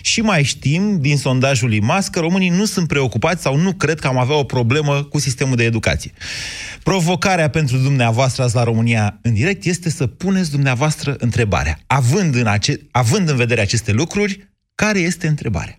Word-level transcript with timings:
și 0.00 0.20
mai 0.20 0.42
știm 0.42 1.00
din 1.00 1.16
sondajul 1.16 1.72
IMAS 1.72 2.08
că 2.08 2.20
românii 2.20 2.48
nu 2.48 2.64
sunt 2.64 2.88
preocupați 2.88 3.42
sau 3.42 3.56
nu 3.56 3.72
cred 3.72 3.98
că 3.98 4.06
am 4.06 4.18
avea 4.18 4.36
o 4.36 4.44
problemă 4.44 5.02
cu 5.02 5.18
sistemul 5.18 5.56
de 5.56 5.64
educație. 5.64 6.12
Provocarea 6.82 7.50
pentru 7.50 7.76
dumneavoastră 7.76 8.42
azi 8.42 8.54
la 8.54 8.62
România 8.62 9.18
în 9.22 9.34
direct 9.34 9.64
este 9.64 9.90
să 9.90 10.06
puneți 10.06 10.50
dumneavoastră 10.50 11.16
întrebarea. 11.18 11.78
Având 11.86 12.34
în, 12.34 12.46
ace- 12.46 12.80
având 12.90 13.28
în 13.28 13.36
vedere 13.36 13.60
aceste 13.60 13.92
lucruri, 13.92 14.48
care 14.74 14.98
este 14.98 15.26
întrebarea? 15.26 15.78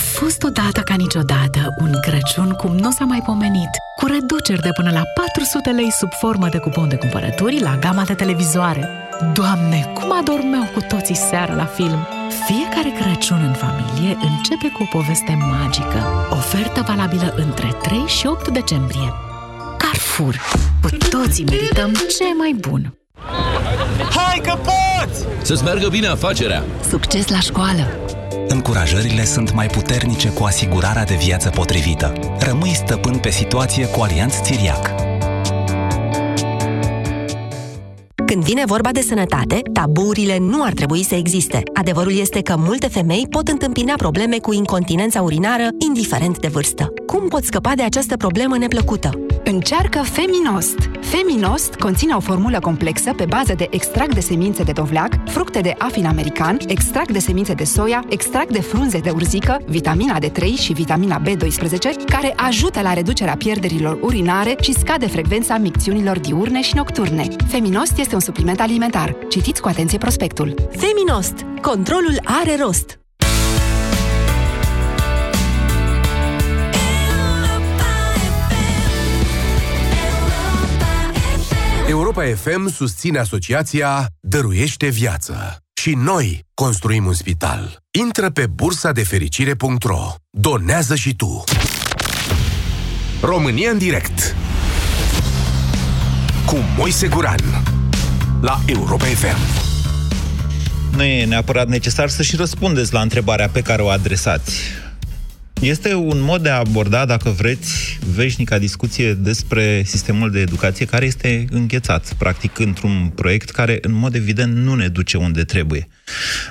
A 0.00 0.02
fost 0.02 0.42
odată 0.42 0.80
ca 0.80 0.94
niciodată 0.94 1.74
un 1.80 1.92
Crăciun 2.00 2.50
cum 2.50 2.76
nu 2.76 2.90
s-a 2.90 3.04
mai 3.04 3.22
pomenit, 3.24 3.70
cu 3.96 4.06
reduceri 4.06 4.60
de 4.60 4.68
până 4.74 4.90
la 4.90 5.02
400 5.14 5.70
lei 5.70 5.90
sub 5.90 6.12
formă 6.12 6.48
de 6.48 6.58
cupon 6.58 6.88
de 6.88 6.96
cumpărături 6.96 7.60
la 7.60 7.76
gama 7.80 8.04
de 8.04 8.14
televizoare. 8.14 8.88
Doamne, 9.32 9.90
cum 9.94 10.12
adormeau 10.12 10.64
cu 10.74 10.80
toții 10.88 11.14
seara 11.14 11.54
la 11.54 11.64
film! 11.64 12.06
Fiecare 12.46 12.92
Crăciun 13.00 13.40
în 13.46 13.52
familie 13.52 14.16
începe 14.20 14.68
cu 14.76 14.82
o 14.82 14.96
poveste 14.98 15.38
magică. 15.50 16.28
Ofertă 16.30 16.84
valabilă 16.86 17.34
între 17.36 17.68
3 17.82 17.98
și 18.06 18.26
8 18.26 18.48
decembrie. 18.48 19.12
Carrefour. 19.78 20.40
Cu 20.82 20.88
toții 21.10 21.44
merităm 21.44 21.92
ce 21.92 22.24
mai 22.38 22.56
bun. 22.68 22.94
Hai 24.16 24.40
că 24.44 24.58
poți! 24.62 25.24
Să-ți 25.42 25.64
meargă 25.64 25.88
bine 25.88 26.06
afacerea! 26.06 26.62
Succes 26.88 27.28
la 27.28 27.40
școală! 27.40 27.86
Încurajările 28.52 29.24
sunt 29.24 29.52
mai 29.52 29.66
puternice 29.66 30.32
cu 30.32 30.44
asigurarea 30.44 31.04
de 31.04 31.14
viață 31.14 31.50
potrivită. 31.50 32.12
Rămâi 32.38 32.74
stăpân 32.74 33.18
pe 33.18 33.30
situație 33.30 33.86
cu 33.86 34.00
Alianț 34.00 34.34
Țiriac. 34.40 34.94
Când 38.26 38.42
vine 38.42 38.62
vorba 38.66 38.90
de 38.92 39.00
sănătate, 39.00 39.60
taburile 39.72 40.38
nu 40.38 40.62
ar 40.62 40.72
trebui 40.72 41.04
să 41.04 41.14
existe. 41.14 41.62
Adevărul 41.74 42.18
este 42.18 42.42
că 42.42 42.54
multe 42.58 42.88
femei 42.88 43.26
pot 43.30 43.48
întâmpina 43.48 43.94
probleme 43.96 44.38
cu 44.38 44.52
incontinența 44.52 45.22
urinară, 45.22 45.68
indiferent 45.86 46.38
de 46.38 46.48
vârstă. 46.48 46.92
Cum 47.06 47.28
poți 47.28 47.46
scăpa 47.46 47.72
de 47.76 47.82
această 47.82 48.16
problemă 48.16 48.56
neplăcută? 48.56 49.10
Încearcă 49.44 50.02
Feminost! 50.02 50.78
Feminost 51.00 51.74
conține 51.74 52.14
o 52.14 52.20
formulă 52.20 52.58
complexă 52.58 53.12
pe 53.12 53.24
bază 53.24 53.54
de 53.54 53.66
extract 53.70 54.14
de 54.14 54.20
semințe 54.20 54.62
de 54.62 54.72
dovleac, 54.72 55.28
fructe 55.28 55.60
de 55.60 55.74
afin 55.78 56.06
american, 56.06 56.56
extract 56.66 57.12
de 57.12 57.18
semințe 57.18 57.54
de 57.54 57.64
soia, 57.64 58.04
extract 58.08 58.52
de 58.52 58.60
frunze 58.60 58.98
de 58.98 59.10
urzică, 59.10 59.60
vitamina 59.66 60.18
D3 60.18 60.44
și 60.58 60.72
vitamina 60.72 61.22
B12, 61.22 62.06
care 62.06 62.32
ajută 62.36 62.80
la 62.80 62.92
reducerea 62.92 63.36
pierderilor 63.36 63.98
urinare 64.02 64.56
și 64.60 64.72
scade 64.72 65.06
frecvența 65.06 65.56
micțiunilor 65.58 66.18
diurne 66.18 66.62
și 66.62 66.76
nocturne. 66.76 67.26
Feminost 67.48 67.98
este 67.98 68.14
un 68.14 68.20
supliment 68.20 68.60
alimentar. 68.60 69.16
Citiți 69.28 69.60
cu 69.60 69.68
atenție 69.68 69.98
prospectul. 69.98 70.54
Feminost. 70.70 71.34
Controlul 71.60 72.20
are 72.24 72.56
rost. 72.60 73.00
Europa 81.90 82.22
FM 82.24 82.68
susține 82.68 83.18
asociația 83.18 84.06
Dăruiește 84.20 84.88
Viață. 84.88 85.56
Și 85.80 85.94
noi 85.94 86.44
construim 86.54 87.06
un 87.06 87.12
spital. 87.12 87.76
Intră 87.98 88.30
pe 88.30 88.46
bursa 88.46 88.92
de 88.92 89.02
fericire.ro. 89.02 90.14
Donează 90.30 90.94
și 90.94 91.14
tu. 91.14 91.44
România 93.20 93.70
în 93.70 93.78
direct. 93.78 94.34
Cu 96.46 96.56
Moise 96.76 97.08
Guran. 97.08 97.62
La 98.40 98.60
Europa 98.66 99.04
FM. 99.04 99.38
Nu 100.96 101.02
e 101.02 101.24
neapărat 101.24 101.68
necesar 101.68 102.08
să 102.08 102.22
și 102.22 102.36
răspundeți 102.36 102.92
la 102.92 103.00
întrebarea 103.00 103.48
pe 103.48 103.60
care 103.60 103.82
o 103.82 103.88
adresați. 103.88 104.60
Este 105.60 105.94
un 105.94 106.20
mod 106.20 106.42
de 106.42 106.48
a 106.48 106.58
aborda, 106.58 107.04
dacă 107.04 107.30
vreți, 107.30 107.98
veșnica 108.14 108.58
discuție 108.58 109.14
despre 109.14 109.82
sistemul 109.86 110.30
de 110.30 110.40
educație 110.40 110.86
care 110.86 111.04
este 111.04 111.44
înghețat, 111.50 112.14
practic, 112.18 112.58
într-un 112.58 113.12
proiect 113.14 113.50
care, 113.50 113.78
în 113.82 113.92
mod 113.92 114.14
evident, 114.14 114.56
nu 114.56 114.74
ne 114.74 114.88
duce 114.88 115.16
unde 115.16 115.44
trebuie. 115.44 115.88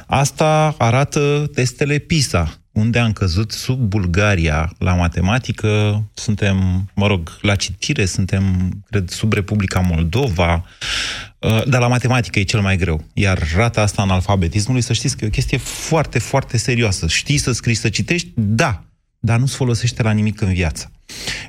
Asta 0.08 0.75
arată 0.78 1.50
testele 1.53 1.97
PISA, 1.97 2.62
unde 2.72 3.00
am 3.00 3.12
căzut 3.12 3.52
sub 3.52 3.80
Bulgaria 3.80 4.74
la 4.78 4.94
matematică, 4.94 6.03
suntem, 6.14 6.90
mă 6.96 7.08
rog, 7.08 7.38
la 7.41 7.56
citire, 7.56 8.06
suntem, 8.06 8.72
cred, 8.90 9.09
sub 9.09 9.34
Republica 9.34 9.80
Moldova, 9.80 10.66
dar 11.40 11.80
la 11.80 11.88
matematică 11.88 12.40
e 12.40 12.44
cel 12.44 12.62
mai 12.62 12.78
greu. 12.78 13.06
Iar 13.14 13.47
rata 13.56 13.81
asta 13.81 14.02
în 14.02 14.09
alfabetismului, 14.09 14.81
să 14.81 14.94
știți 14.94 15.18
că 15.18 15.24
e 15.24 15.28
o 15.28 15.31
chestie 15.31 15.58
foarte, 15.58 16.20
foarte 16.20 16.58
serioasă. 16.58 17.08
Știi 17.08 17.38
să 17.38 17.52
scrii, 17.52 17.76
să 17.76 17.90
citești? 17.90 18.31
Da 18.36 18.84
dar 19.19 19.40
nu-ți 19.40 19.56
folosește 19.56 20.03
la 20.03 20.12
nimic 20.12 20.41
în 20.41 20.53
viață. 20.53 20.91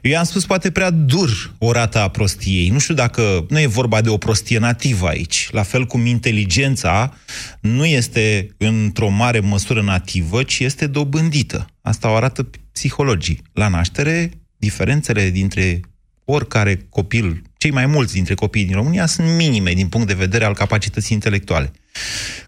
Eu 0.03 0.11
i-am 0.11 0.25
spus 0.25 0.47
poate 0.47 0.71
prea 0.71 0.91
dur 0.91 1.55
o 1.59 1.73
rată 1.73 1.99
a 1.99 2.09
prostiei. 2.09 2.69
Nu 2.69 2.79
știu 2.79 2.95
dacă 2.95 3.47
nu 3.49 3.61
e 3.61 3.67
vorba 3.67 4.01
de 4.01 4.09
o 4.09 4.17
prostie 4.17 4.59
nativă 4.59 5.09
aici. 5.09 5.49
La 5.51 5.63
fel 5.63 5.87
cum 5.87 6.07
inteligența 6.07 7.17
nu 7.61 7.85
este 7.85 8.49
într-o 8.57 9.09
mare 9.09 9.41
măsură 9.41 9.83
nativă, 9.83 10.43
ci 10.43 10.59
este 10.59 10.87
dobândită. 10.87 11.67
Asta 11.81 12.11
o 12.11 12.15
arată 12.15 12.51
psihologii. 12.73 13.43
La 13.53 13.69
naștere, 13.69 14.31
diferențele 14.57 15.31
dintre 15.31 15.81
oricare 16.25 16.87
copil, 16.89 17.43
cei 17.57 17.71
mai 17.71 17.87
mulți 17.87 18.13
dintre 18.13 18.35
copiii 18.35 18.65
din 18.65 18.75
România 18.75 19.07
sunt 19.07 19.37
minime 19.37 19.73
din 19.73 19.89
punct 19.89 20.07
de 20.07 20.15
vedere 20.15 20.45
al 20.45 20.55
capacității 20.55 21.15
intelectuale. 21.15 21.71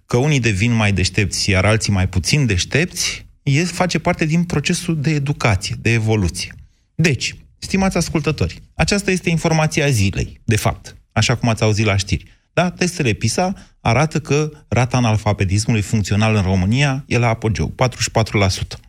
Că 0.06 0.16
unii 0.16 0.40
devin 0.40 0.72
mai 0.72 0.92
deștepți, 0.92 1.50
iar 1.50 1.64
alții 1.64 1.92
mai 1.92 2.08
puțin 2.08 2.46
deștepți, 2.46 3.26
e, 3.42 3.64
face 3.64 3.98
parte 3.98 4.24
din 4.24 4.44
procesul 4.44 5.00
de 5.00 5.10
educație, 5.10 5.76
de 5.80 5.92
evoluție. 5.92 6.54
Deci, 6.94 7.36
stimați 7.58 7.96
ascultători, 7.96 8.62
aceasta 8.74 9.10
este 9.10 9.30
informația 9.30 9.88
zilei, 9.88 10.40
de 10.44 10.56
fapt, 10.56 10.96
așa 11.12 11.34
cum 11.34 11.48
ați 11.48 11.62
auzit 11.62 11.84
la 11.84 11.96
știri. 11.96 12.40
Da, 12.52 12.70
testele 12.70 13.12
PISA 13.12 13.54
arată 13.80 14.20
că 14.20 14.50
rata 14.68 14.96
analfabetismului 14.96 15.82
funcțional 15.82 16.34
în 16.34 16.42
România 16.42 17.04
e 17.06 17.18
la 17.18 17.28
apogeu, 17.28 17.74
44%. 17.74 18.80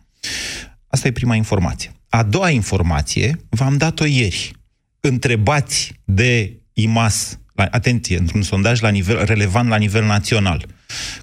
Asta 0.88 1.08
e 1.08 1.12
prima 1.12 1.36
informație. 1.36 1.92
A 2.10 2.24
doua 2.24 2.50
informație 2.50 3.46
v-am 3.50 3.78
dat-o 3.78 4.06
ieri. 4.06 4.52
Întrebați 5.00 5.94
de 6.04 6.58
IMAS, 6.74 7.38
la, 7.54 7.68
atenție, 7.72 8.18
într-un 8.18 8.42
sondaj 8.42 8.82
la 8.82 8.90
nivel, 8.90 9.26
relevant 9.26 9.70
la 9.70 9.76
nivel 9.76 10.06
național, 10.06 10.66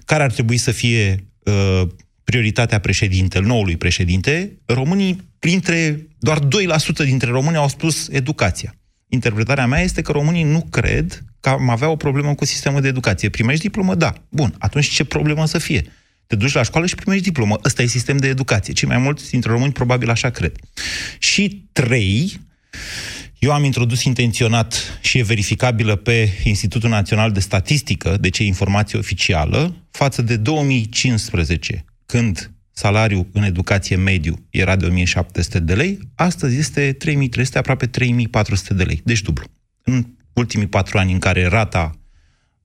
care 0.05 0.23
ar 0.23 0.31
trebui 0.31 0.57
să 0.57 0.71
fie 0.71 1.25
uh, 1.43 1.87
prioritatea 2.31 2.79
președintelui, 2.79 3.47
noului 3.47 3.77
președinte, 3.77 4.61
românii, 4.65 5.29
printre 5.39 6.07
doar 6.19 6.39
2% 6.39 7.05
dintre 7.05 7.29
români 7.29 7.57
au 7.57 7.67
spus 7.67 8.07
educația. 8.09 8.75
Interpretarea 9.07 9.67
mea 9.67 9.81
este 9.81 10.01
că 10.01 10.11
românii 10.11 10.43
nu 10.43 10.67
cred 10.69 11.23
că 11.39 11.49
am 11.49 11.69
avea 11.69 11.89
o 11.89 11.95
problemă 11.95 12.35
cu 12.35 12.45
sistemul 12.45 12.81
de 12.81 12.87
educație. 12.87 13.29
Primești 13.29 13.61
diplomă? 13.61 13.95
Da. 13.95 14.13
Bun. 14.29 14.55
Atunci 14.59 14.87
ce 14.89 15.03
problemă 15.03 15.45
să 15.45 15.57
fie? 15.57 15.85
Te 16.27 16.35
duci 16.35 16.53
la 16.53 16.63
școală 16.63 16.87
și 16.87 16.95
primești 16.95 17.23
diplomă. 17.23 17.59
Ăsta 17.63 17.81
e 17.81 17.85
sistem 17.85 18.17
de 18.17 18.27
educație. 18.27 18.73
Cei 18.73 18.87
mai 18.87 18.97
mulți 18.97 19.29
dintre 19.29 19.51
români 19.51 19.71
probabil 19.71 20.09
așa 20.09 20.29
cred. 20.29 20.55
Și 21.19 21.67
trei, 21.71 22.39
eu 23.39 23.51
am 23.51 23.63
introdus 23.63 24.03
intenționat 24.03 24.99
și 25.01 25.17
e 25.17 25.23
verificabilă 25.23 25.95
pe 25.95 26.29
Institutul 26.43 26.89
Național 26.89 27.31
de 27.31 27.39
Statistică, 27.39 28.17
deci 28.19 28.39
e 28.39 28.43
informație 28.43 28.99
oficială, 28.99 29.75
față 29.91 30.21
de 30.21 30.35
2015, 30.35 31.85
când 32.11 32.51
salariul 32.71 33.27
în 33.33 33.43
educație 33.43 33.95
mediu 33.95 34.35
era 34.49 34.75
de 34.75 34.85
1700 34.85 35.59
de 35.59 35.73
lei, 35.73 35.99
astăzi 36.15 36.59
este 36.59 36.93
3300, 36.93 37.57
aproape 37.57 37.85
3400 37.85 38.73
de 38.73 38.83
lei, 38.83 39.01
deci 39.03 39.21
dublu. 39.21 39.43
În 39.83 40.03
ultimii 40.33 40.67
patru 40.67 40.97
ani 40.97 41.11
în 41.11 41.19
care 41.19 41.47
rata 41.47 41.91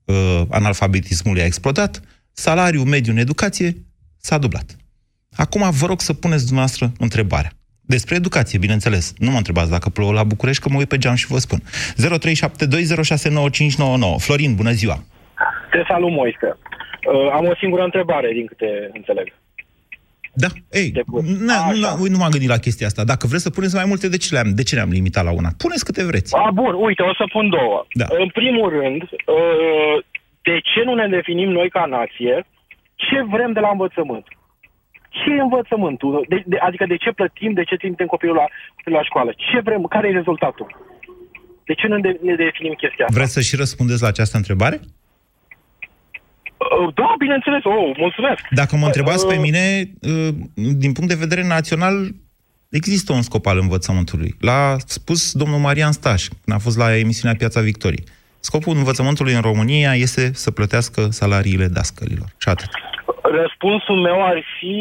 uh, 0.04 0.42
analfabetismului 0.50 1.42
a 1.42 1.44
explodat, 1.44 2.00
salariul 2.32 2.84
mediu 2.84 3.12
în 3.12 3.18
educație 3.18 3.76
s-a 4.16 4.38
dublat. 4.38 4.76
Acum 5.36 5.70
vă 5.70 5.86
rog 5.86 6.00
să 6.00 6.12
puneți 6.12 6.44
dumneavoastră 6.44 6.92
întrebarea. 6.98 7.50
Despre 7.80 8.14
educație, 8.14 8.58
bineînțeles. 8.58 9.14
Nu 9.18 9.30
mă 9.30 9.36
întrebați 9.36 9.70
dacă 9.70 9.88
plouă 9.88 10.12
la 10.12 10.24
București, 10.24 10.62
că 10.62 10.68
mă 10.68 10.78
uit 10.78 10.88
pe 10.88 10.98
geam 10.98 11.14
și 11.14 11.26
vă 11.26 11.38
spun. 11.38 11.62
0372069599. 11.62 11.64
Florin, 14.18 14.54
bună 14.54 14.70
ziua! 14.70 15.04
Te 15.70 15.78
salut, 15.88 16.10
Moise. 16.10 16.58
Uh, 17.12 17.30
am 17.32 17.44
o 17.46 17.54
singură 17.60 17.82
întrebare, 17.82 18.32
din 18.32 18.46
câte 18.46 18.90
înțeleg. 18.92 19.32
Da, 20.44 20.46
ei, 20.70 20.90
de 20.90 21.02
vârstă. 21.06 21.44
na, 21.50 21.58
nu, 21.70 21.86
Așa. 21.86 21.96
nu, 21.98 22.04
nu 22.14 22.18
m-am 22.18 22.34
gândit 22.34 22.48
la 22.48 22.64
chestia 22.66 22.86
asta. 22.86 23.04
Dacă 23.12 23.26
vreți 23.26 23.42
să 23.42 23.50
puneți 23.50 23.74
mai 23.74 23.88
multe, 23.90 24.08
de 24.08 24.16
ce 24.16 24.34
le-am, 24.34 24.50
de 24.54 24.62
ce 24.62 24.74
le-am 24.74 24.96
limitat 24.98 25.24
la 25.24 25.32
una? 25.40 25.50
Puneți 25.62 25.84
câte 25.84 26.04
vreți. 26.04 26.34
A, 26.36 26.50
bun, 26.50 26.74
uite, 26.88 27.02
o 27.02 27.14
să 27.20 27.24
pun 27.32 27.48
două. 27.48 27.86
Da. 27.92 28.06
În 28.22 28.28
primul 28.28 28.68
rând, 28.78 29.02
uh, 29.02 29.96
de 30.48 30.56
ce 30.70 30.80
nu 30.84 30.94
ne 30.94 31.06
definim 31.16 31.50
noi 31.58 31.68
ca 31.76 31.84
nație 31.96 32.46
ce 32.94 33.18
vrem 33.32 33.52
de 33.52 33.60
la 33.60 33.70
învățământ? 33.76 34.26
Ce 35.08 35.30
e 35.30 35.46
învățământul? 35.48 36.24
De, 36.28 36.42
de, 36.46 36.56
adică 36.56 36.84
de 36.86 36.96
ce 36.96 37.10
plătim, 37.12 37.52
de 37.52 37.64
ce 37.64 37.76
trimitem 37.76 38.06
copilul 38.06 38.34
la, 38.34 38.46
copilul 38.76 38.98
la 38.98 39.04
școală? 39.04 39.30
Ce 39.36 39.60
vrem? 39.60 39.82
Care 39.82 40.08
e 40.08 40.20
rezultatul? 40.20 40.68
De 41.64 41.74
ce 41.74 41.86
nu 41.86 41.96
ne, 41.96 42.12
ne 42.22 42.34
definim 42.34 42.74
chestia 42.82 43.04
asta? 43.04 43.18
Vreți 43.18 43.32
să 43.32 43.40
și 43.40 43.56
răspundeți 43.56 44.02
la 44.02 44.08
această 44.08 44.36
întrebare? 44.36 44.80
Uh, 46.56 46.94
Da, 46.94 47.14
bineînțeles. 47.18 47.64
Oh, 47.64 47.96
mulțumesc. 47.96 48.40
Dacă 48.50 48.76
mă 48.76 48.86
întrebați 48.86 49.26
pe 49.26 49.34
Uh, 49.34 49.40
mine, 49.40 49.90
uh, 50.00 50.28
din 50.54 50.92
punct 50.92 51.08
de 51.10 51.24
vedere 51.24 51.46
național, 51.46 51.94
există 52.70 53.12
un 53.12 53.22
scop 53.22 53.46
al 53.46 53.58
învățământului. 53.58 54.34
L-a 54.40 54.76
spus 54.86 55.32
domnul 55.32 55.58
Marian 55.58 55.92
Staș, 55.92 56.26
când 56.44 56.56
a 56.56 56.60
fost 56.60 56.78
la 56.78 56.96
emisiunea 56.96 57.36
Piața 57.36 57.60
Victoriei. 57.60 58.04
Scopul 58.40 58.76
învățământului 58.76 59.32
în 59.34 59.40
România 59.40 59.94
este 59.94 60.32
să 60.34 60.50
plătească 60.50 61.00
salariile 61.10 61.66
dascălilor. 61.66 62.28
Și 62.38 62.48
atât. 62.48 62.68
Răspunsul 63.22 63.96
meu 64.00 64.26
ar 64.26 64.42
fi 64.58 64.76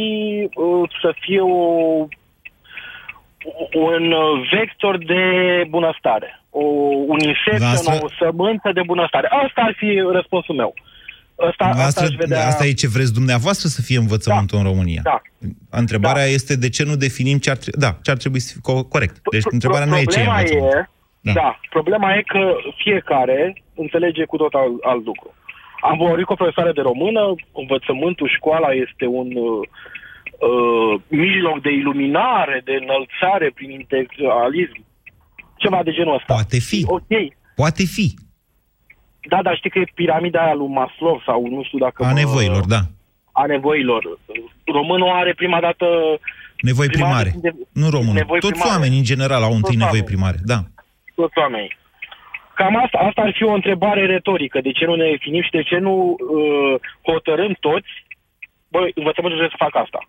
uh, 0.55 0.89
să 1.01 1.15
fie 1.19 1.39
o, 1.39 2.07
un 3.73 4.11
uh, 4.11 4.47
vector 4.53 4.97
de 4.97 5.23
bunăstare. 5.69 6.41
O, 6.49 6.63
un 7.07 7.19
inception, 7.19 7.59
Noastră- 7.59 7.99
o 8.01 8.09
sămânță 8.19 8.69
de 8.73 8.81
bunăstare. 8.85 9.27
Asta 9.27 9.61
ar 9.61 9.73
fi 9.77 10.01
răspunsul 10.11 10.55
meu. 10.55 10.73
Asta, 11.37 11.65
asta 11.65 11.83
Asta, 11.83 12.01
aș 12.03 12.09
vedea... 12.15 12.47
asta 12.47 12.65
e 12.65 12.71
ce 12.73 12.87
vreți 12.87 13.13
dumneavoastră 13.13 13.67
să 13.67 13.81
fie 13.81 13.97
învățământul 13.97 14.57
în 14.57 14.63
România. 14.63 15.01
Da. 15.03 15.21
Întrebarea 15.69 16.23
este 16.23 16.55
de 16.55 16.69
ce 16.69 16.83
nu 16.83 16.95
definim 16.95 17.37
ce 17.37 17.49
ar, 17.49 17.57
tre- 17.57 17.71
da, 17.77 17.97
ce 18.03 18.11
ar 18.11 18.17
trebui 18.17 18.39
să 18.39 18.51
fie 18.53 18.61
co- 18.73 18.87
corect. 18.89 19.15
Deci 19.31 19.41
Pro- 19.41 19.49
întrebarea 19.53 19.85
nu 19.85 19.97
e 19.97 20.03
ce 20.03 20.19
e 20.19 20.23
problema 20.23 20.37
învățământ. 20.39 20.73
e, 20.73 20.89
Da. 21.21 21.31
da. 21.33 21.41
da, 21.41 21.59
problema 21.69 22.13
e 22.15 22.21
că 22.33 22.41
fiecare 22.83 23.63
înțelege 23.75 24.23
cu 24.25 24.37
tot 24.37 24.53
alt, 24.53 24.73
alt 24.91 25.05
lucru. 25.05 25.33
Am 25.81 25.97
vorbit 25.97 26.25
cu 26.25 26.31
o 26.31 26.35
profesoară 26.35 26.71
de 26.71 26.81
română, 26.81 27.21
învățământul, 27.61 28.29
școala 28.37 28.69
este 28.85 29.05
un 29.05 29.27
uh, 29.35 29.67
uh, 30.49 31.01
mijloc 31.07 31.61
de 31.61 31.71
iluminare, 31.71 32.61
de 32.65 32.75
înălțare 32.83 33.51
prin 33.57 33.69
integralism. 33.71 34.77
Ceva 35.57 35.79
de 35.83 35.91
genul 35.91 36.13
ăsta. 36.13 36.33
Poate 36.33 36.59
fi. 36.59 36.85
Ok. 36.87 37.11
Poate 37.55 37.83
fi. 37.95 38.07
Da, 39.27 39.41
dar 39.41 39.55
știi 39.55 39.69
că 39.69 39.79
e 39.79 39.85
piramida 39.93 40.43
aia 40.43 40.53
lui 40.53 40.67
Maslow 40.67 41.21
sau 41.25 41.47
nu 41.49 41.63
știu 41.63 41.77
dacă... 41.77 42.03
A 42.03 42.07
mă- 42.07 42.13
nevoilor, 42.19 42.65
da. 42.65 42.79
A 43.31 43.45
nevoilor. 43.45 44.19
Românul 44.65 45.09
are 45.09 45.33
prima 45.33 45.59
dată... 45.59 45.85
Nevoi 46.61 46.87
prima 46.87 47.05
primare. 47.05 47.29
dată 47.29 47.39
de- 47.41 47.67
Nu 47.81 47.89
românul. 47.89 48.13
nevoi 48.13 48.39
Toți 48.39 48.51
primare. 48.51 48.71
oamenii, 48.75 48.97
în 48.97 49.03
general, 49.03 49.41
au 49.43 49.53
întâi 49.59 49.61
Toți 49.61 49.75
nevoi 49.83 49.87
oamenii. 49.99 50.05
primare. 50.11 50.37
Da. 50.43 50.59
toți 51.15 51.37
oamenii. 51.37 51.77
Cam 52.55 52.75
asta, 52.83 52.97
asta 52.97 53.21
ar 53.21 53.33
fi 53.37 53.43
o 53.43 53.51
întrebare 53.53 54.05
retorică. 54.05 54.61
De 54.61 54.71
ce 54.71 54.85
nu 54.85 54.95
ne 54.95 55.09
definim 55.09 55.41
și 55.41 55.49
de 55.51 55.63
ce 55.63 55.77
nu 55.77 55.93
uh, 56.19 56.75
hotărâm 57.09 57.57
toți? 57.59 57.91
Băi, 58.73 58.91
învățământul 58.95 59.39
trebuie 59.39 59.55
să 59.57 59.63
facă 59.65 59.77
asta. 59.85 59.99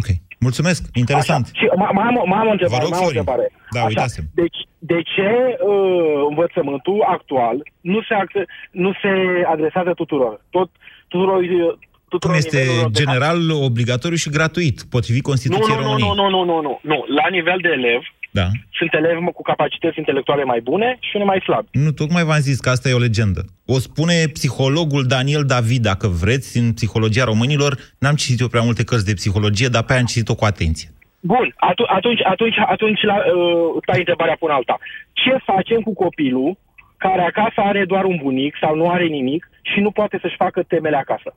Ok. 0.00 0.06
Mulțumesc. 0.48 0.80
Interesant. 1.02 1.44
Așa. 1.52 1.58
Și 1.60 1.64
mai, 1.82 1.90
mai, 1.98 2.06
am, 2.10 2.16
o- 2.22 2.26
mai 2.32 2.38
am 2.42 2.48
o 2.52 2.54
întrebare. 2.56 2.82
Vă 2.82 2.86
rog, 2.86 2.92
mai 2.94 3.00
am 3.00 3.04
o 3.06 3.08
Florin. 3.08 3.18
întrebare. 3.22 3.46
Da, 3.76 3.80
uitasem. 3.90 4.24
Deci, 4.42 4.58
de 4.92 4.98
ce 5.14 5.28
uh, 5.72 6.26
învățământul 6.30 6.98
actual 7.16 7.56
nu 7.92 7.98
se, 8.08 8.14
acț- 8.22 8.48
nu 8.84 8.90
se 9.02 9.12
adresează 9.54 9.90
tuturor? 10.00 10.34
Tot, 10.56 10.68
tuturor, 11.12 11.40
uh, 11.42 11.72
tuturor 12.12 12.34
Cum 12.34 12.42
este 12.42 12.56
nivelurilor 12.58 12.90
de- 12.90 12.98
general, 13.02 13.38
obligatoriu 13.70 14.16
și 14.24 14.30
gratuit, 14.38 14.76
potrivit 14.94 15.24
Nu, 15.24 15.28
Constituției 15.30 15.76
nu, 15.76 15.80
nu, 15.82 15.86
României. 15.86 16.12
nu, 16.20 16.28
nu, 16.28 16.28
nu, 16.36 16.40
nu, 16.50 16.56
nu, 16.66 16.72
nu. 16.92 16.98
La 17.18 17.26
nivel 17.36 17.58
de 17.66 17.70
elev, 17.78 18.02
Da. 18.38 18.46
sunt 18.78 18.92
elevi 18.94 19.20
cu 19.38 19.42
capacități 19.42 19.98
intelectuale 19.98 20.44
mai 20.44 20.60
bune 20.60 20.88
și 21.00 21.12
unii 21.16 21.26
mai 21.26 21.40
slabi. 21.46 21.68
Nu, 21.72 21.90
tocmai 21.90 22.24
v-am 22.24 22.46
zis 22.48 22.58
că 22.60 22.68
asta 22.70 22.88
e 22.88 23.00
o 23.00 23.06
legendă. 23.08 23.40
O 23.74 23.78
spune 23.78 24.16
psihologul 24.32 25.02
Daniel 25.14 25.44
David, 25.44 25.82
dacă 25.82 26.06
vreți, 26.22 26.58
în 26.58 26.72
Psihologia 26.72 27.24
Românilor. 27.24 27.72
N-am 27.98 28.14
citit 28.14 28.40
eu 28.40 28.48
prea 28.48 28.62
multe 28.68 28.84
cărți 28.84 29.08
de 29.10 29.18
psihologie, 29.20 29.68
dar 29.68 29.82
pe 29.82 29.92
aia 29.92 30.00
am 30.00 30.06
citit-o 30.06 30.34
cu 30.34 30.44
atenție. 30.44 30.88
Bun, 31.20 31.54
atu- 31.56 31.90
atunci, 31.98 32.20
atunci, 32.24 32.58
atunci 32.66 33.02
la, 33.02 33.16
uh, 33.16 33.82
stai 33.82 33.98
întrebarea 33.98 34.36
până 34.38 34.52
alta. 34.52 34.76
Ce 35.12 35.32
facem 35.44 35.80
cu 35.80 35.94
copilul 35.94 36.58
care 36.96 37.22
acasă 37.22 37.60
are 37.70 37.84
doar 37.84 38.04
un 38.04 38.18
bunic 38.22 38.54
sau 38.60 38.76
nu 38.76 38.88
are 38.90 39.06
nimic 39.06 39.50
și 39.62 39.80
nu 39.80 39.90
poate 39.90 40.18
să-și 40.20 40.36
facă 40.36 40.62
temele 40.62 40.96
acasă? 40.96 41.36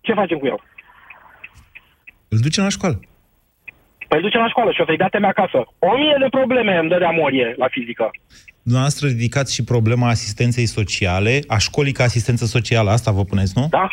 Ce 0.00 0.12
facem 0.12 0.38
cu 0.38 0.46
el? 0.46 0.58
Îl 2.28 2.38
ducem 2.38 2.62
la 2.62 2.68
școală. 2.68 3.00
Păi 4.08 4.18
îl 4.18 4.24
ducem 4.24 4.40
la 4.40 4.48
școală 4.48 4.70
și 4.72 4.80
o 4.80 4.84
să-i 4.84 4.96
dea 4.96 5.08
teme 5.08 5.26
acasă. 5.26 5.58
O 5.78 5.96
mie 5.96 6.16
de 6.18 6.28
probleme 6.30 6.78
îmi 6.78 6.88
dă 6.88 6.98
de 6.98 7.04
amorie 7.04 7.54
la 7.56 7.68
fizică. 7.68 8.10
Dumneavoastră 8.62 9.06
ridicați 9.08 9.54
și 9.54 9.64
problema 9.64 10.08
asistenței 10.08 10.66
sociale, 10.66 11.40
a 11.46 11.58
școlii 11.58 11.92
ca 11.92 12.04
asistență 12.04 12.44
socială, 12.44 12.90
asta 12.90 13.10
vă 13.10 13.24
puneți, 13.24 13.52
nu? 13.58 13.66
Da? 13.70 13.88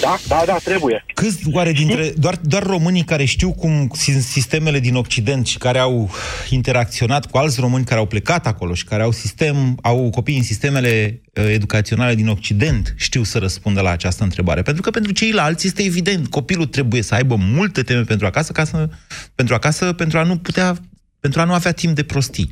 Da, 0.00 0.18
da, 0.28 0.42
da, 0.46 0.56
trebuie. 0.64 1.04
Câți 1.14 1.48
oare 1.52 1.72
dintre... 1.72 2.12
Doar, 2.16 2.38
doar 2.42 2.62
românii 2.62 3.04
care 3.04 3.24
știu 3.24 3.52
cum 3.52 3.90
sunt 3.94 4.22
sistemele 4.22 4.80
din 4.80 4.94
Occident 4.94 5.46
și 5.46 5.58
care 5.58 5.78
au 5.78 6.10
interacționat 6.50 7.30
cu 7.30 7.38
alți 7.38 7.60
români 7.60 7.84
care 7.84 8.00
au 8.00 8.06
plecat 8.06 8.46
acolo 8.46 8.74
și 8.74 8.84
care 8.84 9.02
au 9.02 9.10
sistem, 9.10 9.78
au 9.82 10.10
copii 10.10 10.36
în 10.36 10.42
sistemele 10.42 11.22
uh, 11.34 11.44
educaționale 11.48 12.14
din 12.14 12.28
Occident, 12.28 12.94
știu 12.96 13.22
să 13.22 13.38
răspundă 13.38 13.80
la 13.80 13.90
această 13.90 14.22
întrebare. 14.22 14.62
Pentru 14.62 14.82
că 14.82 14.90
pentru 14.90 15.12
ceilalți 15.12 15.66
este 15.66 15.82
evident, 15.82 16.28
copilul 16.28 16.66
trebuie 16.66 17.02
să 17.02 17.14
aibă 17.14 17.34
multe 17.34 17.82
teme 17.82 18.02
pentru 18.02 18.26
acasă, 18.26 18.52
ca 18.52 18.64
să, 18.64 18.88
pentru 19.34 19.54
acasă, 19.54 19.92
pentru 19.92 20.18
a 20.18 20.22
nu 20.22 20.38
putea, 20.38 20.76
pentru 21.20 21.40
a 21.40 21.44
nu 21.44 21.52
avea 21.52 21.72
timp 21.72 21.94
de 21.94 22.02
prostii. 22.02 22.50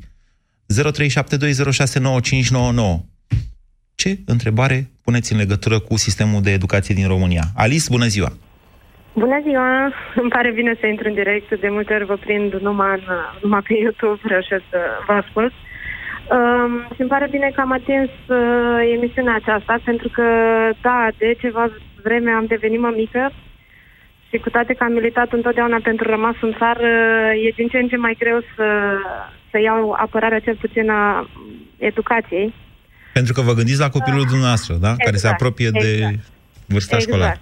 0372069599 0.73 0.77
ce 3.95 4.19
întrebare 4.27 4.91
puneți 5.05 5.33
în 5.33 5.39
legătură 5.39 5.79
cu 5.79 5.97
sistemul 5.97 6.43
de 6.43 6.51
educație 6.51 6.95
din 6.95 7.09
România? 7.09 7.45
Alice, 7.57 7.91
bună 7.91 8.07
ziua! 8.07 8.31
Bună 9.13 9.41
ziua! 9.43 9.93
Îmi 10.23 10.31
pare 10.31 10.51
bine 10.51 10.73
să 10.81 10.87
intru 10.87 11.09
în 11.09 11.15
direct. 11.15 11.61
De 11.61 11.69
multe 11.69 11.95
ori 11.95 12.05
vă 12.05 12.17
prind 12.17 12.53
numai, 12.53 12.93
în, 12.93 13.05
numai 13.43 13.63
pe 13.69 13.75
YouTube, 13.75 14.21
reușesc 14.23 14.63
să 14.71 14.81
vă 15.07 15.13
ascult. 15.13 15.53
Um, 16.35 16.73
și 16.95 17.01
îmi 17.01 17.09
pare 17.09 17.27
bine 17.31 17.51
că 17.55 17.61
am 17.61 17.73
atins 17.73 18.11
uh, 18.29 18.93
emisiunea 18.97 19.35
aceasta, 19.35 19.75
pentru 19.85 20.09
că, 20.09 20.27
da, 20.81 21.09
de 21.19 21.37
ceva 21.41 21.71
vreme 22.03 22.31
am 22.31 22.47
devenit 22.47 22.81
mămică 22.81 23.33
și 24.29 24.37
cu 24.39 24.51
toate 24.51 24.73
că 24.75 24.85
am 24.85 24.93
militat 24.93 25.33
întotdeauna 25.33 25.79
pentru 25.83 26.11
rămas 26.11 26.35
în 26.41 26.55
țară, 26.59 26.89
e 27.47 27.51
din 27.57 27.69
ce 27.69 27.79
în 27.79 27.89
ce 27.89 27.97
mai 27.97 28.17
greu 28.19 28.41
să, 28.57 28.67
să 29.51 29.61
iau 29.61 29.91
apărarea 29.91 30.39
cel 30.39 30.57
puțin 30.61 30.91
a 30.91 31.29
educației. 31.79 32.55
Pentru 33.17 33.33
că 33.33 33.41
vă 33.41 33.53
gândiți 33.55 33.79
la 33.81 33.89
copilul 33.91 34.25
dumneavoastră, 34.33 34.75
da? 34.75 34.89
Care 34.89 34.99
se 35.05 35.09
Exact, 35.27 35.35
apropie 35.35 35.71
de 35.71 35.93
exact. 35.93 36.19
vârsta 36.67 36.97
Exact. 36.97 37.13
școlară. 37.13 37.41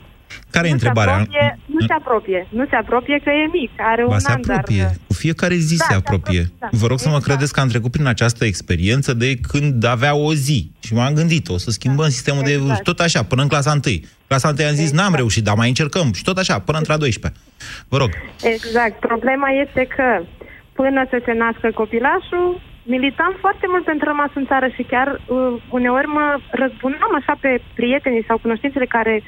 Care 0.51 0.67
e 0.67 0.69
nu 0.69 0.75
întrebarea? 0.75 1.13
Se 1.15 1.21
apropie, 1.21 1.59
nu 1.67 1.87
se 1.87 1.93
apropie, 1.93 2.47
nu 2.51 2.65
se 2.71 2.77
apropie 2.77 3.21
că 3.25 3.31
e 3.31 3.47
mic, 3.61 3.71
are 3.77 4.03
Ba, 4.07 4.13
un 4.13 4.19
se 4.19 4.31
an, 4.33 4.41
dar... 4.47 4.57
apropie. 4.57 4.97
Cu 5.07 5.13
fiecare 5.13 5.55
zi 5.55 5.77
Da, 5.77 5.85
se 5.85 5.91
se 5.93 5.97
apropie. 5.99 6.41
apropie, 6.41 6.57
da. 6.59 6.69
Vă 6.71 6.87
rog 6.87 6.99
să 6.99 7.09
mă 7.09 7.15
Exact. 7.15 7.33
credeți 7.33 7.53
că 7.53 7.61
am 7.61 7.69
trecut 7.69 7.91
prin 7.91 8.07
această 8.07 8.45
experiență 8.45 9.13
de 9.15 9.35
când 9.37 9.85
avea 9.85 10.15
o 10.15 10.35
zi. 10.35 10.71
Și 10.81 10.95
m-am 10.95 11.13
gândit, 11.15 11.49
o 11.49 11.57
să 11.59 11.71
schimbăm 11.71 12.09
sistemul 12.09 12.43
de... 12.43 12.53
Exact. 12.53 12.83
Tot 12.83 13.01
așa, 13.01 13.23
până 13.23 13.43
în 13.43 13.49
clasa 13.49 13.71
1. 13.87 14.01
Clasa 14.27 14.49
1 14.49 14.57
am 14.69 14.75
zis, 14.75 14.79
Exact. 14.91 14.95
n-am 15.03 15.15
reușit, 15.15 15.45
dar 15.45 15.55
mai 15.57 15.69
încercăm. 15.69 16.13
Și 16.13 16.23
tot 16.23 16.39
așa, 16.39 16.59
până 16.59 16.79
între 16.79 16.93
a 16.93 16.97
12 16.97 17.41
Vă 17.89 17.97
rog. 17.97 18.11
Exact. 18.43 19.01
Problema 19.01 19.49
este 19.67 19.87
că 19.97 20.25
până 20.73 21.07
să 21.11 21.17
se 21.25 21.33
nască 21.33 21.71
copilașul, 21.75 22.61
militam 22.83 23.37
foarte 23.41 23.67
mult 23.69 23.85
pentru 23.85 24.07
rămas 24.09 24.31
în 24.35 24.47
țară 24.47 24.69
și 24.69 24.83
chiar 24.83 25.09
uh, 25.27 25.63
uneori 25.71 26.07
mă 26.07 26.39
răzbunam 26.51 27.15
așa 27.15 27.35
pe 27.41 27.61
prietenii 27.75 28.25
sau 28.25 28.39
cunoștințele 28.39 28.87
care 28.87 29.23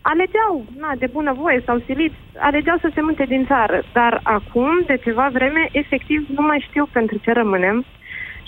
alegeau, 0.00 0.64
na, 0.78 0.92
de 0.98 1.06
bună 1.06 1.32
voie 1.32 1.62
sau 1.66 1.82
siliți, 1.86 2.16
alegeau 2.38 2.76
să 2.80 2.90
se 2.94 3.00
mute 3.00 3.24
din 3.24 3.46
țară. 3.46 3.82
Dar 3.92 4.20
acum, 4.22 4.82
de 4.86 4.96
ceva 4.96 5.28
vreme, 5.32 5.68
efectiv, 5.72 6.26
nu 6.36 6.42
mai 6.46 6.64
știu 6.68 6.88
pentru 6.92 7.16
ce 7.18 7.32
rămânem. 7.32 7.84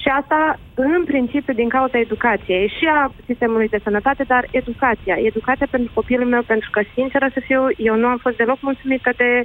Și 0.03 0.09
asta, 0.09 0.59
în 0.75 1.05
principiu, 1.05 1.55
din 1.55 1.69
cauza 1.69 1.99
educației 1.99 2.73
și 2.79 2.87
a 2.87 3.13
sistemului 3.27 3.69
de 3.69 3.81
sănătate, 3.83 4.23
dar 4.23 4.47
educația. 4.51 5.17
Educația 5.19 5.67
pentru 5.71 5.91
copilul 5.95 6.29
meu, 6.29 6.43
pentru 6.43 6.69
că, 6.71 6.81
sinceră 6.95 7.29
să 7.33 7.41
fiu, 7.41 7.63
eu 7.77 7.95
nu 7.97 8.07
am 8.07 8.17
fost 8.17 8.37
deloc 8.37 8.59
mulțumită 8.61 9.11
de 9.17 9.45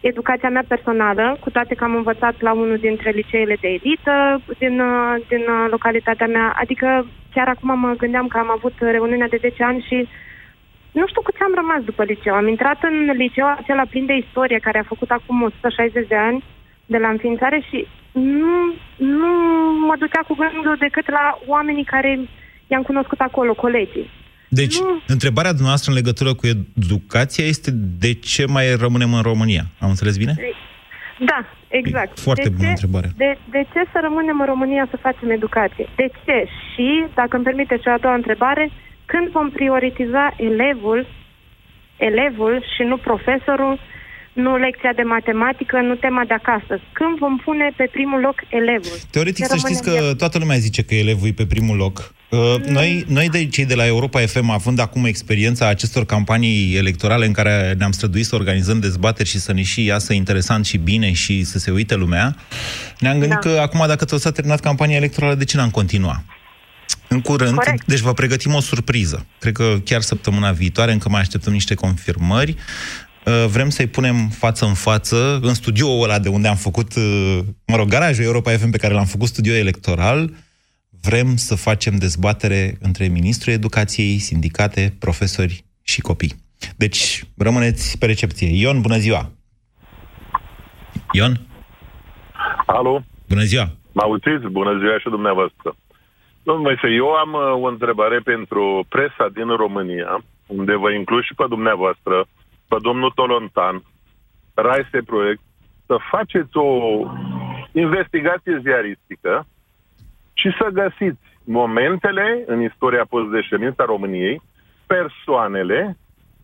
educația 0.00 0.48
mea 0.48 0.64
personală, 0.68 1.36
cu 1.40 1.50
toate 1.50 1.74
că 1.74 1.84
am 1.84 1.94
învățat 1.94 2.40
la 2.40 2.52
unul 2.52 2.76
dintre 2.76 3.10
liceele 3.10 3.56
de 3.60 3.68
elită 3.68 4.42
din, 4.58 4.80
uh, 4.80 5.14
din 5.28 5.40
uh, 5.40 5.66
localitatea 5.70 6.26
mea. 6.26 6.56
Adică 6.60 7.06
chiar 7.34 7.48
acum 7.48 7.78
mă 7.78 7.94
gândeam 7.96 8.26
că 8.26 8.38
am 8.38 8.50
avut 8.50 8.72
reuniunea 8.78 9.28
de 9.28 9.36
10 9.40 9.64
ani 9.64 9.86
și 9.88 10.08
nu 10.92 11.06
știu 11.06 11.22
cu 11.22 11.30
ce 11.30 11.44
am 11.44 11.52
rămas 11.54 11.82
după 11.84 12.04
liceu. 12.04 12.34
Am 12.34 12.48
intrat 12.48 12.78
în 12.82 13.10
liceu 13.16 13.46
acela 13.46 13.82
plin 13.90 14.06
de 14.06 14.16
istorie, 14.16 14.58
care 14.58 14.78
a 14.78 14.90
făcut 14.92 15.10
acum 15.10 15.42
160 15.42 16.06
de 16.06 16.16
ani 16.16 16.44
de 16.86 16.98
la 16.98 17.08
înființare 17.08 17.60
și 17.68 17.86
nu, 18.12 18.74
nu 18.96 19.28
mă 19.86 19.94
ducea 19.98 20.20
cu 20.28 20.34
gândul 20.34 20.76
decât 20.78 21.10
la 21.10 21.38
oamenii 21.46 21.84
care 21.84 22.20
i-am 22.66 22.82
cunoscut 22.82 23.20
acolo, 23.20 23.54
colegii. 23.54 24.10
Deci, 24.52 24.78
nu... 24.78 25.02
întrebarea 25.06 25.50
dumneavoastră 25.50 25.90
în 25.90 25.96
legătură 25.96 26.34
cu 26.34 26.46
educația 26.86 27.44
este 27.44 27.70
de 28.04 28.12
ce 28.12 28.46
mai 28.46 28.74
rămânem 28.74 29.14
în 29.14 29.22
România. 29.22 29.64
Am 29.78 29.88
înțeles 29.88 30.16
bine? 30.16 30.34
Da, 31.18 31.44
exact. 31.68 32.18
Foarte 32.18 32.48
de 32.48 32.54
bună 32.56 32.64
ce, 32.64 32.70
întrebare. 32.70 33.08
De, 33.16 33.38
de 33.50 33.62
ce 33.72 33.80
să 33.92 33.98
rămânem 34.02 34.40
în 34.40 34.46
România 34.46 34.86
să 34.90 34.96
facem 34.96 35.30
educație? 35.30 35.88
De 35.96 36.08
ce? 36.24 36.44
Și, 36.68 37.04
dacă 37.14 37.36
îmi 37.36 37.44
permiteți 37.44 37.82
cea 37.82 37.92
a 37.92 37.98
doua 37.98 38.14
întrebare, 38.14 38.70
când 39.04 39.28
vom 39.28 39.50
prioritiza 39.50 40.34
elevul, 40.36 41.06
elevul 41.96 42.64
și 42.74 42.82
nu 42.82 42.96
profesorul, 42.96 43.78
nu 44.44 44.56
lecția 44.56 44.92
de 45.00 45.02
matematică, 45.02 45.76
nu 45.88 45.94
tema 45.94 46.24
de 46.30 46.34
acasă. 46.34 46.74
Când 46.98 47.18
vom 47.18 47.34
pune 47.44 47.66
pe 47.76 47.86
primul 47.92 48.20
loc 48.20 48.36
elevul? 48.60 48.96
Teoretic 49.10 49.44
Ce 49.44 49.50
să 49.50 49.56
știți 49.56 49.82
rămâne 49.84 50.06
că 50.08 50.14
toată 50.14 50.38
lumea 50.38 50.56
zice 50.56 50.82
că 50.82 50.94
elevul 50.94 51.28
e 51.28 51.32
pe 51.32 51.46
primul 51.46 51.76
loc. 51.76 52.14
Uh, 52.28 52.38
Noi, 52.66 53.04
noi 53.08 53.28
de 53.28 53.46
cei 53.46 53.66
de 53.66 53.74
la 53.74 53.86
Europa 53.86 54.20
FM, 54.20 54.48
având 54.50 54.78
acum 54.78 55.04
experiența 55.04 55.68
acestor 55.68 56.06
campanii 56.06 56.76
electorale 56.76 57.26
în 57.26 57.32
care 57.32 57.74
ne-am 57.78 57.92
străduit 57.92 58.26
să 58.26 58.34
organizăm 58.34 58.80
dezbateri 58.80 59.28
și 59.28 59.38
să 59.38 59.52
ne 59.52 59.62
și 59.62 59.84
iasă 59.84 60.12
interesant 60.12 60.64
și 60.66 60.76
bine 60.76 61.12
și 61.12 61.44
să 61.44 61.58
se 61.58 61.70
uite 61.70 61.94
lumea, 61.94 62.36
ne-am 62.98 63.18
gândit 63.18 63.38
Da. 63.42 63.50
că 63.50 63.58
acum, 63.60 63.84
dacă 63.86 64.04
tot 64.04 64.20
s-a 64.20 64.30
terminat 64.30 64.60
campania 64.60 64.96
electorală, 64.96 65.34
de 65.34 65.44
ce 65.44 65.56
n-am 65.56 65.70
continua? 65.70 66.22
În 67.08 67.20
curând, 67.20 67.54
Corect. 67.54 67.84
deci 67.86 67.98
vă 67.98 68.12
pregătim 68.12 68.54
o 68.54 68.60
surpriză. 68.60 69.26
Cred 69.38 69.52
că 69.52 69.76
chiar 69.84 70.00
săptămâna 70.00 70.50
viitoare, 70.50 70.92
încă 70.92 71.08
mai 71.08 71.20
așteptăm 71.20 71.52
niște 71.52 71.74
confirmări. 71.74 72.54
Uh, 73.26 73.46
Vrem 73.48 73.68
să-i 73.68 73.86
punem 73.86 74.28
față 74.28 74.64
în 74.64 74.74
față 74.74 75.38
în 75.42 75.54
studioul 75.54 76.02
ăla 76.02 76.18
de 76.18 76.28
unde 76.28 76.48
am 76.48 76.56
făcut, 76.56 76.96
uh, 76.96 77.38
mă 77.66 77.76
rog, 77.76 77.88
garajul 77.88 78.24
Europa 78.24 78.50
FM 78.50 78.70
pe 78.70 78.78
care 78.78 78.94
l-am 78.94 79.04
făcut 79.04 79.26
studio 79.26 79.54
electoral. 79.54 80.30
Vrem 81.02 81.36
să 81.36 81.54
facem 81.54 81.96
dezbatere 81.96 82.76
între 82.80 83.06
Ministrul 83.06 83.52
Educației, 83.52 84.18
sindicate, 84.18 84.96
profesori 84.98 85.64
și 85.82 86.00
copii. 86.00 86.34
Deci, 86.76 87.24
rămâneți 87.36 87.98
pe 87.98 88.06
recepție. 88.06 88.48
Ion, 88.60 88.80
bună 88.80 88.96
ziua! 88.96 89.30
Ion, 91.12 91.40
Alo, 92.66 93.02
bună 93.28 93.42
ziua! 93.42 93.70
mă 93.92 94.02
auziți? 94.02 94.46
Bună 94.50 94.78
ziua 94.78 94.98
și 94.98 95.08
dumneavoastră. 95.08 95.76
Domnul 96.42 96.64
Moise, 96.64 96.88
eu 96.88 97.08
am 97.12 97.32
uh, 97.32 97.62
o 97.64 97.66
întrebare 97.68 98.18
pentru 98.18 98.84
presa 98.88 99.26
din 99.32 99.48
România, 99.56 100.22
unde 100.46 100.74
vă 100.74 100.90
includ 100.92 101.22
și 101.24 101.34
pe 101.34 101.44
dumneavoastră, 101.48 102.26
pe 102.70 102.76
domnul 102.82 103.10
Tolontan, 103.10 103.82
Raise 104.54 104.98
Proiect, 105.06 105.42
să 105.86 105.96
faceți 106.10 106.56
o 106.56 106.70
investigație 107.72 108.60
ziaristică 108.62 109.46
și 110.32 110.48
să 110.58 110.66
găsiți 110.72 111.24
momentele 111.44 112.44
în 112.46 112.62
istoria 112.62 113.04
post-deședință 113.08 113.82
a 113.82 113.84
României, 113.84 114.42
persoanele 114.86 115.96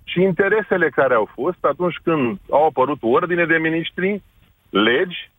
și 0.05 0.23
interesele 0.23 0.89
care 0.89 1.15
au 1.15 1.29
fost 1.35 1.65
atunci 1.65 1.99
când 2.03 2.39
au 2.51 2.67
apărut 2.67 2.99
ordine 3.01 3.45
de 3.45 3.59
miniștri, 3.59 4.23
legi, 4.71 5.31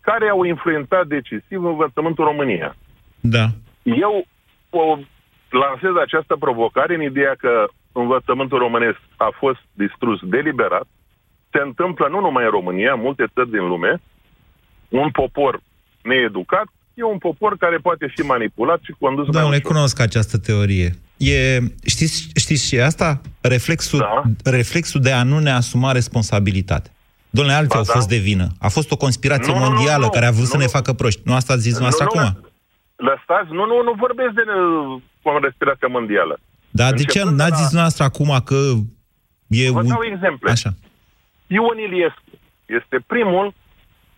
care 0.00 0.28
au 0.28 0.42
influențat 0.44 1.06
decisiv 1.06 1.64
învățământul 1.64 2.24
România. 2.24 2.76
Da. 3.20 3.46
Eu 3.82 4.24
o 4.70 4.98
lansez 5.50 5.94
această 6.02 6.36
provocare 6.36 6.94
în 6.94 7.02
ideea 7.02 7.34
că 7.38 7.66
învățământul 8.02 8.58
românesc 8.58 9.00
a 9.16 9.28
fost 9.38 9.60
distrus 9.72 10.18
deliberat. 10.22 10.86
Se 11.52 11.60
întâmplă 11.68 12.08
nu 12.10 12.20
numai 12.20 12.44
în 12.44 12.50
România, 12.50 12.92
în 12.92 13.00
multe 13.00 13.24
țări 13.34 13.50
din 13.50 13.66
lume. 13.72 14.00
Un 14.88 15.10
popor 15.10 15.60
needucat 16.02 16.66
e 16.94 17.02
un 17.04 17.18
popor 17.18 17.56
care 17.56 17.76
poate 17.76 18.12
fi 18.14 18.20
manipulat 18.26 18.80
și 18.82 18.94
condus 18.98 19.24
mai 19.24 19.32
Domnule, 19.32 19.56
ușor. 19.62 19.72
cunosc 19.72 20.00
această 20.00 20.38
teorie. 20.38 20.90
E, 21.16 21.58
știți, 21.86 22.30
știți 22.36 22.66
și 22.66 22.80
asta? 22.80 23.20
Reflexul, 23.40 23.98
Da. 23.98 24.22
reflexul 24.50 25.00
de 25.00 25.12
a 25.12 25.22
nu 25.22 25.38
ne 25.38 25.50
asuma 25.50 25.92
responsabilitate. 25.92 26.90
Domnule, 27.30 27.56
alții 27.56 27.68
Ba 27.72 27.78
au 27.78 27.84
da. 27.84 27.92
fost 27.92 28.08
de 28.08 28.16
vină. 28.16 28.46
A 28.60 28.68
fost 28.68 28.90
o 28.92 28.96
conspirație 28.96 29.52
Nu, 29.52 29.58
nu, 29.58 29.64
nu, 29.64 29.70
mondială 29.70 30.04
nu, 30.04 30.10
care 30.10 30.26
a 30.26 30.30
vrut 30.30 30.46
să 30.46 30.56
nu. 30.56 30.62
ne 30.62 30.68
facă 30.68 30.92
proști. 30.92 31.20
Nu 31.24 31.34
asta 31.34 31.52
ați 31.52 31.62
zis 31.62 31.78
noastră 31.78 32.04
acum? 32.04 32.20
lă- 32.20 32.40
Lăsați, 32.96 33.50
nu, 33.52 33.64
nu, 33.66 33.82
nu 33.82 33.92
vorbesc 33.98 34.30
de 34.30 34.42
uh, 35.24 35.38
respirația 35.42 35.88
mondială. 35.88 36.38
Dar 36.80 36.90
de 36.92 36.96
ce 36.96 37.04
Începând 37.04 37.36
de 37.36 37.42
n-ați 37.42 37.60
la- 37.60 37.64
zis 37.66 37.72
noastră 37.80 38.04
acum 38.04 38.30
că 38.44 38.58
e 39.48 39.70
Vă 39.70 39.78
un... 39.78 39.88
dau 39.88 40.02
exemple. 40.12 40.50
Așa. 40.50 40.70
Ion 41.46 41.78
Iliescu 41.86 42.30
este 42.66 42.96
primul 43.06 43.54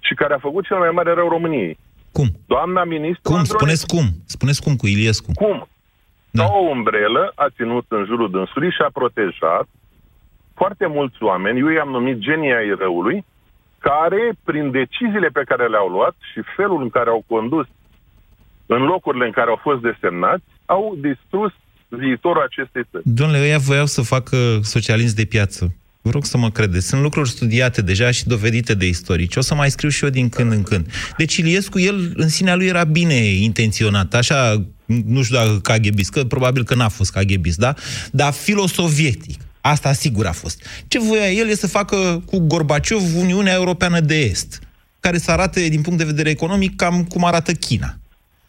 și 0.06 0.14
care 0.14 0.34
a 0.34 0.38
făcut 0.38 0.64
cel 0.66 0.76
mai 0.78 0.90
mare 0.90 1.12
rău 1.14 1.28
României. 1.28 1.78
Cum? 2.12 2.28
Doamna 2.46 2.84
ministru 2.84 3.30
Cum? 3.30 3.36
Andronescu. 3.36 3.58
Spuneți 3.58 3.86
cum? 3.94 4.22
Spuneți 4.26 4.62
cum 4.62 4.76
cu 4.76 4.86
Iliescu. 4.86 5.30
Cum? 5.34 5.68
Da. 6.30 6.44
Ca 6.44 6.52
o 6.52 6.58
umbrelă 6.76 7.32
a 7.34 7.46
ținut 7.56 7.84
în 7.88 8.04
jurul 8.04 8.30
dânsului 8.30 8.70
și 8.70 8.82
a 8.86 8.90
protejat 8.92 9.66
foarte 10.54 10.86
mulți 10.86 11.22
oameni, 11.22 11.58
eu 11.60 11.68
i-am 11.68 11.88
numit 11.88 12.18
genii 12.18 12.52
ai 12.52 12.74
răului, 12.78 13.24
care, 13.78 14.32
prin 14.44 14.70
deciziile 14.70 15.28
pe 15.28 15.42
care 15.50 15.66
le-au 15.68 15.88
luat 15.88 16.14
și 16.32 16.40
felul 16.56 16.82
în 16.82 16.90
care 16.90 17.10
au 17.10 17.24
condus 17.26 17.66
în 18.66 18.82
locurile 18.82 19.26
în 19.26 19.32
care 19.32 19.50
au 19.50 19.60
fost 19.62 19.80
desemnați, 19.80 20.44
au 20.66 20.96
distrus 21.00 21.52
viitorul 21.88 22.42
acestei 22.42 22.82
țări. 22.90 23.02
Domnule, 23.06 23.40
ăia 23.40 23.58
voiau 23.58 23.86
să 23.86 24.02
facă 24.02 24.60
socialism 24.62 25.14
de 25.14 25.24
piață. 25.24 25.74
Vă 26.06 26.10
rog 26.10 26.24
să 26.24 26.38
mă 26.38 26.50
credeți. 26.50 26.86
Sunt 26.86 27.02
lucruri 27.02 27.28
studiate 27.28 27.82
deja 27.82 28.10
și 28.10 28.26
dovedite 28.26 28.74
de 28.74 28.86
istorici. 28.86 29.36
O 29.36 29.40
să 29.40 29.54
mai 29.54 29.70
scriu 29.70 29.88
și 29.88 30.04
eu 30.04 30.10
din 30.10 30.28
când 30.28 30.52
în 30.52 30.62
când. 30.62 30.90
Deci 31.16 31.36
Iliescu, 31.36 31.78
el 31.78 32.12
în 32.16 32.28
sinea 32.28 32.54
lui 32.54 32.66
era 32.66 32.84
bine 32.84 33.14
intenționat. 33.14 34.14
Așa, 34.14 34.66
nu 34.86 35.22
știu 35.22 35.36
dacă 35.36 35.60
KGBist, 35.62 36.10
că 36.10 36.24
probabil 36.24 36.64
că 36.64 36.74
n-a 36.74 36.88
fost 36.88 37.12
KGBist, 37.12 37.58
da? 37.58 37.74
Dar 38.12 38.32
filosovietic. 38.32 39.40
Asta 39.60 39.92
sigur 39.92 40.26
a 40.26 40.32
fost. 40.32 40.66
Ce 40.88 40.98
voia 40.98 41.30
el 41.30 41.48
e 41.48 41.54
să 41.54 41.66
facă 41.66 42.22
cu 42.26 42.38
Gorbaciov 42.38 43.02
Uniunea 43.16 43.54
Europeană 43.54 44.00
de 44.00 44.20
Est, 44.20 44.60
care 45.00 45.18
să 45.18 45.30
arate, 45.30 45.68
din 45.68 45.80
punct 45.80 45.98
de 45.98 46.04
vedere 46.04 46.30
economic, 46.30 46.76
cam 46.76 47.04
cum 47.04 47.24
arată 47.24 47.52
China. 47.52 47.98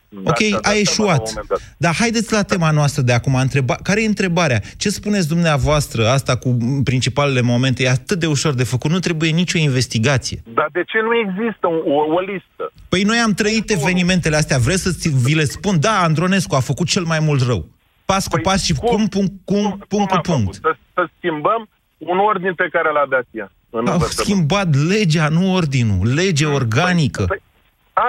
Da, 0.10 0.20
Ok, 0.30 0.38
da, 0.40 0.48
da, 0.50 0.58
a 0.58 0.60
da, 0.62 0.70
la 0.70 0.74
un 0.76 0.80
eșuat. 0.82 1.18
moment 1.30 1.48
dat. 1.48 1.76
Dar 1.78 1.94
haideți 1.96 2.32
la 2.34 2.44
tema 2.44 2.72
noastră 2.72 3.02
de 3.02 3.14
acum. 3.14 3.36
Întreba... 3.36 3.76
Care 3.84 4.04
e 4.04 4.06
întrebarea? 4.08 4.62
Ce 4.78 4.90
spuneți 4.90 5.28
dumneavoastră 5.28 6.08
asta 6.08 6.36
cu 6.38 6.50
m, 6.50 6.84
principalele 6.84 7.42
momente? 7.42 7.84
E 7.84 7.90
atât 7.90 8.20
de 8.20 8.26
ușor 8.28 8.54
de 8.54 8.64
făcut. 8.64 8.92
Nu 8.92 9.00
trebuie 9.00 9.30
nicio 9.30 9.58
investigație. 9.58 10.42
Dar 10.54 10.70
de 10.72 10.84
ce 10.88 10.98
nu 11.02 11.16
există 11.30 11.68
o, 11.68 12.14
o 12.16 12.20
listă? 12.20 12.72
Păi 12.90 13.04
noi 13.04 13.18
am 13.18 13.34
trăit 13.34 13.70
evenimentele 13.72 14.36
astea. 14.36 14.58
Vreți 14.58 14.82
să 14.82 14.92
ți- 14.92 15.10
vi 15.10 15.36
le 15.36 15.44
spun? 15.44 15.80
Da, 15.80 16.00
Andronescu 16.02 16.56
a 16.56 16.60
făcut 16.60 16.88
cel 16.88 17.04
mai 17.04 17.20
mult 17.20 17.42
rău. 17.42 17.68
Pas 18.06 18.24
cu 18.28 18.34
Păi 18.34 18.42
pas 18.42 18.64
și 18.64 18.74
cum? 18.74 18.90
cum, 18.96 19.08
punct, 19.08 19.32
cum, 19.46 19.86
punct 19.88 20.12
a 20.12 20.16
cu 20.16 20.22
punct. 20.22 20.56
făcut? 20.56 20.56
Să, 20.62 20.76
să 20.94 21.08
schimbăm 21.18 21.70
un 21.98 22.18
ordin 22.18 22.54
pe 22.54 22.68
care 22.72 22.92
l-a 22.92 23.06
dat 23.10 23.26
ea. 23.32 23.52
În 23.70 23.88
Au 23.88 23.94
învățământ. 23.94 24.28
schimbat 24.28 24.76
legea, 24.88 25.28
nu 25.30 25.54
ordinul. 25.54 26.14
Lege 26.14 26.46
organică. 26.46 27.24
Păi, 27.28 27.42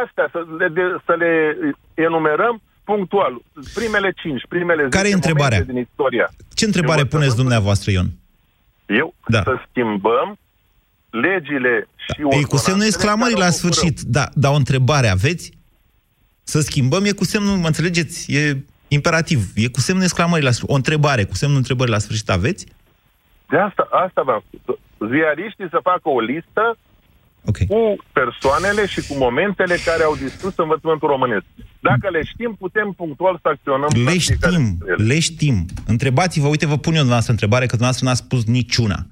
astea, 0.03 0.29
să 0.33 0.39
le, 0.59 0.69
de, 0.69 0.83
să 1.05 1.15
le 1.23 1.33
enumerăm 1.95 2.61
punctual. 2.85 3.35
Primele 3.75 4.11
cinci, 4.23 4.43
primele 4.49 4.83
Care 4.89 5.09
e 5.09 5.11
10 5.11 5.15
întrebarea? 5.15 5.59
momente 5.59 5.73
din 5.73 5.81
istoria. 5.91 6.27
Ce 6.55 6.65
întrebare 6.65 7.01
învățământul- 7.01 7.19
puneți 7.19 7.37
dumneavoastră, 7.37 7.91
Ion? 7.91 8.09
Eu? 8.87 9.15
Da. 9.27 9.43
Să 9.43 9.55
schimbăm 9.71 10.39
legile 11.11 11.89
și 11.97 12.21
Ei, 12.37 12.45
cu 12.45 12.57
semnul 12.57 12.87
exclamării 12.87 13.37
la 13.37 13.51
sfârșit. 13.51 14.01
Da, 14.01 14.25
dar 14.35 14.53
o 14.53 14.55
întrebare 14.55 15.09
aveți? 15.09 15.53
Să 16.43 16.61
schimbăm 16.61 17.05
e 17.05 17.13
cu 17.13 17.25
semnul, 17.25 17.57
mă 17.57 17.67
înțelegeți? 17.67 18.33
E 18.33 18.57
imperativ. 18.89 19.41
E 19.55 19.69
cu 19.69 19.81
semnul 19.81 20.05
exclamării 20.05 20.45
la 20.45 20.51
sfârșit. 20.51 20.73
O 20.75 20.77
întrebare 20.77 21.25
cu 21.25 21.35
semnul 21.35 21.59
întrebării 21.59 21.93
la 21.93 21.99
sfârșit 21.99 22.31
aveți? 22.31 22.67
De 23.49 23.59
asta, 23.59 23.89
asta 23.91 24.23
v-am 24.23 24.43
spus. 24.61 24.77
Ziariștii 25.11 25.69
să 25.71 25.79
facă 25.83 26.09
o 26.09 26.21
listă 26.21 26.77
okay. 27.51 27.67
cu 27.73 27.81
persoanele 28.13 28.87
și 28.87 29.01
cu 29.09 29.15
momentele 29.25 29.77
care 29.89 30.03
au 30.03 30.15
distrus 30.25 30.55
învățământul 30.57 31.09
românesc. 31.09 31.45
Dacă 31.81 32.07
le 32.11 32.23
știm, 32.33 32.57
putem 32.59 32.89
punctual 32.97 33.39
să 33.43 33.49
acționăm. 33.55 33.91
la 33.95 34.11
Le 34.11 34.19
fiecare 34.19 34.55
știm, 34.55 34.65
dintre 34.65 34.95
ele. 34.99 35.05
le 35.13 35.19
știm. 35.29 35.57
Întrebați-vă, 35.87 36.47
uite, 36.49 36.67
vă 36.67 36.77
pun 36.77 36.93
eu 36.93 37.05
dumneavoastră 37.07 37.33
întrebare, 37.33 37.67
că 37.67 37.77
dumneavoastră 37.77 38.07
n-ați 38.07 38.25
spus 38.27 38.43
niciuna. 38.59 39.07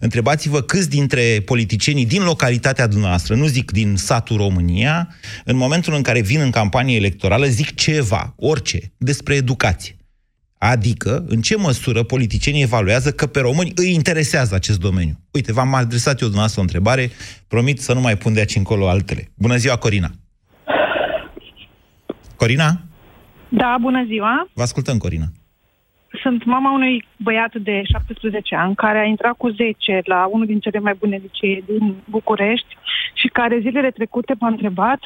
Întrebați-vă 0.00 0.60
câți 0.60 0.88
dintre 0.88 1.42
politicienii 1.44 2.06
din 2.06 2.22
localitatea 2.22 2.86
dumneavoastră, 2.86 3.34
nu 3.34 3.46
zic 3.46 3.70
din 3.70 3.96
satul 3.96 4.36
România, 4.36 5.08
în 5.44 5.56
momentul 5.56 5.94
în 5.94 6.02
care 6.02 6.20
vin 6.20 6.40
în 6.40 6.50
campanie 6.50 6.96
electorală, 6.96 7.46
zic 7.46 7.74
ceva, 7.74 8.34
orice, 8.36 8.92
despre 8.96 9.34
educație. 9.34 9.96
Adică, 10.70 11.24
în 11.28 11.40
ce 11.40 11.56
măsură 11.56 12.02
politicienii 12.02 12.62
evaluează 12.62 13.10
că 13.10 13.26
pe 13.26 13.40
români 13.40 13.72
îi 13.74 13.94
interesează 13.94 14.54
acest 14.54 14.80
domeniu. 14.80 15.14
Uite, 15.32 15.52
v-am 15.52 15.74
adresat 15.74 16.12
eu 16.20 16.28
dumneavoastră 16.32 16.60
o 16.60 16.62
întrebare, 16.62 17.10
promit 17.48 17.78
să 17.80 17.94
nu 17.94 18.00
mai 18.00 18.16
pun 18.16 18.32
de 18.32 18.38
aici 18.38 18.56
încolo 18.56 18.88
altele. 18.88 19.22
Bună 19.38 19.56
ziua, 19.56 19.76
Corina! 19.76 20.10
Corina? 22.36 22.70
Da, 23.48 23.76
bună 23.80 24.04
ziua. 24.04 24.48
Vă 24.52 24.62
ascultăm, 24.62 24.98
Corina. 24.98 25.26
Sunt 26.22 26.44
mama 26.44 26.72
unui 26.72 27.04
băiat 27.16 27.54
de 27.54 27.82
17 27.84 28.54
ani 28.54 28.74
care 28.74 28.98
a 28.98 29.04
intrat 29.04 29.36
cu 29.36 29.48
10 29.48 30.00
la 30.04 30.28
unul 30.30 30.46
din 30.46 30.60
cele 30.60 30.78
mai 30.78 30.94
bune 30.98 31.16
licee 31.16 31.62
din 31.66 31.94
București 32.04 32.76
și 33.14 33.28
care 33.28 33.58
zilele 33.60 33.90
trecute 33.90 34.34
m-a 34.38 34.48
întrebat, 34.48 35.00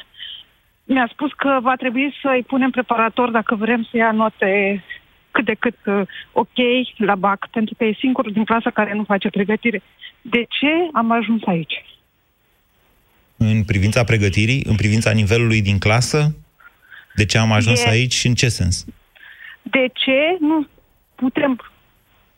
mi-a 0.83 1.09
spus 1.11 1.31
că 1.33 1.59
va 1.61 1.75
trebui 1.75 2.13
să-i 2.21 2.43
punem 2.47 2.69
preparator 2.69 3.31
dacă 3.31 3.55
vrem 3.55 3.87
să 3.91 3.97
ia 3.97 4.11
note 4.11 4.83
cât 5.37 5.45
de 5.45 5.53
cât 5.53 5.77
uh, 5.85 6.01
ok 6.31 6.57
la 6.97 7.15
BAC, 7.15 7.47
pentru 7.51 7.75
că 7.77 7.83
e 7.83 7.95
singurul 7.99 8.31
din 8.31 8.45
clasă 8.45 8.69
care 8.69 8.93
nu 8.93 9.03
face 9.03 9.29
pregătire. 9.29 9.81
De 10.21 10.45
ce 10.49 10.71
am 10.93 11.11
ajuns 11.11 11.41
aici? 11.45 11.85
În 13.37 13.63
privința 13.63 14.03
pregătirii, 14.03 14.63
în 14.65 14.75
privința 14.75 15.11
nivelului 15.11 15.61
din 15.61 15.77
clasă? 15.77 16.35
De 17.15 17.25
ce 17.25 17.37
am 17.37 17.51
ajuns 17.51 17.83
E- 17.83 17.89
aici 17.89 18.13
și 18.13 18.27
în 18.27 18.33
ce 18.33 18.49
sens? 18.49 18.85
De 19.61 19.85
ce 19.93 20.37
nu 20.39 20.67
putem 21.15 21.61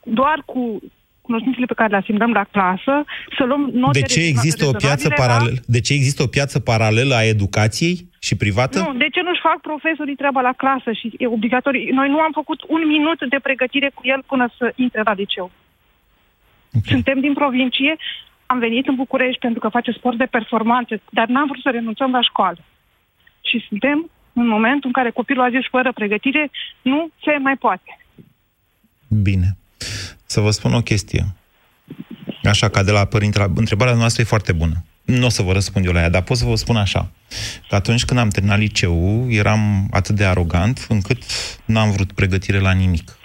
doar 0.04 0.42
cu 0.46 0.82
cunoștințele 1.30 1.66
pe 1.72 1.80
care 1.80 1.90
le 1.94 2.02
asimilăm 2.02 2.32
la 2.40 2.46
clasă 2.56 2.96
să 3.38 3.44
luăm 3.50 3.64
note 3.74 4.00
De 4.00 4.06
ce 4.14 4.22
există 4.34 4.64
o 4.66 4.74
piață 4.86 5.08
rezonabile 5.08 5.16
la- 5.18 5.24
paralelă? 5.26 5.60
De 5.76 5.80
ce 5.86 5.94
există 6.00 6.22
o 6.24 6.34
piață 6.36 6.58
paralelă 6.70 7.14
a 7.16 7.30
educației 7.36 7.96
și 8.28 8.34
privată? 8.44 8.78
Nu, 8.80 8.94
de 9.04 9.10
ce 9.14 9.22
nu-și 9.28 9.46
fac 9.50 9.60
profesorii 9.70 10.22
treaba 10.22 10.42
la 10.50 10.54
clasă 10.62 10.90
și 11.00 11.06
e 11.18 11.36
obligatoriu? 11.38 11.94
Noi 12.00 12.10
nu 12.14 12.20
am 12.28 12.34
făcut 12.40 12.60
un 12.76 12.82
minut 12.94 13.20
de 13.34 13.40
pregătire 13.48 13.90
cu 13.94 14.02
el 14.14 14.22
până 14.32 14.46
să 14.58 14.66
intre 14.76 15.02
la 15.10 15.14
liceu. 15.22 15.48
Okay. 16.78 16.92
Suntem 16.94 17.20
din 17.20 17.34
provincie, 17.42 17.94
am 18.46 18.60
venit 18.60 18.88
în 18.88 18.96
București 18.96 19.40
pentru 19.40 19.60
că 19.60 19.68
face 19.78 19.92
sport 19.92 20.18
de 20.18 20.34
performanțe, 20.38 21.02
dar 21.18 21.28
n-am 21.28 21.48
vrut 21.48 21.62
să 21.62 21.70
renunțăm 21.70 22.12
la 22.12 22.22
școală. 22.22 22.62
Și 23.42 23.66
suntem 23.68 24.10
în 24.34 24.48
momentul 24.48 24.90
în 24.92 24.98
care 25.00 25.10
copilul 25.20 25.44
a 25.44 25.50
zis 25.50 25.66
fără 25.70 25.92
pregătire 25.92 26.50
nu 26.82 27.10
se 27.24 27.38
mai 27.48 27.56
poate. 27.66 27.92
Bine. 29.28 29.48
Să 30.32 30.40
vă 30.40 30.52
spun 30.52 30.74
o 30.74 30.82
chestie. 30.82 31.36
Așa, 32.44 32.70
ca 32.70 32.84
de 32.84 32.92
la 32.92 33.06
părinte, 33.06 33.38
la... 33.38 33.48
întrebarea 33.56 33.94
noastră 33.94 34.22
e 34.22 34.26
foarte 34.26 34.52
bună. 34.52 34.84
Nu 35.06 35.26
o 35.26 35.30
să 35.30 35.42
vă 35.42 35.52
răspund 35.52 35.86
eu 35.86 35.92
la 35.92 36.00
ea, 36.00 36.10
dar 36.10 36.22
pot 36.22 36.38
să 36.38 36.46
vă 36.46 36.56
spun 36.56 36.76
așa. 36.76 37.12
Că 37.70 37.76
atunci 37.76 38.06
când 38.06 38.20
am 38.20 38.30
terminat 38.30 38.58
liceul, 38.58 39.28
eram 39.30 39.88
atât 39.92 40.16
de 40.16 40.26
arogant 40.26 40.86
încât 40.90 41.24
n-am 41.66 41.92
vrut 41.92 42.12
pregătire 42.12 42.60
la 42.60 42.72
nimic. 42.72 43.18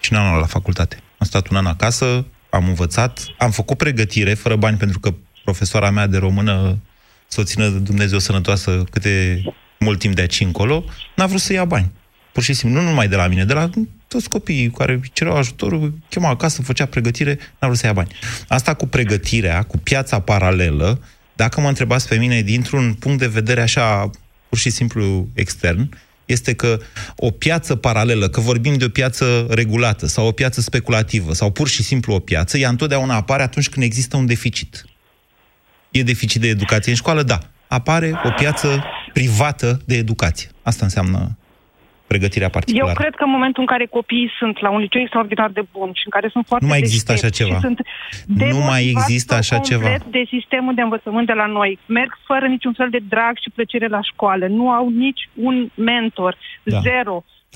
Și 0.00 0.12
n-am 0.12 0.26
luat 0.28 0.40
la 0.40 0.46
facultate. 0.46 0.96
Am 1.18 1.26
stat 1.26 1.48
un 1.48 1.56
an 1.56 1.66
acasă, 1.66 2.26
am 2.50 2.68
învățat, 2.68 3.26
am 3.38 3.50
făcut 3.50 3.76
pregătire 3.76 4.34
fără 4.34 4.56
bani 4.56 4.76
pentru 4.76 5.00
că 5.00 5.14
profesoara 5.44 5.90
mea 5.90 6.06
de 6.06 6.18
română, 6.18 6.78
să 7.26 7.40
o 7.40 7.44
țină 7.44 7.68
Dumnezeu 7.68 8.18
sănătoasă 8.18 8.84
câte 8.90 9.42
mult 9.78 9.98
timp 9.98 10.14
de 10.14 10.20
aici 10.20 10.40
încolo, 10.40 10.84
n-a 11.16 11.26
vrut 11.26 11.40
să 11.40 11.52
ia 11.52 11.64
bani. 11.64 11.90
Pur 12.32 12.42
și 12.42 12.52
simplu, 12.52 12.80
nu 12.80 12.88
numai 12.88 13.08
de 13.08 13.16
la 13.16 13.26
mine, 13.26 13.44
de 13.44 13.52
la 13.52 13.70
toți 14.14 14.28
copiii 14.28 14.70
care 14.70 15.00
cereau 15.12 15.36
ajutorul, 15.36 15.98
chema 16.08 16.28
acasă, 16.28 16.62
făcea 16.62 16.86
pregătire, 16.86 17.38
n-a 17.58 17.66
vrut 17.66 17.78
să 17.78 17.86
ia 17.86 17.92
bani. 17.92 18.16
Asta 18.48 18.74
cu 18.74 18.86
pregătirea, 18.86 19.62
cu 19.62 19.78
piața 19.78 20.20
paralelă, 20.20 21.00
dacă 21.36 21.60
mă 21.60 21.68
întrebați 21.68 22.08
pe 22.08 22.16
mine 22.16 22.40
dintr-un 22.40 22.94
punct 22.94 23.18
de 23.18 23.26
vedere 23.26 23.60
așa, 23.60 24.10
pur 24.48 24.58
și 24.58 24.70
simplu 24.70 25.28
extern, 25.34 25.88
este 26.24 26.54
că 26.54 26.80
o 27.16 27.30
piață 27.30 27.74
paralelă, 27.74 28.28
că 28.28 28.40
vorbim 28.40 28.74
de 28.74 28.84
o 28.84 28.88
piață 28.88 29.46
regulată 29.50 30.06
sau 30.06 30.26
o 30.26 30.32
piață 30.32 30.60
speculativă 30.60 31.32
sau 31.32 31.50
pur 31.50 31.68
și 31.68 31.82
simplu 31.82 32.14
o 32.14 32.18
piață, 32.18 32.58
ea 32.58 32.68
întotdeauna 32.68 33.14
apare 33.14 33.42
atunci 33.42 33.68
când 33.68 33.84
există 33.84 34.16
un 34.16 34.26
deficit. 34.26 34.84
E 35.90 36.02
deficit 36.02 36.40
de 36.40 36.48
educație 36.48 36.90
în 36.90 36.96
școală? 36.96 37.22
Da. 37.22 37.38
Apare 37.68 38.12
o 38.24 38.30
piață 38.30 38.84
privată 39.12 39.80
de 39.84 39.96
educație. 39.96 40.48
Asta 40.62 40.84
înseamnă 40.84 41.36
pregătirea 42.14 42.50
particulară. 42.56 42.90
Eu 42.94 43.00
cred 43.02 43.14
că 43.18 43.24
în 43.28 43.34
momentul 43.36 43.60
în 43.64 43.70
care 43.72 43.84
copiii 43.98 44.30
sunt 44.40 44.54
la 44.64 44.70
un 44.76 44.80
liceu 44.84 45.00
extraordinar 45.04 45.50
de 45.58 45.64
bun 45.76 45.88
și 45.98 46.04
în 46.08 46.12
care 46.16 46.28
sunt 46.34 46.44
foarte 46.50 46.64
Nu 46.64 46.70
mai 46.72 46.80
există 46.84 47.10
așa 47.12 47.28
deștepți 47.28 47.40
ceva. 47.42 47.54
și 47.60 47.64
sunt 47.66 47.78
Nu 48.26 48.34
mai 48.36 48.48
demotivați 48.48 48.90
există 48.92 49.32
așa 49.42 49.56
complet 49.56 50.00
ceva. 50.02 50.10
de 50.16 50.22
sistemul 50.36 50.74
de 50.78 50.82
învățământ 50.88 51.26
de 51.32 51.36
la 51.42 51.46
noi. 51.58 51.70
Merg 51.98 52.12
fără 52.30 52.44
niciun 52.56 52.72
fel 52.80 52.90
de 52.96 53.00
drag 53.14 53.34
și 53.42 53.50
plăcere 53.56 53.88
la 53.96 54.02
școală. 54.10 54.44
Nu 54.58 54.64
au 54.78 54.86
nici 55.04 55.22
un 55.48 55.56
mentor. 55.90 56.32
Da. 56.74 56.80
Zero. 56.88 57.14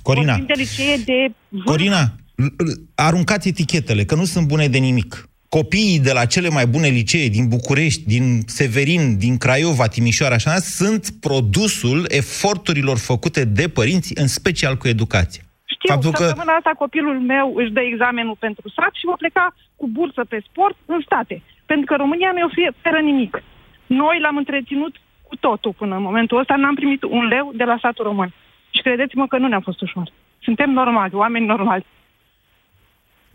Corina. 0.09 0.33
Vorbim 0.37 0.47
de 0.53 0.59
licee 0.65 0.97
de 1.11 1.19
vârf. 1.49 1.65
Corina, 1.73 2.03
l- 2.45 2.53
l- 2.69 2.79
aruncați 3.09 3.49
etichetele, 3.49 4.03
că 4.05 4.15
nu 4.15 4.25
sunt 4.25 4.47
bune 4.53 4.67
de 4.69 4.79
nimic. 4.79 5.29
Copiii 5.57 6.01
de 6.09 6.13
la 6.13 6.25
cele 6.25 6.49
mai 6.49 6.67
bune 6.67 6.89
licee 6.89 7.29
din 7.29 7.49
București, 7.49 8.03
din 8.15 8.25
Severin, 8.47 9.19
din 9.19 9.35
Craiova, 9.45 9.87
Timișoara, 9.87 10.35
așa, 10.35 10.55
sunt 10.79 11.03
produsul 11.27 11.99
eforturilor 12.09 12.97
făcute 12.99 13.45
de 13.45 13.67
părinți, 13.79 14.11
în 14.23 14.27
special 14.27 14.75
cu 14.77 14.89
educație. 14.89 15.43
Știu, 15.75 15.89
Faptul 15.93 16.13
că 16.13 16.25
săptămâna 16.25 16.55
asta 16.57 16.73
copilul 16.85 17.19
meu 17.21 17.47
își 17.61 17.71
dă 17.77 17.81
examenul 17.81 18.37
pentru 18.39 18.69
sat 18.77 18.93
și 18.99 19.09
va 19.11 19.17
pleca 19.23 19.55
cu 19.77 19.87
bursă 19.89 20.25
pe 20.29 20.39
sport 20.49 20.77
în 20.87 21.01
state. 21.05 21.43
Pentru 21.67 21.87
că 21.87 21.95
România 21.97 22.31
nu 22.33 22.39
e 22.39 22.73
oferă 22.77 23.01
nimic. 23.01 23.43
Noi 23.87 24.17
l-am 24.21 24.37
întreținut 24.37 24.95
cu 25.29 25.37
totul 25.37 25.73
până 25.73 25.95
în 25.97 26.03
momentul 26.03 26.39
ăsta, 26.39 26.55
n-am 26.57 26.75
primit 26.75 27.03
un 27.03 27.25
leu 27.25 27.53
de 27.55 27.65
la 27.65 27.79
satul 27.83 28.05
român. 28.05 28.31
Și 28.71 28.83
credeți-mă 28.83 29.27
că 29.27 29.37
nu 29.39 29.49
ne-a 29.49 29.61
fost 29.61 29.81
ușor. 29.81 30.13
Suntem 30.47 30.71
normali, 30.71 31.15
oameni 31.15 31.47
normali. 31.47 31.87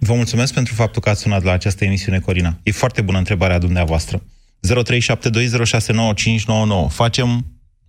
Vă 0.06 0.14
mulțumesc 0.14 0.54
pentru 0.54 0.74
faptul 0.74 1.02
că 1.02 1.10
ați 1.10 1.22
sunat 1.22 1.44
la 1.44 1.52
această 1.52 1.86
emisiune, 1.86 2.20
Corina. 2.20 2.50
E 2.64 2.72
foarte 2.72 3.02
bună 3.02 3.18
întrebarea 3.18 3.60
dumneavoastră. 3.60 4.18
0372069599. 4.18 4.22
Facem 6.90 7.30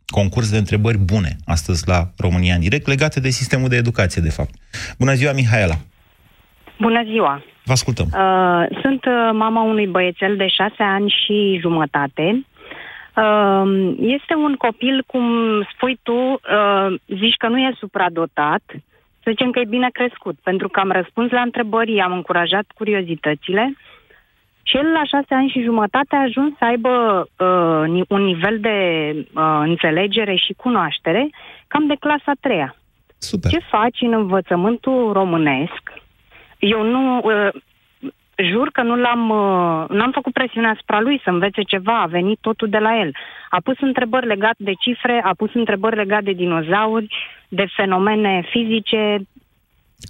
concurs 0.07 0.50
de 0.50 0.57
întrebări 0.57 0.98
bune 0.98 1.37
astăzi 1.46 1.88
la 1.88 2.00
România 2.18 2.55
în 2.55 2.61
direct, 2.61 2.87
legate 2.87 3.20
de 3.20 3.29
sistemul 3.29 3.68
de 3.68 3.77
educație, 3.77 4.22
de 4.22 4.31
fapt. 4.31 4.55
Bună 4.98 5.12
ziua, 5.12 5.33
Mihaela! 5.33 5.74
Bună 6.81 7.03
ziua! 7.05 7.44
Vă 7.64 7.72
ascultăm. 7.72 8.07
Uh, 8.07 8.79
sunt 8.83 9.05
uh, 9.05 9.31
mama 9.33 9.62
unui 9.62 9.87
băiețel 9.87 10.37
de 10.37 10.48
șase 10.48 10.83
ani 10.83 11.14
și 11.24 11.59
jumătate. 11.61 12.46
Uh, 13.16 13.94
este 13.98 14.35
un 14.35 14.55
copil, 14.55 15.05
cum 15.07 15.24
spui 15.74 15.98
tu, 16.03 16.12
uh, 16.12 16.94
zici 17.07 17.37
că 17.38 17.48
nu 17.48 17.59
e 17.59 17.74
supradotat, 17.79 18.62
să 19.25 19.31
zicem 19.31 19.51
că 19.51 19.59
e 19.59 19.77
bine 19.79 19.89
crescut, 19.93 20.37
pentru 20.43 20.69
că 20.69 20.81
am 20.81 20.91
răspuns 20.91 21.31
la 21.31 21.41
întrebări, 21.41 22.01
am 22.01 22.13
încurajat 22.13 22.65
curiozitățile 22.75 23.75
și 24.67 24.77
el 24.77 24.87
la 24.93 25.05
șase 25.05 25.35
ani 25.35 25.49
și 25.49 25.63
jumătate 25.63 26.17
a 26.17 26.21
ajuns 26.21 26.57
să 26.59 26.65
aibă 26.65 27.27
uh, 27.39 27.89
ni- 27.89 28.05
un 28.09 28.23
nivel 28.23 28.61
de 28.61 28.79
uh, 29.17 29.61
înțelegere 29.63 30.35
și 30.35 30.53
cunoaștere 30.53 31.31
cam 31.67 31.87
de 31.87 31.97
clasa 32.01 32.25
a 32.25 32.41
treia. 32.41 32.77
Super. 33.19 33.51
Ce 33.51 33.59
faci 33.59 34.01
în 34.01 34.13
învățământul 34.13 35.13
românesc? 35.13 35.83
Eu 36.59 36.83
nu... 36.83 37.17
Uh, 37.17 37.49
jur 38.53 38.68
că 38.73 38.83
nu 38.83 38.97
l-am... 38.97 39.23
Uh, 39.31 39.88
n-am 39.97 40.11
făcut 40.12 40.33
presiune 40.33 40.68
asupra 40.68 41.01
lui 41.01 41.20
să 41.25 41.31
învețe 41.31 41.62
ceva, 41.62 42.01
a 42.03 42.07
venit 42.07 42.38
totul 42.40 42.68
de 42.68 42.79
la 42.79 42.99
el. 43.01 43.11
A 43.51 43.61
pus 43.64 43.77
întrebări 43.81 44.27
legate 44.27 44.62
de 44.62 44.73
cifre, 44.81 45.20
a 45.25 45.35
pus 45.37 45.51
întrebări 45.55 45.97
legate 45.97 46.25
de 46.25 46.33
dinozauri, 46.33 47.14
de 47.49 47.66
fenomene 47.77 48.47
fizice, 48.51 49.27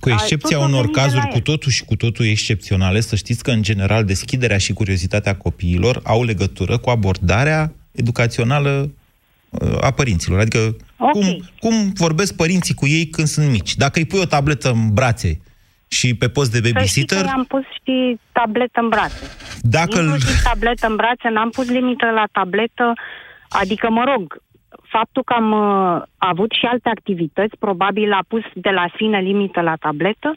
Cu 0.01 0.09
excepția 0.11 0.57
totul 0.57 0.73
unor 0.73 0.81
venit 0.81 0.95
de 0.95 1.01
cazuri 1.01 1.23
la 1.23 1.29
cu 1.29 1.37
el. 1.37 1.43
totul 1.43 1.71
și 1.71 1.85
cu 1.85 1.97
totul 1.97 2.25
excepționale, 2.27 3.01
să 3.01 3.17
știți 3.17 3.43
că, 3.43 3.51
în 3.51 3.63
general, 3.63 4.05
deschiderea 4.05 4.59
și 4.59 4.73
curiozitatea 4.73 5.37
copiilor 5.37 6.01
au 6.05 6.25
legătură 6.25 6.79
cu 6.79 6.91
abordarea 6.91 7.73
educațională 7.93 8.91
uh, 9.51 9.79
a 9.81 9.91
părinților. 9.91 10.39
Adică 10.39 10.77
Ok. 10.99 11.11
cum, 11.13 11.25
cum 11.59 11.93
vorbesc 11.95 12.37
părinții 12.37 12.75
cu 12.75 12.87
ei 12.87 13.07
când 13.07 13.27
sunt 13.27 13.51
mici. 13.51 13.75
Dacă 13.77 13.99
îi 13.99 14.05
pui 14.05 14.19
o 14.21 14.25
tabletă 14.25 14.71
în 14.71 14.93
brațe 14.93 15.41
și 15.99 16.15
pe 16.15 16.29
post 16.29 16.51
de 16.53 16.57
Să 16.57 16.63
știi 16.63 16.73
babysitter, 16.73 17.21
că 17.21 17.27
i-am 17.27 17.45
pus 17.45 17.65
și 17.83 18.19
tabletă 18.33 18.79
în 18.85 18.89
brațe. 18.89 19.25
dacă 19.77 19.97
îl... 20.01 20.05
Inclusiv 20.05 20.43
tabletă 20.51 20.87
în 20.87 20.97
brațe, 20.97 21.29
n-am 21.29 21.51
pus 21.51 21.67
limită 21.79 22.07
la 22.19 22.25
tabletă, 22.33 22.93
adică, 23.49 23.87
mă 23.91 24.05
rog, 24.13 24.25
faptul 24.97 25.23
că 25.25 25.33
am 25.33 25.49
uh, 25.53 26.03
avut 26.17 26.51
și 26.59 26.65
alte 26.73 26.89
activități, 26.89 27.57
probabil 27.59 28.13
a 28.13 28.25
pus 28.29 28.45
de 28.55 28.71
la 28.71 28.87
sine 28.97 29.19
limită 29.21 29.61
la 29.61 29.75
tabletă. 29.85 30.31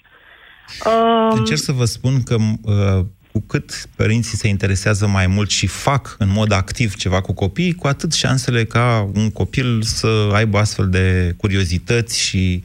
Uh, 0.85 1.37
Încerc 1.39 1.59
să 1.59 1.71
vă 1.71 1.85
spun 1.85 2.23
că 2.23 2.35
uh, 2.35 3.05
cu 3.37 3.43
cât 3.47 3.69
părinții 3.95 4.37
se 4.37 4.47
interesează 4.47 5.07
mai 5.07 5.27
mult 5.27 5.49
și 5.49 5.67
fac 5.67 6.15
în 6.19 6.29
mod 6.31 6.51
activ 6.51 6.95
ceva 6.95 7.21
cu 7.21 7.33
copiii, 7.33 7.73
cu 7.73 7.87
atât 7.87 8.13
șansele 8.13 8.63
ca 8.63 9.09
un 9.13 9.31
copil 9.31 9.81
să 9.81 10.07
aibă 10.33 10.57
astfel 10.57 10.89
de 10.89 11.33
curiozități 11.37 12.21
și 12.25 12.63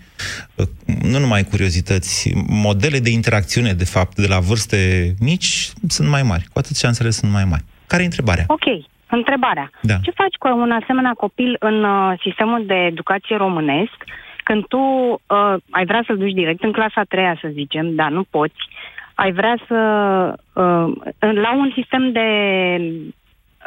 uh, 0.57 0.67
nu 1.03 1.19
numai 1.19 1.43
curiozități, 1.43 2.33
modele 2.49 2.99
de 2.99 3.11
interacțiune, 3.11 3.73
de 3.73 3.85
fapt, 3.85 4.15
de 4.17 4.27
la 4.27 4.39
vârste 4.39 4.79
mici 5.21 5.71
sunt 5.89 6.09
mai 6.09 6.23
mari. 6.23 6.45
Cu 6.53 6.59
atât 6.59 6.77
șansele 6.77 7.11
sunt 7.11 7.33
mai 7.33 7.45
mari. 7.45 7.65
Care 7.87 8.03
e 8.03 8.11
întrebarea? 8.13 8.45
Ok, 8.47 8.67
întrebarea. 9.11 9.71
Da. 9.83 9.97
Ce 10.03 10.11
faci 10.11 10.37
cu 10.39 10.49
un 10.49 10.71
asemenea 10.83 11.13
copil 11.13 11.57
în 11.59 11.85
uh, 11.85 12.19
sistemul 12.23 12.65
de 12.67 12.75
educație 12.75 13.37
românesc 13.37 13.97
când 14.45 14.67
tu 14.67 14.79
uh, 14.79 15.55
ai 15.71 15.85
vrea 15.85 16.03
să-l 16.07 16.19
duci 16.19 16.33
direct 16.33 16.63
în 16.63 16.73
clasa 16.73 17.01
a 17.01 17.05
treia, 17.09 17.39
să 17.41 17.49
zicem, 17.53 17.95
dar 17.95 18.11
nu 18.11 18.23
poți, 18.23 18.63
ai 19.23 19.33
vrea 19.33 19.57
să... 19.69 19.79
Uh, 20.53 20.93
la 21.47 21.51
un 21.63 21.71
sistem 21.75 22.13
de 22.13 22.29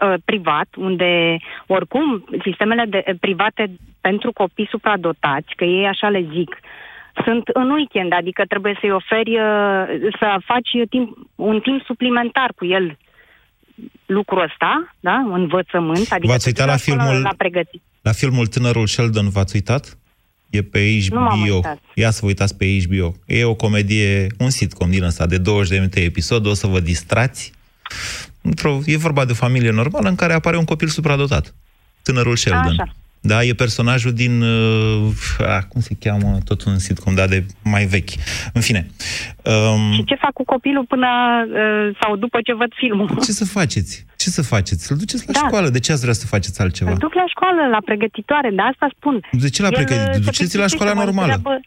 uh, 0.01 0.13
privat, 0.25 0.67
unde 0.77 1.37
oricum 1.67 2.25
sistemele 2.43 2.85
de, 2.89 3.03
private 3.19 3.63
pentru 4.01 4.31
copii 4.31 4.67
supradotați, 4.69 5.51
că 5.55 5.63
ei 5.63 5.85
așa 5.87 6.09
le 6.09 6.25
zic, 6.35 6.51
sunt 7.25 7.43
în 7.53 7.69
weekend, 7.69 8.13
adică 8.13 8.43
trebuie 8.47 8.77
să-i 8.79 8.91
oferi, 8.91 9.33
uh, 9.39 9.83
să 10.19 10.25
faci 10.45 10.69
timp, 10.89 11.17
un 11.35 11.59
timp 11.59 11.81
suplimentar 11.81 12.51
cu 12.55 12.65
el 12.65 12.97
lucrul 14.05 14.41
ăsta, 14.41 14.95
da? 14.99 15.23
Un 15.29 15.41
învățământ. 15.41 16.07
Adică 16.09 16.27
V-ați 16.31 16.43
să 16.43 16.49
uitat 16.49 16.65
duci 16.65 16.75
la 16.75 16.77
școală 16.77 17.01
filmul- 17.01 17.21
La 17.29 17.33
pregătit. 17.37 17.81
La 18.01 18.11
filmul 18.11 18.47
Tânărul 18.47 18.87
Sheldon 18.87 19.29
v-ați 19.29 19.55
uitat? 19.55 19.97
E 20.49 20.61
pe 20.61 21.05
Nu 21.09 21.19
m-am 21.19 21.39
HBO. 21.39 21.55
uitat. 21.55 21.79
Ia 21.93 22.11
să 22.11 22.19
vă 22.21 22.27
uitați 22.27 22.55
pe 22.55 22.77
HBO. 22.83 23.15
E 23.25 23.43
o 23.43 23.55
comedie, 23.55 24.27
un 24.37 24.49
sitcom 24.49 24.89
din 24.89 25.03
ăsta 25.03 25.25
de 25.25 25.37
20 25.37 25.69
de 25.69 25.75
minute 25.75 26.01
episod, 26.01 26.45
o 26.45 26.53
să 26.53 26.67
vă 26.67 26.79
distrați. 26.79 27.51
Într-o, 28.41 28.79
e 28.85 28.97
vorba 28.97 29.25
de 29.25 29.31
o 29.31 29.35
familie 29.35 29.69
normală 29.71 30.09
în 30.09 30.15
care 30.15 30.33
apare 30.33 30.57
un 30.57 30.65
copil 30.65 30.87
supradotat. 30.87 31.53
Tânărul 32.01 32.35
Sheldon. 32.35 32.79
Așa. 32.79 32.95
Da, 33.31 33.43
e 33.43 33.53
personajul 33.53 34.13
din... 34.13 34.41
Uh, 34.41 35.11
ah, 35.55 35.63
cum 35.69 35.81
se 35.81 35.93
cheamă? 35.99 36.37
Tot 36.45 36.63
un 36.63 36.77
sitcom, 36.77 37.15
da, 37.15 37.27
de 37.27 37.45
mai 37.63 37.85
vechi. 37.85 38.09
În 38.53 38.61
fine. 38.61 38.87
Um, 39.43 39.91
Și 39.93 40.03
ce 40.03 40.15
fac 40.15 40.31
cu 40.33 40.43
copilul 40.43 40.85
până 40.87 41.07
uh, 41.47 41.97
sau 42.01 42.15
după 42.15 42.37
ce 42.45 42.53
văd 42.53 42.71
filmul? 42.75 43.07
ce 43.25 43.31
să 43.31 43.45
faceți? 43.45 44.05
Ce 44.17 44.29
să 44.29 44.41
faceți? 44.43 44.85
Să-l 44.85 44.97
duceți 44.97 45.23
la 45.27 45.33
Da. 45.33 45.39
școală. 45.47 45.69
De 45.69 45.79
ce 45.79 45.91
ați 45.91 46.01
vrea 46.01 46.13
să 46.13 46.25
faceți 46.25 46.61
altceva? 46.61 46.91
Îl 46.91 46.97
duc 46.97 47.13
la 47.13 47.25
școală, 47.27 47.61
la 47.71 47.77
pregătitoare, 47.85 48.49
de 48.49 48.61
asta 48.71 48.87
spun. 48.97 49.15
De 49.31 49.49
ce 49.49 49.61
la 49.61 49.67
El, 49.67 49.73
pregătit- 49.73 50.07
uh, 50.07 50.13
se 50.13 50.19
duceți-l 50.19 50.59
la 50.59 50.65
plictisește, 50.65 50.75
școala 50.75 50.93
mă 50.93 51.03
normală. 51.03 51.33
întreabă- 51.33 51.59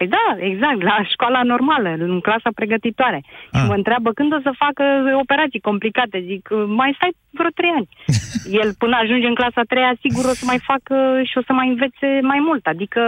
Păi 0.00 0.14
da, 0.18 0.28
exact, 0.50 0.80
la 0.90 0.96
școala 1.14 1.42
normală, 1.52 1.90
în 2.12 2.20
clasa 2.26 2.50
pregătitoare. 2.58 3.20
Ah. 3.24 3.56
Și 3.56 3.62
mă 3.70 3.76
întreabă 3.80 4.10
când 4.18 4.30
o 4.32 4.40
să 4.46 4.60
facă 4.64 4.84
operații 5.24 5.66
complicate. 5.68 6.16
Zic, 6.30 6.44
mai 6.80 6.90
stai 6.96 7.12
vreo 7.38 7.52
trei 7.58 7.72
ani. 7.78 7.88
El 8.60 8.68
până 8.82 8.94
ajunge 8.96 9.26
în 9.30 9.38
clasa 9.40 9.60
a 9.62 9.70
treia, 9.72 9.92
sigur 10.04 10.24
o 10.24 10.34
să 10.40 10.44
mai 10.50 10.60
facă 10.70 10.94
și 11.28 11.38
o 11.40 11.42
să 11.46 11.52
mai 11.58 11.68
învețe 11.72 12.08
mai 12.32 12.40
mult. 12.48 12.64
Adică, 12.74 13.02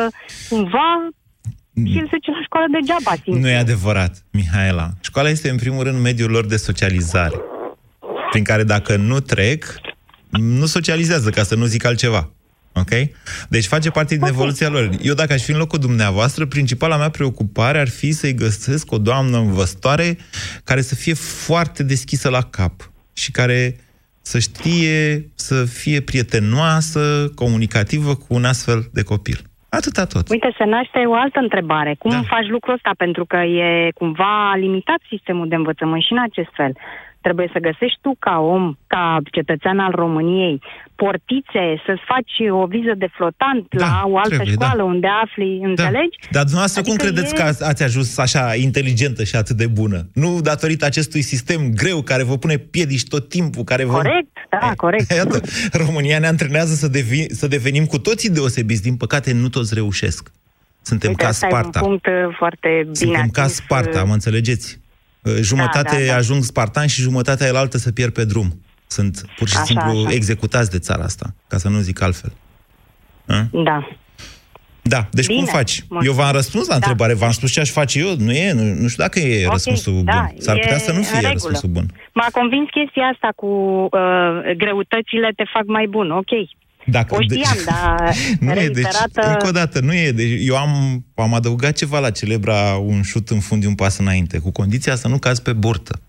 cumva, 0.48 0.90
și 1.88 1.96
el 2.00 2.06
se 2.10 2.18
duce 2.20 2.30
la 2.36 2.42
școală 2.48 2.66
degeaba. 2.76 3.12
Simt. 3.22 3.38
Nu 3.42 3.48
e 3.48 3.64
adevărat, 3.66 4.12
Mihaela. 4.38 4.86
Școala 5.08 5.28
este, 5.28 5.48
în 5.54 5.60
primul 5.64 5.82
rând, 5.86 5.98
mediul 6.08 6.30
lor 6.36 6.46
de 6.52 6.58
socializare, 6.68 7.38
prin 8.30 8.44
care 8.50 8.64
dacă 8.74 8.92
nu 9.10 9.18
trec, 9.32 9.60
nu 10.58 10.66
socializează, 10.76 11.28
ca 11.30 11.42
să 11.50 11.54
nu 11.60 11.64
zic 11.74 11.82
altceva. 11.90 12.22
Ok? 12.74 12.90
Deci 13.48 13.66
face 13.66 13.90
parte 13.90 14.16
din 14.16 14.26
evoluția 14.26 14.68
lor. 14.68 14.90
Eu, 15.02 15.14
dacă 15.14 15.32
aș 15.32 15.42
fi 15.42 15.50
în 15.50 15.58
locul 15.58 15.78
dumneavoastră, 15.78 16.46
principala 16.46 16.96
mea 16.96 17.08
preocupare 17.08 17.78
ar 17.78 17.88
fi 17.88 18.12
să-i 18.12 18.34
găsesc 18.34 18.92
o 18.92 18.98
doamnă 18.98 19.36
învățătoare 19.36 20.16
care 20.64 20.80
să 20.80 20.94
fie 20.94 21.14
foarte 21.14 21.82
deschisă 21.82 22.28
la 22.28 22.42
cap 22.42 22.72
și 23.12 23.30
care 23.30 23.76
să 24.22 24.38
știe 24.38 25.28
să 25.34 25.64
fie 25.64 26.00
prietenoasă, 26.00 27.32
comunicativă 27.34 28.14
cu 28.14 28.26
un 28.28 28.44
astfel 28.44 28.88
de 28.92 29.02
copil. 29.02 29.38
Atâta 29.68 30.04
tot. 30.04 30.28
Uite, 30.28 30.54
se 30.58 30.64
naște 30.64 30.98
o 31.06 31.14
altă 31.14 31.38
întrebare. 31.38 31.94
Cum 31.98 32.10
da. 32.10 32.22
faci 32.34 32.48
lucrul 32.48 32.74
ăsta? 32.74 32.90
Pentru 32.96 33.24
că 33.24 33.36
e 33.36 33.90
cumva 33.94 34.54
limitat 34.54 35.00
sistemul 35.08 35.48
de 35.48 35.54
învățământ 35.54 36.02
și 36.02 36.12
în 36.12 36.22
acest 36.22 36.50
fel. 36.52 36.72
Trebuie 37.22 37.48
să 37.52 37.58
găsești 37.58 37.98
tu 38.00 38.14
ca 38.18 38.38
om, 38.38 38.74
ca 38.86 39.18
cetățean 39.30 39.78
al 39.78 39.92
României, 39.94 40.60
portițe, 40.94 41.64
să-ți 41.86 42.04
faci 42.12 42.34
o 42.62 42.66
viză 42.66 42.94
de 42.96 43.08
flotant 43.16 43.66
da, 43.70 43.86
la 43.86 44.02
o 44.06 44.16
altă 44.16 44.28
trebuie, 44.28 44.54
școală 44.54 44.82
da. 44.82 44.84
unde 44.84 45.08
afli, 45.22 45.60
înțelegi? 45.62 46.16
Dar 46.30 46.42
dumneavoastră 46.42 46.80
adică 46.80 46.96
cum 46.96 47.06
Adică 47.06 47.06
credeți 47.06 47.34
e- 47.34 47.38
că 47.38 47.42
ați, 47.42 47.62
ați 47.70 47.82
ajuns 47.82 48.18
așa 48.18 48.54
inteligentă 48.54 49.24
și 49.24 49.36
atât 49.36 49.56
de 49.56 49.66
bună? 49.66 49.98
Nu 50.14 50.40
datorită 50.40 50.84
acestui 50.84 51.22
sistem 51.22 51.60
greu 51.74 52.02
care 52.02 52.22
vă 52.22 52.36
pune 52.38 52.56
piedici 52.56 53.08
tot 53.08 53.28
timpul, 53.28 53.64
care 53.64 53.84
vă... 53.84 53.92
Corect, 53.92 54.36
da, 54.50 54.72
corect. 54.76 55.10
Iată, 55.20 55.40
România 55.72 56.18
ne 56.18 56.26
antrenează 56.26 56.74
să, 56.74 56.88
devi, 56.88 57.34
să 57.34 57.46
devenim 57.46 57.84
cu 57.84 57.98
toții 57.98 58.30
deosebiți. 58.30 58.82
Din 58.82 58.96
păcate, 58.96 59.32
nu 59.32 59.48
toți 59.48 59.74
reușesc. 59.74 60.30
Suntem 60.82 61.10
Uite, 61.10 61.22
ca 61.22 61.28
asta 61.28 61.46
Sparta. 61.48 61.78
e 61.78 61.82
un 61.82 61.88
punct 61.88 62.06
uh, 62.06 62.34
foarte 62.36 62.68
bine 62.82 62.94
Suntem 62.94 63.28
ca 63.28 63.42
atins, 63.42 63.56
Sparta, 63.56 64.00
uh, 64.00 64.04
mă 64.06 64.12
înțelegeți? 64.12 64.80
Uh, 65.22 65.32
Jumătate 65.40 65.96
da, 66.06 66.12
da. 66.12 66.14
ajung 66.16 66.42
spartani 66.44 66.88
și 66.88 67.00
jumătatea 67.00 67.46
elaltă 67.46 67.78
să 67.78 67.92
pierd 67.92 68.12
pe 68.12 68.24
drum. 68.24 68.60
Sunt 68.86 69.22
pur 69.36 69.48
și 69.48 69.54
Așa, 69.56 69.64
simplu 69.64 69.90
așa. 70.06 70.12
executați 70.14 70.70
de 70.70 70.78
țara 70.78 71.02
asta, 71.04 71.34
ca 71.48 71.58
să 71.58 71.68
nu 71.68 71.78
zic 71.78 72.00
altfel. 72.02 72.32
A? 73.26 73.46
Da. 73.52 73.88
Da, 74.84 75.06
deci 75.10 75.26
Bine, 75.26 75.38
cum 75.38 75.46
faci? 75.58 75.84
mulțumesc. 75.88 76.06
Eu 76.06 76.12
v-am 76.12 76.32
răspuns 76.32 76.64
la 76.66 76.70
Da. 76.70 76.76
întrebare, 76.76 77.14
v-am 77.14 77.30
spus 77.30 77.50
ce 77.52 77.60
aș 77.60 77.70
face 77.70 77.98
eu. 77.98 78.14
Nu 78.18 78.32
e, 78.32 78.52
nu, 78.52 78.62
nu 78.62 78.88
știu 78.88 79.02
dacă 79.02 79.18
e 79.18 79.46
Ok, 79.46 79.52
răspunsul 79.52 80.04
da, 80.04 80.26
bun. 80.30 80.40
S-ar 80.40 80.58
putea 80.58 80.76
e 80.76 80.78
să 80.78 80.90
nu 80.92 80.96
în 80.96 81.02
fie 81.02 81.12
regulă. 81.14 81.32
răspunsul 81.32 81.68
bun. 81.68 81.86
M-a 82.12 82.26
convins 82.32 82.68
chestia 82.70 83.02
asta 83.14 83.28
cu 83.36 83.46
uh, 83.46 84.54
greutățile 84.56 85.32
te 85.36 85.44
fac 85.52 85.64
mai 85.66 85.86
bun, 85.86 86.10
ok. 86.10 86.30
Dacă, 86.86 87.14
O 87.14 87.20
știam, 87.20 87.56
dar 87.66 88.14
nu 88.40 88.50
e, 88.50 88.54
deci, 88.54 88.74
reiterată... 88.74 89.30
încă 89.30 89.46
o 89.46 89.50
dată, 89.50 89.80
nu 89.80 89.94
e. 89.94 90.10
Deci, 90.10 90.40
eu 90.46 90.56
am, 90.56 91.04
am 91.14 91.34
adăugat 91.34 91.76
ceva 91.76 91.98
la 91.98 92.10
celebra 92.10 92.76
un 92.76 93.02
șut 93.02 93.28
în 93.28 93.40
fund, 93.40 93.64
un 93.64 93.74
pas 93.74 93.98
înainte, 93.98 94.38
cu 94.38 94.50
condiția 94.50 94.94
să 94.94 95.08
nu 95.08 95.18
cazi 95.18 95.42
pe 95.42 95.52
burtă. 95.52 96.00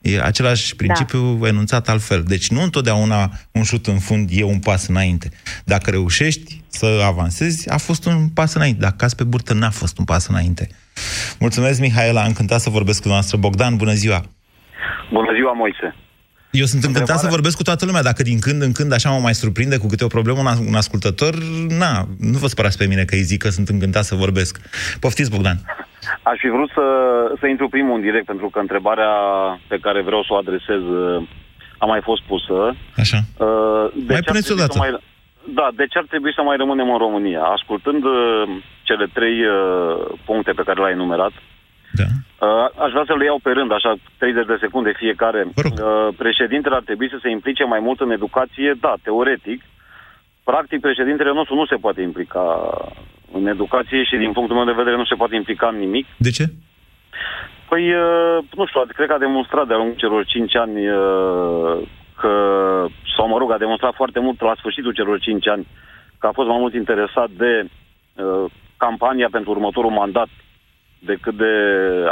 E 0.00 0.22
același 0.22 0.76
principiu 0.76 1.38
da. 1.40 1.48
enunțat 1.48 1.88
altfel. 1.88 2.22
Deci 2.22 2.50
nu 2.50 2.62
întotdeauna 2.62 3.30
un 3.52 3.62
șut 3.62 3.86
în 3.86 3.98
fund 3.98 4.28
e 4.32 4.42
un 4.42 4.58
pas 4.58 4.86
înainte. 4.86 5.30
Dacă 5.64 5.90
reușești 5.90 6.60
să 6.68 7.02
avansezi, 7.06 7.70
a 7.70 7.76
fost 7.76 8.06
un 8.06 8.28
pas 8.28 8.54
înainte. 8.54 8.80
Dacă 8.80 8.94
cazi 8.96 9.14
pe 9.16 9.24
burtă, 9.24 9.54
n-a 9.54 9.70
fost 9.70 9.98
un 9.98 10.04
pas 10.04 10.26
înainte. 10.26 10.68
Mulțumesc, 11.38 11.80
Mihaela, 11.80 12.20
am 12.20 12.26
încântat 12.26 12.60
să 12.60 12.70
vorbesc 12.70 13.02
cu 13.02 13.08
noastră. 13.08 13.36
Bogdan, 13.36 13.76
bună 13.76 13.92
ziua! 13.92 14.24
Bună 15.12 15.32
ziua, 15.34 15.52
Moise. 15.52 15.94
Eu 16.60 16.66
sunt 16.72 16.82
încântat 16.84 17.00
Întrebarea- 17.00 17.28
să 17.28 17.34
vorbesc 17.36 17.56
cu 17.56 17.62
toată 17.62 17.84
lumea. 17.88 18.02
Dacă 18.10 18.22
din 18.22 18.38
când 18.46 18.62
în 18.62 18.72
când 18.72 18.92
așa 18.92 19.10
mă 19.10 19.18
mai 19.28 19.34
surprinde 19.42 19.76
cu 19.78 19.86
câte 19.86 20.04
o 20.04 20.14
problemă 20.16 20.38
un, 20.40 20.46
as- 20.46 20.64
un 20.70 20.74
ascultător, 20.74 21.32
na, 21.82 21.92
nu 22.30 22.38
vă 22.42 22.46
spărați 22.46 22.78
pe 22.78 22.86
mine 22.86 23.04
că 23.04 23.14
îi 23.14 23.28
zic 23.32 23.40
că 23.42 23.48
sunt 23.48 23.68
încântat 23.68 24.04
să 24.04 24.14
vorbesc. 24.24 24.52
Poftiți, 25.00 25.30
Bogdan. 25.30 25.56
Aș 26.30 26.38
fi 26.44 26.48
vrut 26.56 26.70
să, 26.78 26.84
să 27.40 27.46
intru 27.46 27.68
primul 27.68 27.94
în 27.94 28.00
direct, 28.08 28.26
pentru 28.32 28.48
că 28.52 28.58
întrebarea 28.58 29.12
pe 29.68 29.78
care 29.84 30.02
vreau 30.02 30.22
să 30.22 30.30
o 30.32 30.36
adresez 30.36 30.82
uh, 31.00 31.22
a 31.78 31.86
mai 31.92 32.00
fost 32.08 32.22
pusă. 32.30 32.56
Așa. 33.02 33.18
Uh, 33.46 33.84
De 34.08 34.12
Mai 34.14 34.22
ce 34.24 34.28
ar 34.28 34.32
puneți 34.32 34.46
trebui 34.46 34.62
odată. 34.62 34.72
Să 34.78 34.82
mai, 34.84 34.92
da, 35.58 35.66
de 35.80 35.86
ce 35.92 35.98
ar 35.98 36.06
trebui 36.12 36.32
să 36.38 36.42
mai 36.42 36.56
rămânem 36.62 36.88
în 36.94 36.98
România? 37.06 37.42
Ascultând 37.56 38.02
uh, 38.04 38.16
cele 38.88 39.06
trei 39.16 39.36
uh, 39.46 39.56
puncte 40.28 40.52
pe 40.58 40.62
care 40.66 40.80
le-ai 40.80 40.96
enumerat, 40.98 41.32
da. 42.00 42.06
uh, 42.46 42.68
aș 42.84 42.90
vrea 42.90 43.04
să 43.06 43.14
le 43.14 43.24
iau 43.24 43.38
pe 43.42 43.50
rând, 43.50 43.72
așa 43.72 43.94
30 44.18 44.46
de 44.46 44.56
secunde 44.60 44.92
fiecare. 44.96 45.46
Uh, 45.46 46.08
președintele 46.16 46.74
ar 46.74 46.82
trebui 46.82 47.08
să 47.10 47.18
se 47.22 47.30
implice 47.30 47.64
mai 47.64 47.80
mult 47.80 48.00
în 48.00 48.10
educație, 48.10 48.76
da, 48.80 48.94
teoretic. 49.02 49.62
Practic, 50.44 50.80
președintele 50.80 51.32
nostru 51.32 51.54
nu 51.54 51.66
se 51.66 51.76
poate 51.76 52.00
implica 52.02 52.44
în 53.32 53.46
educație 53.46 54.04
și, 54.04 54.16
din 54.16 54.32
punctul 54.32 54.56
meu 54.56 54.64
de 54.64 54.80
vedere, 54.82 54.96
nu 54.96 55.04
se 55.04 55.14
poate 55.14 55.34
implica 55.34 55.68
în 55.68 55.78
nimic. 55.78 56.06
De 56.16 56.30
ce? 56.30 56.44
Păi, 57.68 57.92
uh, 57.94 58.38
nu 58.54 58.66
știu, 58.66 58.82
cred 58.88 59.08
că 59.08 59.14
a 59.14 59.26
demonstrat 59.26 59.66
de-a 59.66 59.76
lungul 59.76 59.96
celor 59.96 60.24
5 60.24 60.56
ani 60.56 60.88
uh, 60.88 61.88
că, 62.20 62.32
sau 63.16 63.28
mă 63.28 63.38
rog, 63.38 63.50
a 63.52 63.64
demonstrat 63.64 63.94
foarte 63.94 64.20
mult 64.20 64.40
la 64.40 64.54
sfârșitul 64.58 64.92
celor 64.92 65.20
5 65.20 65.48
ani 65.48 65.66
că 66.22 66.26
a 66.26 66.32
fost 66.38 66.48
mai 66.48 66.58
mult 66.58 66.74
interesat 66.74 67.30
de 67.30 67.52
uh, 67.64 68.44
campania 68.76 69.28
pentru 69.30 69.50
următorul 69.50 69.90
mandat 69.90 70.28
decât 71.04 71.34
de 71.36 71.52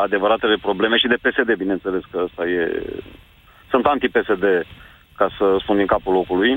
adevăratele 0.06 0.56
probleme 0.62 0.96
și 0.96 1.06
de 1.12 1.18
PSD, 1.22 1.50
bineînțeles 1.56 2.02
că 2.10 2.20
ăsta 2.24 2.42
e... 2.48 2.62
Sunt 3.70 3.84
anti-PSD, 3.86 4.44
ca 5.16 5.26
să 5.38 5.44
spun 5.62 5.76
din 5.76 5.86
capul 5.86 6.12
locului. 6.12 6.52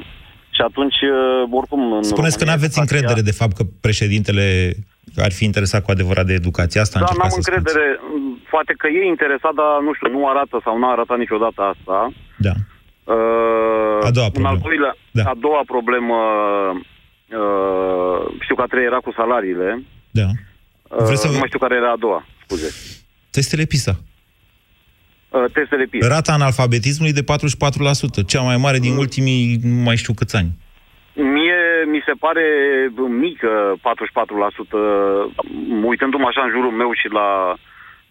Și 0.55 0.61
atunci, 0.61 0.99
uh, 1.01 1.43
oricum... 1.59 1.81
În 1.93 2.03
Spuneți 2.03 2.37
că 2.37 2.43
nu 2.43 2.49
România, 2.49 2.53
aveți 2.61 2.77
educația- 2.79 2.81
încredere, 2.85 3.21
de 3.31 3.37
fapt, 3.41 3.53
că 3.57 3.63
președintele 3.81 4.45
ar 5.25 5.31
fi 5.37 5.43
interesat 5.49 5.81
cu 5.83 5.91
adevărat 5.91 6.25
de 6.25 6.33
educație. 6.41 6.79
Asta 6.81 6.99
Da, 6.99 7.05
încercați 7.05 7.21
n-am 7.35 7.41
să 7.41 7.41
spuneți. 7.41 7.49
încredere. 7.59 7.85
Poate 8.53 8.73
că 8.77 8.87
e 8.87 9.05
interesat, 9.15 9.53
dar 9.61 9.71
nu 9.87 9.91
știu, 9.93 10.09
nu 10.17 10.21
arată 10.33 10.55
sau 10.65 10.73
nu 10.77 10.87
a 10.87 10.91
arătat 10.91 11.17
niciodată 11.17 11.61
asta. 11.73 11.97
Da. 12.47 12.53
Uh, 13.13 14.07
A 14.07 14.11
doua 14.17 14.25
Un 14.29 14.35
problemă. 14.37 14.47
al 14.55 14.59
doilea, 14.67 14.93
Da. 15.19 15.23
A 15.31 15.35
doua 15.45 15.61
problemă, 15.73 16.17
uh, 17.41 18.19
știu 18.43 18.55
că 18.55 18.61
a 18.63 18.71
treia 18.71 18.85
era 18.91 18.97
cu 19.05 19.11
salariile. 19.19 19.69
Da. 20.19 20.27
Uh, 20.31 20.35
Vreți 20.97 21.21
să 21.21 21.27
vă- 21.27 21.33
Nu 21.33 21.39
mai 21.39 21.47
știu 21.47 21.59
care 21.59 21.75
era 21.75 21.91
a 21.91 21.95
doua, 21.95 22.25
scuze. 22.45 22.67
Testele 23.31 23.63
PISA. 23.65 23.95
Uh, 25.29 25.45
testele 25.53 25.85
PISA. 25.85 26.07
Rata 26.07 26.31
analfabetismului 26.33 27.13
de 27.13 27.23
44%, 27.23 28.23
cea 28.27 28.41
mai 28.41 28.57
mare 28.57 28.79
din 28.79 28.95
ultimii 28.97 29.57
nu 29.63 29.81
mai 29.81 29.95
știu 29.95 30.13
câți 30.13 30.35
ani. 30.35 30.49
Mie 31.15 31.59
mi 31.93 32.01
se 32.05 32.11
pare 32.19 32.43
mică 33.19 33.73
44%, 33.81 33.83
uitându-mă 35.83 36.27
așa 36.27 36.41
în 36.43 36.49
jurul 36.49 36.71
meu 36.71 36.91
și 36.93 37.07
la... 37.19 37.27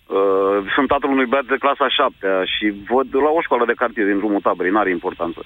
Uh, 0.06 0.56
sunt 0.74 0.88
tatăl 0.88 1.10
unui 1.10 1.26
băiat 1.26 1.44
de 1.44 1.56
clasa 1.64 1.88
7 1.88 2.26
și 2.54 2.72
văd 2.92 3.08
la 3.26 3.30
o 3.38 3.40
școală 3.46 3.64
de 3.66 3.72
cartier 3.82 4.06
din 4.06 4.18
drumul 4.18 4.40
taberei, 4.40 4.72
n-are 4.72 4.90
importanță. 4.90 5.40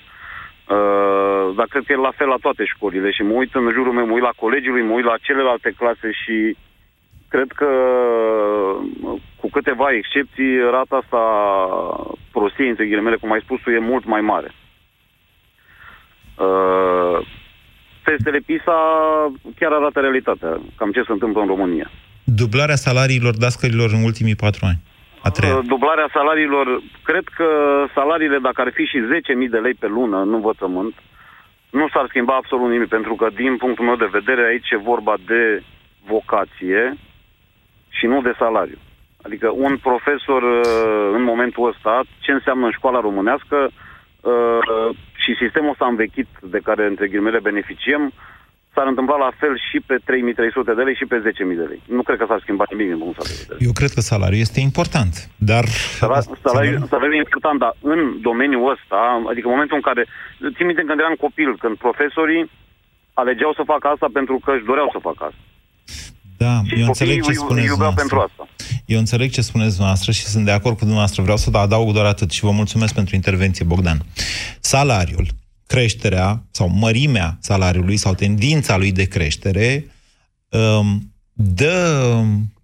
Uh, 0.74 1.44
dar 1.56 1.66
cred 1.72 1.82
că 1.86 1.92
e 1.92 1.96
la 2.08 2.16
fel 2.18 2.28
la 2.34 2.40
toate 2.46 2.64
școlile 2.72 3.10
și 3.16 3.22
mă 3.22 3.32
uit 3.40 3.54
în 3.54 3.70
jurul 3.76 3.92
meu, 3.92 4.06
mă 4.06 4.12
uit 4.12 4.22
la 4.30 4.38
colegii 4.42 4.74
lui, 4.76 4.82
mă 4.88 4.92
uit 4.98 5.04
la 5.12 5.16
celelalte 5.26 5.70
clase 5.80 6.08
și 6.22 6.56
cred 7.36 7.50
că 7.60 7.70
cu 9.40 9.48
câteva 9.56 9.88
excepții 9.92 10.52
rata 10.70 10.96
asta 11.02 11.22
prostiei, 12.32 12.68
între 12.68 12.86
ghilimele, 12.86 13.16
cum 13.16 13.32
ai 13.32 13.44
spus 13.44 13.60
tu, 13.60 13.70
e 13.70 13.90
mult 13.92 14.04
mai 14.14 14.20
mare. 14.20 14.50
Uh, 16.46 17.18
testele 18.04 18.38
PISA 18.46 18.78
chiar 19.58 19.72
arată 19.72 20.00
realitatea, 20.00 20.60
cam 20.78 20.90
ce 20.92 21.02
se 21.06 21.12
întâmplă 21.12 21.40
în 21.40 21.46
România. 21.46 21.90
Dublarea 22.24 22.74
salariilor 22.74 23.34
dascărilor 23.36 23.90
în 23.92 24.02
ultimii 24.04 24.40
patru 24.44 24.62
ani. 24.70 24.80
A 25.22 25.30
treia. 25.30 25.56
Uh, 25.56 25.64
Dublarea 25.66 26.08
salariilor, 26.12 26.66
cred 27.02 27.26
că 27.38 27.48
salariile, 27.94 28.38
dacă 28.38 28.60
ar 28.60 28.70
fi 28.74 28.84
și 28.92 28.98
10.000 28.98 29.50
de 29.50 29.58
lei 29.58 29.74
pe 29.74 29.86
lună 29.86 30.16
în 30.20 30.32
învățământ, 30.32 30.94
nu 31.70 31.88
s-ar 31.92 32.06
schimba 32.08 32.34
absolut 32.34 32.70
nimic, 32.70 32.88
pentru 32.88 33.14
că, 33.14 33.26
din 33.34 33.56
punctul 33.56 33.84
meu 33.84 33.96
de 33.96 34.14
vedere, 34.18 34.42
aici 34.46 34.70
e 34.70 34.88
vorba 34.92 35.14
de 35.26 35.62
vocație 36.06 36.96
și 37.98 38.06
nu 38.06 38.22
de 38.22 38.34
salariu. 38.38 38.78
Adică 39.26 39.48
un 39.66 39.76
profesor 39.88 40.42
uh, 40.42 41.10
în 41.16 41.22
momentul 41.22 41.68
ăsta, 41.72 42.02
ce 42.24 42.32
înseamnă 42.32 42.64
în 42.66 42.76
școala 42.78 43.00
românească 43.00 43.58
uh, 43.70 44.96
și 45.22 45.40
sistemul 45.42 45.70
ăsta 45.70 45.86
învechit 45.86 46.28
de 46.42 46.60
care, 46.68 46.86
între 46.86 47.06
ghilimele, 47.06 47.38
beneficiem, 47.48 48.12
s-ar 48.74 48.86
întâmpla 48.86 49.16
la 49.26 49.32
fel 49.40 49.54
și 49.68 49.78
pe 49.88 49.96
3.300 49.96 50.76
de 50.78 50.82
lei 50.88 50.96
și 51.00 51.06
pe 51.12 51.18
10.000 51.24 51.60
de 51.62 51.66
lei. 51.72 51.82
Nu 51.96 52.02
cred 52.02 52.18
că 52.18 52.26
s-ar 52.28 52.40
schimba 52.40 52.64
nimic 52.70 52.88
din 52.92 52.98
punctul 52.98 53.26
de 53.28 53.36
vedere. 53.40 53.58
Eu 53.68 53.72
cred 53.80 53.90
că 53.96 54.00
salariul 54.12 54.44
este 54.46 54.60
important, 54.70 55.14
dar... 55.50 55.64
Salariul, 56.02 56.38
salariul, 56.46 56.86
salariul 56.92 57.18
e 57.18 57.26
important, 57.26 57.58
dar 57.64 57.74
în 57.94 58.00
domeniul 58.28 58.70
ăsta, 58.74 59.00
adică 59.30 59.46
în 59.46 59.54
momentul 59.56 59.76
în 59.80 59.86
care... 59.88 60.02
Țin 60.56 60.66
minte 60.66 60.82
când 60.88 61.00
eram 61.00 61.16
copil, 61.26 61.50
când 61.62 61.74
profesorii 61.86 62.42
alegeau 63.22 63.52
să 63.58 63.70
facă 63.72 63.86
asta 63.88 64.08
pentru 64.18 64.36
că 64.44 64.50
își 64.52 64.68
doreau 64.70 64.88
să 64.94 65.06
facă 65.08 65.22
asta. 65.28 65.42
Da, 66.36 66.62
Și 66.66 66.80
eu 66.80 66.86
înțeleg 66.86 67.14
ce 67.14 67.20
copiii 67.20 67.36
spuneți 67.36 67.66
iubeau 67.66 67.90
dumneavoastră. 67.90 68.16
pentru 68.16 68.18
asta. 68.18 68.48
Eu 68.84 68.98
înțeleg 68.98 69.30
ce 69.30 69.40
spuneți 69.40 69.70
dumneavoastră 69.70 70.12
și 70.12 70.24
sunt 70.24 70.44
de 70.44 70.50
acord 70.50 70.74
cu 70.74 70.80
dumneavoastră. 70.80 71.22
Vreau 71.22 71.36
să 71.36 71.50
adaug 71.52 71.92
doar 71.92 72.04
atât 72.04 72.30
și 72.30 72.40
vă 72.40 72.50
mulțumesc 72.50 72.94
pentru 72.94 73.14
intervenție, 73.14 73.64
Bogdan. 73.64 74.04
Salariul, 74.60 75.28
creșterea 75.66 76.42
sau 76.50 76.68
mărimea 76.68 77.38
salariului 77.40 77.96
sau 77.96 78.14
tendința 78.14 78.76
lui 78.76 78.92
de 78.92 79.04
creștere 79.04 79.84
um, 80.48 81.12
dă 81.32 82.22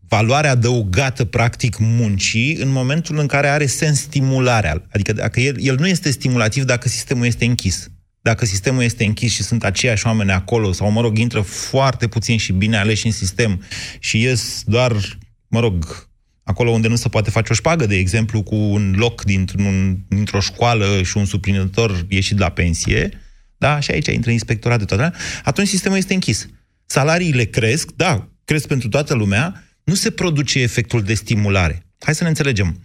valoare 0.09 0.49
adăugată 0.49 1.25
practic 1.25 1.77
muncii 1.79 2.55
în 2.55 2.69
momentul 2.69 3.19
în 3.19 3.27
care 3.27 3.49
are 3.49 3.67
sens 3.67 4.01
stimularea. 4.01 4.83
Adică 4.93 5.13
dacă 5.13 5.41
el, 5.41 5.57
el 5.59 5.77
nu 5.79 5.87
este 5.87 6.11
stimulativ 6.11 6.65
dacă 6.65 6.89
sistemul 6.89 7.27
este 7.27 7.45
închis. 7.45 7.91
Dacă 8.23 8.45
sistemul 8.45 8.83
este 8.83 9.05
închis 9.05 9.33
și 9.33 9.43
sunt 9.43 9.65
aceiași 9.65 10.07
oameni 10.07 10.31
acolo, 10.31 10.73
sau, 10.73 10.91
mă 10.91 11.01
rog, 11.01 11.19
intră 11.19 11.41
foarte 11.41 12.09
puțin 12.09 12.39
și 12.39 12.53
bine 12.53 12.77
aleși 12.77 13.07
în 13.07 13.13
sistem 13.13 13.63
și 13.99 14.21
ies 14.21 14.63
doar, 14.67 15.19
mă 15.49 15.61
rog, 15.61 16.09
acolo 16.43 16.71
unde 16.71 16.89
nu 16.89 16.97
se 16.97 17.09
poate 17.09 17.31
face 17.31 17.53
o 17.53 17.55
șpagă, 17.55 17.87
de 17.87 17.97
exemplu, 17.97 18.43
cu 18.43 18.55
un 18.55 18.95
loc 18.97 19.25
dintr-un, 19.25 19.99
dintr-o 20.09 20.41
școală 20.41 21.03
și 21.03 21.17
un 21.17 21.25
suplinitor 21.25 22.07
ieșit 22.09 22.39
la 22.39 22.49
pensie, 22.49 23.21
da, 23.57 23.81
și 23.81 23.91
aici 23.91 24.07
intră 24.07 24.31
inspectoratul, 24.31 24.87
toate, 24.87 25.17
atunci 25.45 25.69
sistemul 25.69 25.99
este 25.99 26.15
închis. 26.15 26.49
Salariile 26.87 27.45
cresc, 27.45 27.91
da, 27.91 28.29
cresc 28.45 28.67
pentru 28.67 28.89
toată 28.89 29.15
lumea, 29.15 29.65
nu 29.85 29.95
se 29.95 30.11
produce 30.11 30.61
efectul 30.61 31.03
de 31.03 31.15
stimulare. 31.15 31.87
Hai 31.99 32.15
să 32.15 32.23
ne 32.23 32.29
înțelegem. 32.29 32.81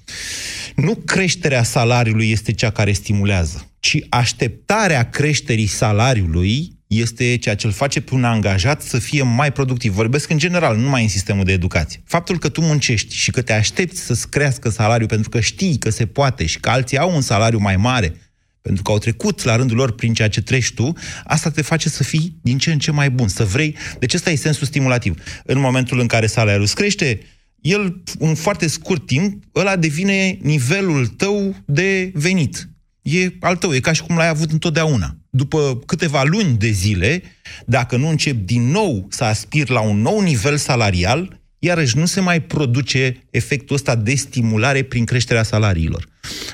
Nu 0.75 0.95
creșterea 0.95 1.63
salariului 1.63 2.31
este 2.31 2.51
cea 2.53 2.69
care 2.69 2.91
stimulează, 2.91 3.71
ci 3.87 4.05
așteptarea 4.09 5.09
creșterii 5.09 5.67
salariului 5.67 6.71
este 6.87 7.37
ceea 7.37 7.55
ce 7.55 7.65
îl 7.65 7.71
face 7.71 8.01
pe 8.01 8.13
un 8.13 8.23
angajat 8.23 8.81
să 8.81 8.99
fie 8.99 9.21
mai 9.21 9.51
productiv. 9.51 9.93
Vorbesc 9.93 10.29
în 10.29 10.37
general, 10.37 10.75
nu 10.75 10.81
numai 10.81 11.01
în 11.03 11.09
sistemul 11.09 11.43
de 11.43 11.51
educație. 11.51 12.01
Faptul 12.05 12.39
că 12.39 12.49
tu 12.49 12.61
muncești 12.61 13.15
și 13.15 13.31
că 13.31 13.41
te 13.41 13.53
aștepți 13.53 14.01
să-ți 14.01 14.29
crească 14.29 14.69
salariul 14.69 15.07
pentru 15.07 15.29
că 15.29 15.39
știi 15.39 15.77
că 15.77 15.89
se 15.89 16.05
poate 16.05 16.45
și 16.45 16.59
că 16.59 16.69
alții 16.69 16.97
au 16.97 17.15
un 17.15 17.21
salariu 17.21 17.59
mai 17.59 17.77
mare, 17.77 18.15
pentru 18.61 18.83
că 18.83 18.91
au 18.91 18.97
trecut 18.97 19.43
la 19.43 19.55
rândul 19.55 19.77
lor 19.77 19.95
prin 19.95 20.13
ceea 20.13 20.29
ce 20.29 20.41
treci 20.41 20.71
tu, 20.71 20.93
asta 21.23 21.49
te 21.49 21.61
face 21.61 21.89
să 21.89 22.03
fii 22.03 22.37
din 22.41 22.57
ce 22.57 22.71
în 22.71 22.79
ce 22.79 22.91
mai 22.91 23.09
bun, 23.09 23.27
să 23.27 23.43
vrei. 23.43 23.75
Deci 23.99 24.13
ăsta 24.13 24.29
e 24.29 24.35
sensul 24.35 24.67
stimulativ. 24.67 25.21
În 25.43 25.59
momentul 25.59 25.99
în 25.99 26.07
care 26.07 26.25
salariul 26.25 26.63
îți 26.63 26.75
crește, 26.75 27.19
el, 27.61 28.03
în 28.19 28.35
foarte 28.35 28.67
scurt 28.67 29.05
timp, 29.05 29.43
ăla 29.55 29.75
devine 29.75 30.37
nivelul 30.41 31.07
tău 31.07 31.55
de 31.65 32.11
venit. 32.13 32.69
E 33.09 33.33
al 33.39 33.55
tău, 33.55 33.73
e 33.73 33.79
ca 33.79 33.91
și 33.91 34.01
cum 34.01 34.15
l-ai 34.15 34.27
avut 34.27 34.51
întotdeauna. 34.51 35.15
După 35.29 35.79
câteva 35.85 36.23
luni 36.23 36.57
de 36.57 36.69
zile, 36.69 37.23
dacă 37.65 37.97
nu 37.97 38.09
începi 38.09 38.41
din 38.41 38.61
nou 38.61 39.07
să 39.09 39.23
aspiri 39.23 39.71
la 39.71 39.79
un 39.79 40.01
nou 40.01 40.21
nivel 40.21 40.57
salarial, 40.57 41.39
iarăși 41.59 41.97
nu 41.97 42.05
se 42.05 42.19
mai 42.19 42.41
produce 42.41 43.27
efectul 43.31 43.75
ăsta 43.75 43.95
de 43.95 44.15
stimulare 44.15 44.83
prin 44.83 45.05
creșterea 45.05 45.43
salariilor. 45.43 46.07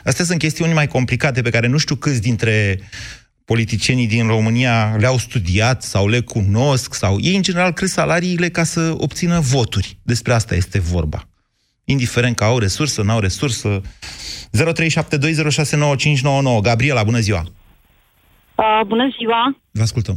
Astea 0.04 0.26
sunt 0.26 0.40
chestiuni 0.40 0.74
mai 0.74 0.88
complicate 0.88 1.42
pe 1.42 1.50
care 1.50 1.68
nu 1.68 1.78
știu 1.78 1.96
câți 1.96 2.22
dintre 2.22 2.80
politicienii 3.46 4.08
din 4.08 4.28
România 4.28 4.96
le-au 5.00 5.18
studiat 5.18 5.84
sau 5.84 6.08
le 6.08 6.20
cunosc 6.20 6.94
sau 6.94 7.20
ei 7.20 7.36
în 7.36 7.42
general 7.42 7.74
cresc 7.74 7.94
salariile 7.94 8.50
ca 8.50 8.64
să 8.64 8.94
obțină 8.98 9.40
voturi. 9.40 9.98
Despre 10.04 10.34
asta 10.34 10.56
este 10.56 10.80
vorba. 10.80 11.28
Indiferent 11.86 12.36
că 12.36 12.44
au 12.44 12.58
resursă, 12.58 13.02
n-au 13.02 13.20
resursă. 13.20 13.82
0372069599. 13.82 13.86
Gabriela, 16.62 17.04
bună 17.04 17.20
ziua! 17.20 17.44
Uh, 18.56 18.82
bună 18.88 19.10
ziua! 19.18 19.58
Vă 19.72 19.82
ascultăm. 19.82 20.16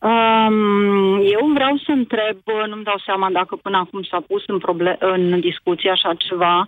Um, 0.00 1.14
eu 1.14 1.50
vreau 1.54 1.76
să 1.76 1.90
întreb, 1.90 2.36
uh, 2.44 2.64
nu-mi 2.68 2.84
dau 2.84 3.02
seama 3.04 3.30
dacă 3.30 3.56
până 3.56 3.76
acum 3.76 4.02
s-a 4.02 4.24
pus 4.26 4.42
în, 4.46 4.58
proble- 4.58 4.96
în 5.00 5.40
discuție 5.40 5.90
așa 5.90 6.14
ceva, 6.14 6.66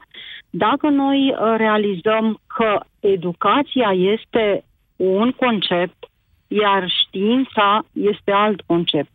dacă 0.51 0.89
noi 0.89 1.29
uh, 1.29 1.55
realizăm 1.57 2.41
că 2.47 2.81
educația 3.01 3.91
este 4.15 4.65
un 4.97 5.31
concept, 5.31 6.05
iar 6.49 6.91
știința 7.07 7.85
este 7.93 8.31
alt 8.31 8.61
concept. 8.67 9.11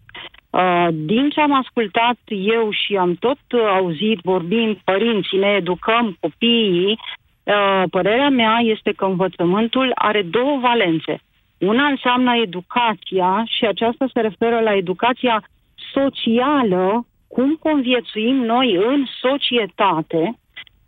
Uh, 0.58 0.88
din 0.91 1.30
ce 1.30 1.41
am 1.41 1.54
ascultat 1.54 2.17
eu 2.28 2.70
și 2.72 2.96
am 2.96 3.13
tot 3.13 3.39
uh, 3.52 3.62
auzit 3.78 4.20
vorbind 4.24 4.78
părinții, 4.84 5.38
ne 5.38 5.48
educăm 5.48 6.17
copiii, 6.20 7.00
uh, 7.43 7.84
părerea 7.89 8.30
mea 8.30 8.58
este 8.63 8.91
că 8.91 9.06
învățământul 9.06 9.91
are 9.96 10.22
două 10.22 10.60
valențe. 10.62 11.20
Una 11.58 11.86
înseamnă 11.86 12.36
educația 12.36 13.43
și 13.46 13.65
aceasta 13.65 14.06
se 14.13 14.20
referă 14.20 14.60
la 14.60 14.76
educația 14.76 15.43
socială, 15.93 17.06
cum 17.28 17.56
conviețuim 17.60 18.36
noi 18.36 18.76
în 18.76 19.06
societate. 19.22 20.39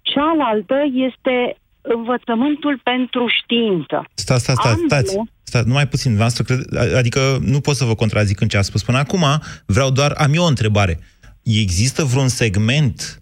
Cealaltă 0.01 0.75
este 0.93 1.55
învățământul 1.81 2.79
pentru 2.83 3.27
știință. 3.27 4.03
Stați, 4.13 4.41
stați, 4.41 4.59
stați, 4.59 4.83
stați, 4.85 5.17
stați, 5.49 5.67
numai 5.67 5.87
puțin, 5.87 6.11
dumneavoastră, 6.15 6.43
cred, 6.43 6.93
adică 7.01 7.19
nu 7.41 7.59
pot 7.59 7.75
să 7.75 7.85
vă 7.85 7.95
contrazic 7.95 8.41
în 8.41 8.47
ce 8.47 8.57
a 8.57 8.61
spus 8.61 8.83
până 8.83 8.97
acum, 8.97 9.25
vreau 9.65 9.89
doar, 9.89 10.11
am 10.11 10.33
eu 10.33 10.43
o 10.43 10.47
întrebare. 10.47 10.99
Există 11.43 12.03
vreun 12.03 12.27
segment 12.27 13.21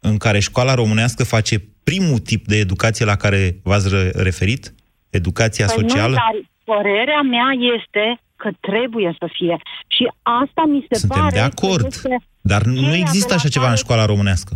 în 0.00 0.16
care 0.16 0.38
școala 0.38 0.74
românească 0.74 1.24
face 1.24 1.54
primul 1.84 2.18
tip 2.18 2.46
de 2.46 2.56
educație 2.56 3.04
la 3.04 3.16
care 3.16 3.56
v-ați 3.62 3.88
referit? 4.12 4.74
Educația 5.10 5.66
Păi 5.66 5.74
socială? 5.78 6.16
Nu, 6.16 6.22
dar 6.24 6.34
părerea 6.64 7.22
mea 7.34 7.50
este 7.76 8.20
că 8.36 8.50
trebuie 8.60 9.16
să 9.18 9.26
fie. 9.32 9.56
Și 9.94 10.04
asta 10.22 10.62
mi 10.66 10.86
se 10.88 10.98
Suntem 10.98 11.18
pare 11.18 11.34
de 11.34 11.40
acord, 11.40 11.80
că 11.80 11.86
este 11.86 12.16
dar 12.40 12.62
nu 12.62 12.80
cheia 12.80 12.96
există 13.04 13.26
de 13.26 13.34
la 13.34 13.40
așa 13.40 13.48
ceva 13.48 13.64
în 13.64 13.70
care- 13.70 13.84
școala 13.84 14.04
românească. 14.04 14.52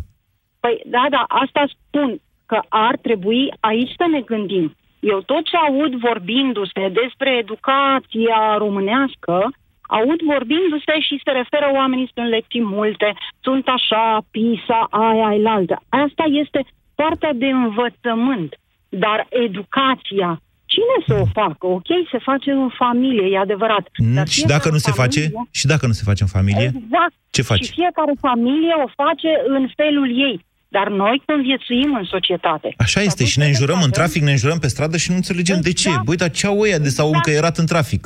Păi 0.60 0.82
da, 0.94 1.04
da, 1.10 1.22
asta 1.42 1.62
spun, 1.74 2.20
că 2.46 2.58
ar 2.68 2.94
trebui 3.06 3.42
aici 3.60 3.94
să 4.00 4.06
ne 4.14 4.20
gândim. 4.20 4.76
Eu 5.00 5.20
tot 5.20 5.44
ce 5.44 5.56
aud 5.56 5.94
vorbindu-se 5.94 6.88
despre 7.02 7.30
educația 7.38 8.56
românească, 8.58 9.50
aud 9.82 10.20
vorbindu-se 10.32 11.00
și 11.00 11.20
se 11.24 11.30
referă 11.30 11.70
oamenii 11.74 12.10
sunt 12.14 12.28
lecții 12.28 12.62
multe, 12.64 13.14
sunt 13.42 13.66
așa, 13.68 14.18
PISA, 14.30 14.86
aia, 14.90 15.26
aia, 15.26 15.50
altă. 15.50 15.82
Asta 15.88 16.24
este 16.42 16.64
partea 16.94 17.32
de 17.32 17.46
învățământ. 17.46 18.54
Dar 18.88 19.26
educația, 19.30 20.40
cine 20.66 20.96
să 21.06 21.14
o 21.22 21.24
facă? 21.40 21.66
Ok, 21.66 21.86
se 22.10 22.18
face 22.18 22.50
în 22.50 22.68
familie, 22.68 23.26
e 23.32 23.38
adevărat. 23.38 23.84
Dar 24.14 24.24
Mm, 24.24 24.24
și 24.24 24.44
dacă 24.46 24.68
nu 24.70 24.76
se 24.76 24.90
face? 24.90 25.20
familie- 25.20 25.48
Și 25.50 25.66
dacă 25.66 25.86
nu 25.86 25.92
se 25.92 26.02
face 26.04 26.22
în 26.22 26.28
familie? 26.28 26.64
Exact. 26.64 27.14
Ce 27.30 27.42
faci? 27.42 27.64
Și 27.64 27.72
fiecare 27.72 28.12
familie 28.20 28.74
o 28.84 28.88
face 29.04 29.30
în 29.46 29.68
felul 29.76 30.08
ei. 30.28 30.45
Dar 30.68 30.88
noi 30.88 31.22
conviețuim 31.26 31.94
în 31.94 32.04
societate. 32.04 32.74
Așa 32.76 33.00
este, 33.00 33.24
și 33.24 33.38
ne 33.38 33.46
înjurăm 33.46 33.80
în 33.82 33.90
trafic, 33.90 34.22
ne 34.22 34.30
înjurăm 34.30 34.58
pe 34.58 34.66
stradă 34.66 34.96
și 34.96 35.10
nu 35.10 35.16
înțelegem 35.16 35.60
de 35.60 35.72
ce. 35.72 35.90
Băi, 36.04 36.16
dar 36.16 36.30
ce 36.30 36.46
au 36.46 36.60
ăia 36.60 36.78
de 36.78 36.88
s-au 36.88 37.10
încăierat 37.12 37.56
în 37.56 37.66
trafic? 37.66 38.02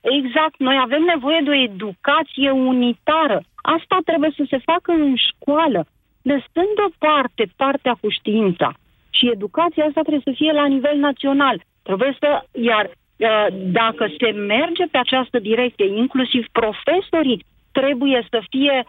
Exact. 0.00 0.58
Noi 0.58 0.76
avem 0.82 1.02
nevoie 1.14 1.40
de 1.44 1.50
o 1.50 1.62
educație 1.70 2.50
unitară. 2.50 3.42
Asta 3.76 3.98
trebuie 4.04 4.32
să 4.36 4.44
se 4.48 4.58
facă 4.58 4.92
în 4.92 5.14
școală, 5.28 5.86
lăsând 6.22 6.72
deoparte 6.76 7.52
partea 7.56 7.94
cu 8.00 8.08
știința. 8.08 8.72
Și 9.10 9.30
educația 9.32 9.84
asta 9.84 10.00
trebuie 10.00 10.28
să 10.28 10.38
fie 10.40 10.52
la 10.52 10.66
nivel 10.66 10.96
național. 10.98 11.56
Trebuie 11.82 12.16
să, 12.18 12.30
iar 12.70 12.84
uh, 12.86 13.46
dacă 13.80 14.04
se 14.18 14.30
merge 14.30 14.84
pe 14.90 14.98
această 14.98 15.38
direcție, 15.38 15.86
inclusiv 15.96 16.46
profesorii 16.52 17.44
trebuie 17.72 18.26
să 18.30 18.42
fie 18.48 18.84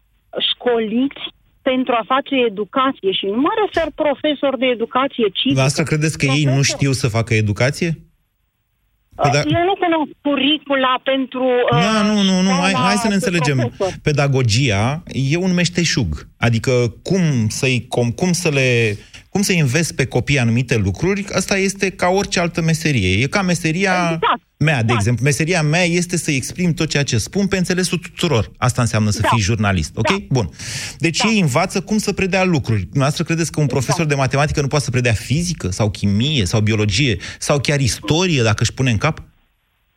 școliți 0.52 1.24
pentru 1.62 1.94
a 2.00 2.04
face 2.14 2.36
educație. 2.52 3.12
Și 3.20 3.26
nu 3.26 3.40
mă 3.46 3.54
refer 3.64 3.88
profesor 4.04 4.54
de 4.58 4.66
educație 4.66 5.24
civică. 5.38 5.42
Dumneavoastră 5.56 5.84
credeți 5.84 6.18
că 6.18 6.26
ei 6.26 6.44
nu 6.56 6.62
știu 6.62 6.92
să 6.92 7.08
facă 7.08 7.34
educație? 7.34 7.90
Păi 9.16 9.30
da- 9.34 9.40
Eu 9.60 9.64
nu 9.70 9.76
cunosc 9.84 10.12
curicula 10.22 10.94
pentru... 11.04 11.44
uh, 11.74 11.80
Da, 11.82 12.02
nu, 12.02 12.22
nu, 12.22 12.42
nu, 12.42 12.50
hai, 12.50 12.70
școala 12.70 12.88
hai 12.88 12.96
să 12.96 13.08
ne 13.08 13.10
de 13.10 13.14
înțelegem. 13.16 13.58
profesor. 13.58 13.94
Pedagogia 14.02 15.04
e 15.32 15.38
un 15.38 15.54
meșteșug. 15.54 16.28
Adică 16.38 16.72
cum, 17.04 17.22
să-i, 17.48 17.86
cum, 17.88 18.12
cum 18.12 18.32
să 18.32 18.50
le 18.50 18.98
cum 19.30 19.42
să 19.42 19.54
înveți 19.60 19.96
pe 19.96 20.06
copii 20.06 20.40
anumite 20.40 20.78
lucruri, 20.78 21.26
asta 21.34 21.58
este 21.58 21.90
ca 21.90 22.08
orice 22.08 22.40
altă 22.40 22.62
meserie. 22.62 23.22
E 23.22 23.28
ca 23.28 23.42
meseria 23.42 23.92
Exact. 23.92 24.42
Mea, 24.62 24.84
de 24.84 24.94
exemplu. 24.94 25.24
Meseria 25.24 25.62
mea 25.62 25.84
este 25.84 26.18
să 26.18 26.32
exprim 26.32 26.74
tot 26.74 26.90
ceea 26.90 27.04
ce 27.04 27.18
spun 27.18 27.48
pe 27.48 27.58
înțelesul 27.58 27.98
tuturor. 27.98 28.52
Asta 28.58 28.82
înseamnă 28.82 29.10
să 29.10 29.22
Da. 29.22 29.28
fii 29.28 29.42
jurnalist, 29.42 29.98
ok? 29.98 30.08
Da. 30.10 30.16
Bun. 30.30 30.50
Deci 30.98 31.20
ei 31.24 31.40
învață 31.40 31.82
cum 31.82 31.98
să 31.98 32.14
predea 32.14 32.44
lucruri. 32.44 32.80
Dumneavoastră 32.82 33.24
credeți 33.24 33.52
că 33.52 33.60
un 33.60 33.68
profesor 33.68 34.06
de 34.06 34.16
matematică 34.16 34.62
nu 34.62 34.68
poate 34.68 34.84
să 34.84 34.92
predea 34.92 35.14
fizică 35.14 35.68
sau 35.68 35.90
chimie 35.90 36.46
sau 36.46 36.60
biologie 36.62 37.18
sau 37.40 37.60
chiar 37.60 37.80
istorie 37.80 38.42
dacă 38.44 38.62
își 38.62 38.74
pune 38.74 38.92
în 38.92 38.98
cap? 38.98 39.18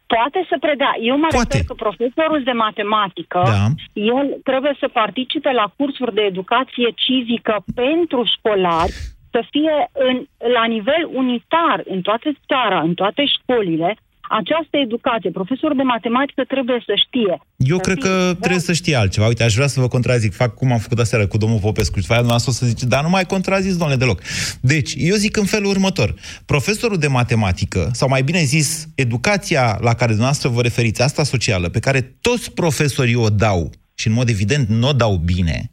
Poate 0.07 0.47
să 0.51 0.57
predea. 0.61 0.93
Eu 1.11 1.17
mă 1.19 1.27
Poate. 1.31 1.47
refer 1.51 1.67
că 1.67 1.75
profesorul 1.75 2.43
de 2.45 2.51
matematică, 2.67 3.41
Da. 3.45 3.65
el 3.93 4.27
trebuie 4.49 4.75
să 4.81 4.89
participe 5.03 5.51
la 5.61 5.67
cursuri 5.77 6.15
de 6.15 6.21
educație 6.33 6.89
civică 7.05 7.65
pentru 7.75 8.25
școlari, 8.35 8.93
să 9.35 9.41
fie 9.51 9.75
în, 10.09 10.17
la 10.57 10.65
nivel 10.75 11.03
unitar 11.23 11.79
în 11.95 12.01
toată 12.09 12.29
țara, 12.51 12.81
în 12.89 12.95
toate 12.95 13.23
școlile, 13.37 13.97
această 14.29 14.77
educație. 14.85 15.31
Profesorul 15.31 15.77
de 15.77 15.83
matematică 15.83 16.43
trebuie 16.45 16.83
să 16.87 16.93
știe. 17.07 17.35
Eu 17.57 17.77
să 17.77 17.83
cred 17.83 17.99
fie- 18.01 18.09
că 18.09 18.35
trebuie 18.39 18.61
să 18.61 18.73
știe 18.73 18.95
altceva. 18.97 19.27
Uite, 19.27 19.45
aș 19.45 19.55
vrea 19.55 19.67
să 19.67 19.81
vă 19.81 19.89
contrazic. 19.89 20.33
Fac 20.35 20.55
cum 20.55 20.73
am 20.73 20.79
făcut 20.79 20.99
aseară 20.99 21.27
cu 21.27 21.37
domnul 21.37 21.59
Popescu. 21.59 21.95
Și 21.95 22.01
după 22.01 22.13
aia 22.13 22.23
dumneavoastră 22.25 22.51
o 22.51 22.55
să 22.55 22.73
zice, 22.73 22.87
dar 22.87 23.03
nu 23.03 23.09
mai 23.11 23.25
contrazis, 23.27 23.77
domnule, 23.77 23.99
deloc. 23.99 24.21
Deci, 24.61 24.95
eu 24.97 25.17
zic 25.17 25.37
în 25.37 25.45
felul 25.45 25.71
următor. 25.71 26.15
Profesorul 26.45 26.99
de 26.99 27.07
matematică, 27.07 27.91
sau 27.93 28.09
mai 28.09 28.23
bine 28.23 28.43
zis, 28.43 28.87
educația 28.95 29.79
la 29.81 29.95
care 29.95 30.11
dumneavoastră 30.11 30.49
vă 30.49 30.63
referiți, 30.63 31.03
asta 31.03 31.23
socială, 31.25 31.69
pe 31.69 31.79
care 31.79 32.01
toți 32.01 32.53
profesorii 32.53 33.15
o 33.15 33.29
dau, 33.29 33.71
și 33.95 34.07
în 34.07 34.13
mod 34.13 34.29
evident 34.29 34.69
nu 34.69 34.89
o 34.89 34.93
dau 34.93 35.17
bine, 35.17 35.73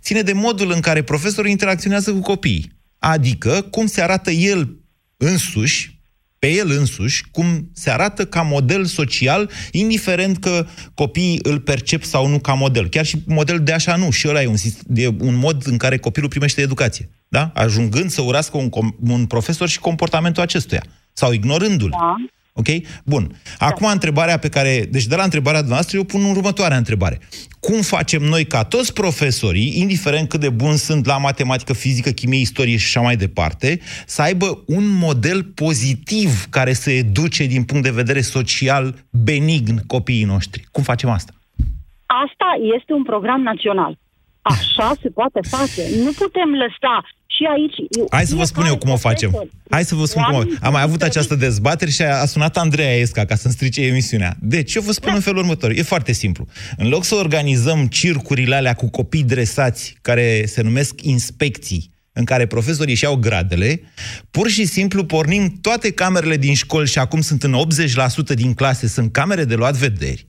ține 0.00 0.20
de 0.20 0.32
modul 0.32 0.70
în 0.74 0.80
care 0.80 1.02
profesorul 1.02 1.50
interacționează 1.50 2.12
cu 2.12 2.20
copiii. 2.20 2.72
Adică 2.98 3.66
cum 3.70 3.86
se 3.86 4.02
arată 4.02 4.30
el 4.30 4.76
însuși, 5.16 6.01
pe 6.42 6.48
el 6.52 6.70
însuși, 6.70 7.24
cum 7.30 7.70
se 7.72 7.90
arată 7.90 8.26
ca 8.26 8.42
model 8.42 8.84
social, 8.84 9.50
indiferent 9.70 10.38
că 10.38 10.66
copiii 10.94 11.38
îl 11.42 11.60
percep 11.60 12.02
sau 12.02 12.26
nu 12.26 12.38
ca 12.38 12.52
model. 12.52 12.88
Chiar 12.88 13.04
și 13.04 13.22
model 13.26 13.62
de 13.62 13.72
așa 13.72 13.96
nu. 13.96 14.10
Și 14.10 14.28
ăla 14.28 14.42
e 14.42 14.46
un, 14.46 14.56
sist- 14.56 14.82
e 14.94 15.06
un 15.06 15.34
mod 15.34 15.66
în 15.66 15.76
care 15.76 15.98
copilul 15.98 16.28
primește 16.28 16.60
educație. 16.60 17.10
Da? 17.28 17.50
Ajungând 17.54 18.10
să 18.10 18.22
urască 18.22 18.56
un, 18.56 18.68
com- 18.68 19.08
un 19.08 19.26
profesor 19.26 19.68
și 19.68 19.78
comportamentul 19.78 20.42
acestuia. 20.42 20.82
Sau 21.12 21.32
ignorându-l. 21.32 21.90
Da. 21.90 22.14
Ok? 22.54 22.66
Bun. 23.04 23.40
Acum 23.58 23.86
întrebarea 23.86 24.38
pe 24.38 24.48
care... 24.48 24.86
Deci 24.90 25.06
de 25.06 25.16
la 25.16 25.22
întrebarea 25.22 25.60
noastră 25.60 25.96
eu 25.96 26.04
pun 26.04 26.24
următoarea 26.24 26.76
întrebare. 26.76 27.20
Cum 27.60 27.80
facem 27.80 28.22
noi 28.22 28.44
ca 28.44 28.64
toți 28.64 28.92
profesorii, 28.92 29.80
indiferent 29.80 30.28
cât 30.28 30.40
de 30.40 30.48
buni 30.48 30.76
sunt 30.76 31.06
la 31.06 31.18
matematică, 31.18 31.72
fizică, 31.72 32.10
chimie, 32.10 32.40
istorie 32.40 32.76
și 32.76 32.84
așa 32.86 33.00
mai 33.00 33.16
departe, 33.16 33.80
să 34.06 34.22
aibă 34.22 34.62
un 34.66 34.88
model 34.98 35.44
pozitiv 35.44 36.44
care 36.50 36.72
să 36.72 36.90
educe 36.90 37.44
din 37.44 37.64
punct 37.64 37.82
de 37.82 37.90
vedere 37.90 38.20
social 38.20 38.94
benign 39.10 39.86
copiii 39.86 40.24
noștri? 40.24 40.66
Cum 40.70 40.82
facem 40.82 41.08
asta? 41.08 41.32
Asta 42.06 42.48
este 42.78 42.92
un 42.92 43.02
program 43.02 43.42
național. 43.42 43.98
Așa 44.42 44.92
se 45.02 45.08
poate 45.08 45.40
face. 45.48 45.82
Nu 46.04 46.12
putem 46.12 46.48
lăsa 46.62 47.04
și 47.36 47.44
aici... 47.52 48.08
Hai 48.10 48.26
să 48.26 48.34
vă 48.34 48.44
spun 48.44 48.64
eu 48.66 48.76
cum 48.76 48.90
o 48.90 48.96
facem. 48.96 49.48
Hai 49.70 49.84
să 49.84 49.94
vă 49.94 50.04
spun 50.04 50.22
cum 50.22 50.34
o... 50.34 50.42
Am 50.60 50.72
mai 50.72 50.82
avut 50.82 51.02
această 51.02 51.34
dezbatere 51.34 51.90
și 51.90 52.02
a 52.02 52.20
a 52.20 52.26
sunat 52.26 52.56
Andreea 52.56 52.94
Esca 52.94 53.24
ca 53.24 53.34
să-mi 53.34 53.54
strice 53.54 53.82
emisiunea. 53.82 54.36
Deci, 54.40 54.74
eu 54.74 54.82
vă 54.82 54.92
spun 54.92 55.12
în 55.14 55.20
felul 55.20 55.38
următor. 55.38 55.70
E 55.70 55.82
foarte 55.82 56.12
simplu. 56.12 56.46
În 56.76 56.88
loc 56.88 57.04
să 57.04 57.14
organizăm 57.14 57.86
circurile 57.86 58.54
alea 58.54 58.74
cu 58.74 58.90
copii 58.90 59.22
dresați, 59.22 59.96
care 60.02 60.46
se 60.46 60.62
numesc 60.62 61.02
inspecții, 61.02 61.90
în 62.12 62.24
care 62.24 62.46
profesorii 62.46 62.92
își 62.92 63.04
iau 63.04 63.16
gradele, 63.16 63.80
pur 64.30 64.48
și 64.48 64.64
simplu 64.64 65.04
pornim 65.04 65.58
toate 65.60 65.92
camerele 65.92 66.36
din 66.36 66.54
școli 66.54 66.88
și 66.88 66.98
acum 66.98 67.20
sunt 67.20 67.42
în 67.42 67.56
80% 68.32 68.34
din 68.34 68.54
clase, 68.54 68.86
sunt 68.86 69.12
camere 69.12 69.44
de 69.44 69.54
luat 69.54 69.74
vederi, 69.74 70.26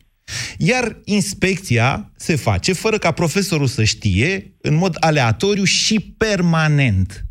iar 0.58 1.02
inspecția 1.04 2.12
se 2.16 2.36
face 2.36 2.74
fără 2.74 2.98
ca 2.98 3.12
profesorul 3.12 3.68
să 3.68 3.84
știe, 3.84 4.56
în 4.62 4.76
mod 4.76 4.98
aleatoriu 5.00 5.64
și 5.64 6.00
permanent. 6.00 7.26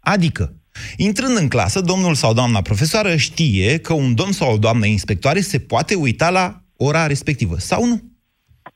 Adică, 0.00 0.56
intrând 0.96 1.36
în 1.36 1.48
clasă, 1.48 1.80
domnul 1.80 2.14
sau 2.14 2.32
doamna 2.32 2.62
profesoară 2.62 3.16
știe 3.16 3.78
că 3.78 3.92
un 3.92 4.14
domn 4.14 4.32
sau 4.32 4.52
o 4.52 4.58
doamnă 4.58 4.86
inspectoare 4.86 5.40
se 5.40 5.58
poate 5.58 5.94
uita 5.94 6.30
la 6.30 6.62
ora 6.76 7.06
respectivă, 7.06 7.58
sau 7.58 7.86
nu. 7.86 8.02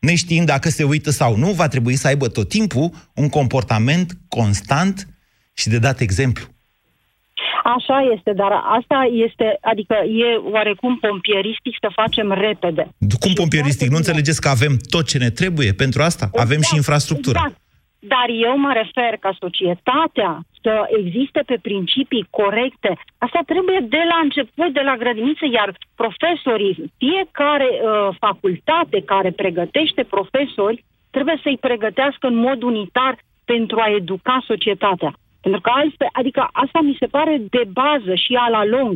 Neștiind 0.01 0.47
dacă 0.47 0.71
se 0.71 0.85
uită 0.85 1.11
sau 1.11 1.37
nu, 1.37 1.53
va 1.53 1.69
trebui 1.69 1.97
să 1.97 2.07
aibă 2.07 2.29
tot 2.29 2.49
timpul 2.49 3.11
un 3.15 3.29
comportament 3.29 4.19
constant 4.29 5.09
și 5.53 5.69
de 5.69 5.79
dat 5.79 6.01
exemplu. 6.01 6.47
Așa 7.63 7.99
este, 8.15 8.33
dar 8.33 8.53
asta 8.79 9.09
este, 9.27 9.59
adică 9.61 9.95
e 9.95 10.37
oarecum 10.37 10.99
pompieristic 10.99 11.75
să 11.81 11.89
facem 11.93 12.33
repede. 12.33 12.89
Cum 13.21 13.33
pompieristic? 13.33 13.89
Nu 13.91 13.97
înțelegeți 13.97 14.41
că 14.41 14.49
avem 14.49 14.77
tot 14.91 15.05
ce 15.07 15.19
ne 15.19 15.31
trebuie 15.31 15.73
pentru 15.73 16.03
asta? 16.03 16.31
Avem 16.35 16.61
și 16.61 16.77
infrastructura. 16.77 17.39
Exact. 17.39 17.61
Dar 18.15 18.29
eu 18.49 18.59
mă 18.59 18.73
refer 18.83 19.13
ca 19.25 19.37
societatea 19.39 20.31
să 20.63 20.75
existe 21.01 21.41
pe 21.47 21.59
principii 21.63 22.27
corecte. 22.31 22.91
Asta 23.19 23.41
trebuie 23.47 23.81
de 23.89 24.03
la 24.13 24.19
început, 24.23 24.73
de 24.73 24.85
la 24.89 24.97
grădiniță, 24.97 25.47
iar 25.53 25.69
profesorii, 25.95 26.93
fiecare 26.99 27.69
uh, 27.73 28.09
facultate 28.19 29.03
care 29.13 29.31
pregătește 29.31 30.03
profesori, 30.15 30.85
trebuie 31.11 31.39
să-i 31.43 31.65
pregătească 31.69 32.27
în 32.27 32.35
mod 32.35 32.63
unitar 32.63 33.15
pentru 33.45 33.77
a 33.81 33.95
educa 34.01 34.45
societatea. 34.47 35.13
Pentru 35.45 35.61
că 35.61 35.71
altfel, 35.81 36.11
adică 36.21 36.43
asta 36.63 36.79
mi 36.89 36.97
se 37.01 37.07
pare 37.17 37.35
de 37.55 37.63
bază 37.81 38.15
și 38.25 38.33
a 38.45 38.49
la 38.57 38.65
lung. 38.75 38.95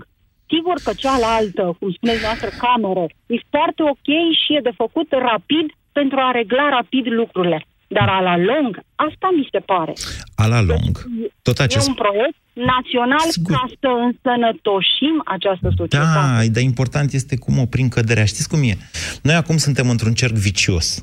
Sigur 0.53 0.77
că 0.85 0.93
cealaltă, 1.03 1.65
cum 1.79 1.91
spuneți 1.93 2.23
noastră, 2.27 2.49
cameră, 2.65 3.05
e 3.35 3.37
foarte 3.55 3.83
ok 3.93 4.09
și 4.41 4.51
e 4.57 4.69
de 4.69 4.79
făcut 4.83 5.09
rapid 5.31 5.67
pentru 5.99 6.19
a 6.27 6.31
regla 6.41 6.67
rapid 6.79 7.05
lucrurile. 7.21 7.59
Dar 7.89 8.09
a 8.09 8.21
la 8.21 8.37
lung, 8.37 8.73
asta 8.95 9.29
mi 9.37 9.49
se 9.53 9.59
pare. 9.59 9.93
A 10.35 10.47
la 10.47 10.61
lung. 10.71 10.95
Tot 11.43 11.59
acest... 11.59 11.87
E 11.87 11.91
un 11.91 11.95
proiect 11.95 12.39
național 12.53 13.29
Sigur. 13.31 13.53
ca 13.55 13.65
să 13.81 13.89
însănătoșim 14.07 15.23
această 15.25 15.69
societate. 15.77 16.19
Da, 16.19 16.53
dar 16.53 16.63
important 16.63 17.13
este 17.13 17.37
cum 17.37 17.59
oprim 17.59 17.89
căderea. 17.89 18.25
Știți 18.25 18.49
cum 18.49 18.63
e? 18.63 18.75
Noi 19.23 19.35
acum 19.35 19.57
suntem 19.57 19.89
într-un 19.89 20.15
cerc 20.15 20.35
vicios. 20.35 21.01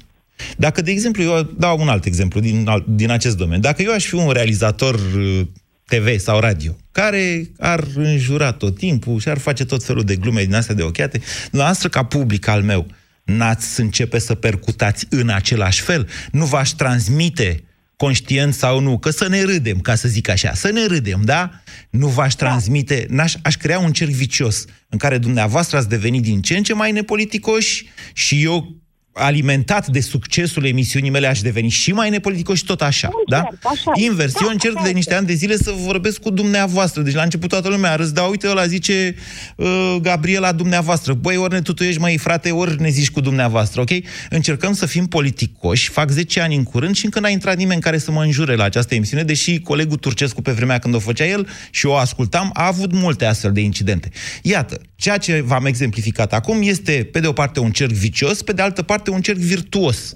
Dacă, 0.57 0.81
de 0.81 0.91
exemplu, 0.91 1.23
eu 1.23 1.41
dau 1.57 1.79
un 1.79 1.87
alt 1.87 2.05
exemplu 2.05 2.39
din, 2.39 2.69
din 2.87 3.09
acest 3.09 3.37
domeniu. 3.37 3.61
Dacă 3.61 3.81
eu 3.81 3.93
aș 3.93 4.05
fi 4.05 4.15
un 4.15 4.31
realizator 4.31 4.95
uh, 4.95 5.41
TV 5.85 6.19
sau 6.19 6.39
radio, 6.39 6.75
care 6.91 7.51
ar 7.57 7.83
înjura 7.95 8.51
tot 8.51 8.77
timpul 8.77 9.19
și 9.19 9.29
ar 9.29 9.37
face 9.37 9.65
tot 9.65 9.83
felul 9.83 10.03
de 10.03 10.15
glume 10.15 10.43
din 10.43 10.55
astea 10.55 10.75
de 10.75 10.81
ochiate, 10.81 11.21
noastră 11.51 11.89
ca 11.89 12.03
public 12.03 12.47
al 12.47 12.61
meu, 12.61 12.87
n-ați 13.23 13.79
începe 13.79 14.19
să 14.19 14.35
percutați 14.35 15.05
în 15.09 15.29
același 15.29 15.81
fel? 15.81 16.09
Nu 16.31 16.45
v-aș 16.45 16.69
transmite 16.69 17.63
conștient 17.95 18.53
sau 18.53 18.79
nu, 18.79 18.97
că 18.97 19.09
să 19.09 19.27
ne 19.27 19.43
râdem, 19.43 19.79
ca 19.79 19.95
să 19.95 20.07
zic 20.07 20.29
așa, 20.29 20.53
să 20.53 20.71
ne 20.71 20.85
râdem, 20.85 21.21
da? 21.23 21.51
Nu 21.89 22.07
v-aș 22.07 22.33
transmite, 22.33 23.05
n-aș, 23.09 23.33
aș 23.41 23.55
crea 23.55 23.79
un 23.79 23.91
cerc 23.91 24.11
vicios 24.11 24.65
în 24.89 24.97
care 24.97 25.17
dumneavoastră 25.17 25.77
ați 25.77 25.89
devenit 25.89 26.21
din 26.21 26.41
ce 26.41 26.57
în 26.57 26.63
ce 26.63 26.73
mai 26.73 26.91
nepoliticoși 26.91 27.85
și 28.13 28.43
eu 28.43 28.82
alimentat 29.13 29.87
de 29.87 29.99
succesul 29.99 30.65
emisiunii 30.65 31.09
mele, 31.09 31.27
aș 31.27 31.41
deveni 31.41 31.69
și 31.69 31.91
mai 31.91 32.09
nepoliticos 32.09 32.57
și 32.57 32.65
tot 32.65 32.81
așa, 32.81 33.07
Un 33.07 33.23
da? 33.27 33.37
cerc, 33.37 33.59
așa. 33.63 33.91
Invers, 33.95 34.33
Da, 34.33 34.39
eu 34.43 34.49
încerc 34.49 34.75
așa 34.75 34.85
de 34.85 34.91
niște 34.91 35.13
ani 35.13 35.27
de 35.27 35.33
zile 35.33 35.55
să 35.57 35.73
vorbesc 35.77 36.19
cu 36.19 36.29
dumneavoastră. 36.29 37.01
Deci 37.01 37.13
la 37.13 37.23
început 37.23 37.49
toată 37.49 37.69
lumea 37.69 37.91
a 37.91 37.95
râs, 37.95 38.11
dar 38.11 38.29
uite, 38.29 38.49
ăla 38.49 38.65
zice 38.65 39.15
uh, 39.55 39.95
Gabriela 40.01 40.51
dumneavoastră. 40.51 41.13
Băi, 41.13 41.37
ori 41.37 41.53
ne 41.53 41.61
tutuiești, 41.61 41.99
mai 41.99 42.17
frate, 42.17 42.51
ori 42.51 42.81
ne 42.81 42.89
zici 42.89 43.11
cu 43.11 43.21
dumneavoastră, 43.21 43.81
ok? 43.81 43.89
Încercăm 44.29 44.73
să 44.73 44.85
fim 44.85 45.05
politicoși, 45.05 45.89
fac 45.89 46.09
10 46.09 46.41
ani 46.41 46.55
în 46.55 46.63
curând 46.63 46.95
și 46.95 47.05
încă 47.05 47.19
n-a 47.19 47.29
intrat 47.29 47.57
nimeni 47.57 47.81
care 47.81 47.97
să 47.97 48.11
mă 48.11 48.23
înjure 48.23 48.55
la 48.55 48.63
această 48.63 48.95
emisiune, 48.95 49.23
deși 49.23 49.59
colegul 49.59 49.97
Turcescu 49.97 50.41
pe 50.41 50.51
vremea 50.51 50.79
când 50.79 50.95
o 50.95 50.99
făcea 50.99 51.25
el 51.25 51.47
și 51.71 51.85
o 51.85 51.95
ascultam, 51.95 52.49
a 52.53 52.67
avut 52.67 52.93
multe 52.93 53.25
astfel 53.25 53.51
de 53.51 53.61
incidente. 53.61 54.09
Iată, 54.41 54.81
ceea 54.95 55.17
ce 55.17 55.41
v-am 55.41 55.65
exemplificat 55.65 56.33
acum 56.33 56.61
este, 56.61 57.09
pe 57.11 57.19
de 57.19 57.27
o 57.27 57.33
parte, 57.33 57.59
un 57.59 57.71
cerc 57.71 57.91
vicios, 57.91 58.41
pe 58.41 58.53
de 58.53 58.61
altă 58.61 58.81
parte, 58.81 59.02
un 59.11 59.21
cerc 59.21 59.37
virtuos. 59.37 60.13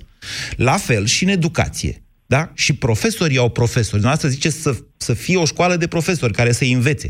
La 0.58 0.78
fel 0.78 1.06
și 1.06 1.24
în 1.24 1.30
educație. 1.30 1.94
Da? 2.26 2.42
Și 2.64 2.78
profesorii 2.78 3.38
au 3.38 3.50
profesori. 3.50 4.02
Dumneavoastră 4.02 4.30
ziceți 4.30 4.62
să, 4.66 4.72
să 4.98 5.14
fie 5.14 5.38
o 5.38 5.46
școală 5.46 5.76
de 5.76 5.88
profesori 5.88 6.34
care 6.34 6.52
să 6.52 6.64
învețe. 6.74 7.10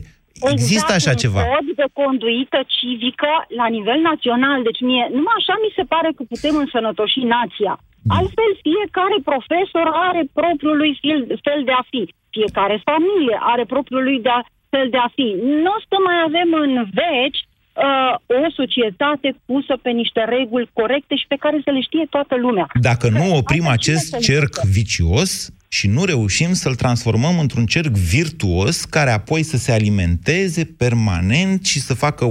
Există 0.53 0.91
exact, 0.93 0.99
așa 0.99 1.13
un 1.15 1.21
ceva. 1.23 1.41
cod 1.53 1.67
de 1.81 1.87
conduită 2.01 2.59
civică 2.75 3.31
la 3.59 3.67
nivel 3.75 3.99
național. 4.11 4.59
Deci 4.67 4.81
mie, 4.89 5.03
numai 5.17 5.37
așa 5.41 5.55
mi 5.65 5.75
se 5.77 5.83
pare 5.93 6.09
că 6.15 6.23
putem 6.33 6.55
însănătoși 6.63 7.19
nația. 7.35 7.73
Altfel, 8.17 8.51
fiecare 8.67 9.17
profesor 9.31 9.87
are 10.07 10.21
propriul 10.39 10.77
lui 10.81 10.93
fel, 11.03 11.21
fel 11.47 11.61
de 11.69 11.73
a 11.81 11.83
fi. 11.91 12.03
Fiecare 12.35 12.75
familie 12.89 13.37
are 13.53 13.63
propriul 13.73 14.03
lui 14.09 14.19
de 14.25 14.31
a, 14.37 14.41
fel 14.73 14.87
de 14.95 14.99
a 15.05 15.09
fi. 15.17 15.27
Nu 15.63 15.69
o 15.77 15.79
să 15.89 15.97
mai 16.07 16.17
avem 16.27 16.49
în 16.65 16.73
veci 17.01 17.39
uh, 17.77 18.45
o 18.45 18.49
societate 18.55 19.35
pusă 19.45 19.73
pe 19.81 19.89
niște 19.89 20.21
reguli 20.23 20.69
corecte 20.73 21.15
și 21.15 21.25
pe 21.27 21.35
care 21.39 21.61
să 21.63 21.71
le 21.71 21.81
știe 21.81 22.05
toată 22.09 22.35
lumea. 22.35 22.67
Dacă 22.81 23.09
nu 23.09 23.35
oprim 23.35 23.61
Asta 23.61 23.73
acest 23.73 24.05
cine 24.05 24.19
să 24.19 24.31
cerc 24.31 24.61
vicios 24.63 25.51
și 25.67 25.87
nu 25.87 26.03
reușim 26.05 26.53
să-l 26.53 26.75
transformăm 26.75 27.39
într-un 27.39 27.65
cerc 27.65 27.93
virtuos 28.15 28.85
care 28.85 29.11
apoi 29.11 29.43
să 29.43 29.57
se 29.57 29.71
alimenteze 29.71 30.75
permanent 30.77 31.65
și 31.65 31.79
să 31.79 31.93
facă 31.93 32.25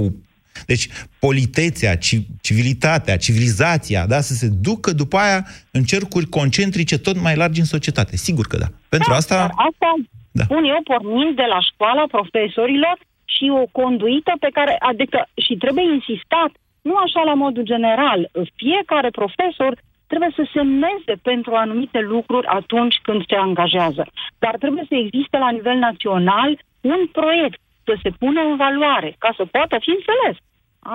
Deci, 0.65 0.87
politețea, 1.19 1.97
civilitatea, 2.41 3.17
civilizația, 3.17 4.05
da, 4.05 4.19
să 4.21 4.33
se 4.33 4.47
ducă 4.47 4.91
după 4.91 5.17
aia 5.17 5.45
în 5.71 5.83
cercuri 5.83 6.25
concentrice 6.25 6.97
tot 6.97 7.21
mai 7.21 7.35
largi 7.35 7.59
în 7.59 7.65
societate. 7.65 8.15
Sigur 8.15 8.45
că 8.47 8.57
da. 8.57 8.65
Pentru 8.89 9.09
da, 9.09 9.15
asta... 9.15 9.49
Asta 9.69 9.89
da. 10.31 10.43
spun 10.43 10.63
eu 10.63 10.81
pornind 10.83 11.35
de 11.35 11.47
la 11.53 11.59
școala 11.69 12.03
profesorilor 12.15 12.97
și 13.35 13.45
o 13.61 13.63
conduită 13.79 14.33
pe 14.39 14.49
care, 14.57 14.75
adică, 14.91 15.19
și 15.45 15.53
trebuie 15.63 15.93
insistat, 15.97 16.51
nu 16.81 16.95
așa 17.05 17.21
la 17.29 17.35
modul 17.43 17.63
general, 17.73 18.19
fiecare 18.55 19.09
profesor 19.19 19.71
trebuie 20.11 20.31
să 20.35 20.43
semneze 20.55 21.13
pentru 21.29 21.51
anumite 21.63 21.99
lucruri 22.13 22.47
atunci 22.59 22.97
când 23.07 23.21
se 23.29 23.35
angajează. 23.47 24.03
Dar 24.43 24.55
trebuie 24.63 24.85
să 24.89 24.95
existe 24.95 25.37
la 25.45 25.49
nivel 25.57 25.77
național 25.87 26.49
un 26.81 27.01
proiect, 27.19 27.59
să 27.87 27.93
se 28.03 28.09
pună 28.21 28.41
în 28.49 28.55
valoare, 28.63 29.15
ca 29.17 29.29
să 29.37 29.43
poată 29.55 29.75
fi 29.83 29.91
înțeles. 29.97 30.35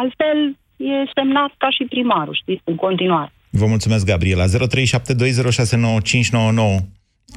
Altfel 0.00 0.38
e 0.76 1.10
semnat 1.14 1.52
ca 1.62 1.70
și 1.76 1.84
primarul, 1.84 2.36
știți, 2.42 2.62
în 2.64 2.76
continuare. 2.86 3.32
Vă 3.50 3.66
mulțumesc, 3.66 4.04
Gabriela. 4.06 4.44
0372069599. 4.44 4.50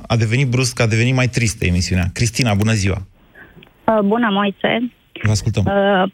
A 0.07 0.15
devenit 0.15 0.47
brusc, 0.47 0.79
a 0.79 0.87
devenit 0.87 1.15
mai 1.15 1.27
tristă 1.27 1.65
emisiunea. 1.65 2.05
Cristina, 2.13 2.53
bună 2.53 2.73
ziua! 2.73 2.97
Uh, 3.85 3.99
bună, 4.03 4.29
Moise! 4.31 4.91
Vă 5.23 5.31
ascultăm. 5.31 5.63
Uh, 5.65 6.11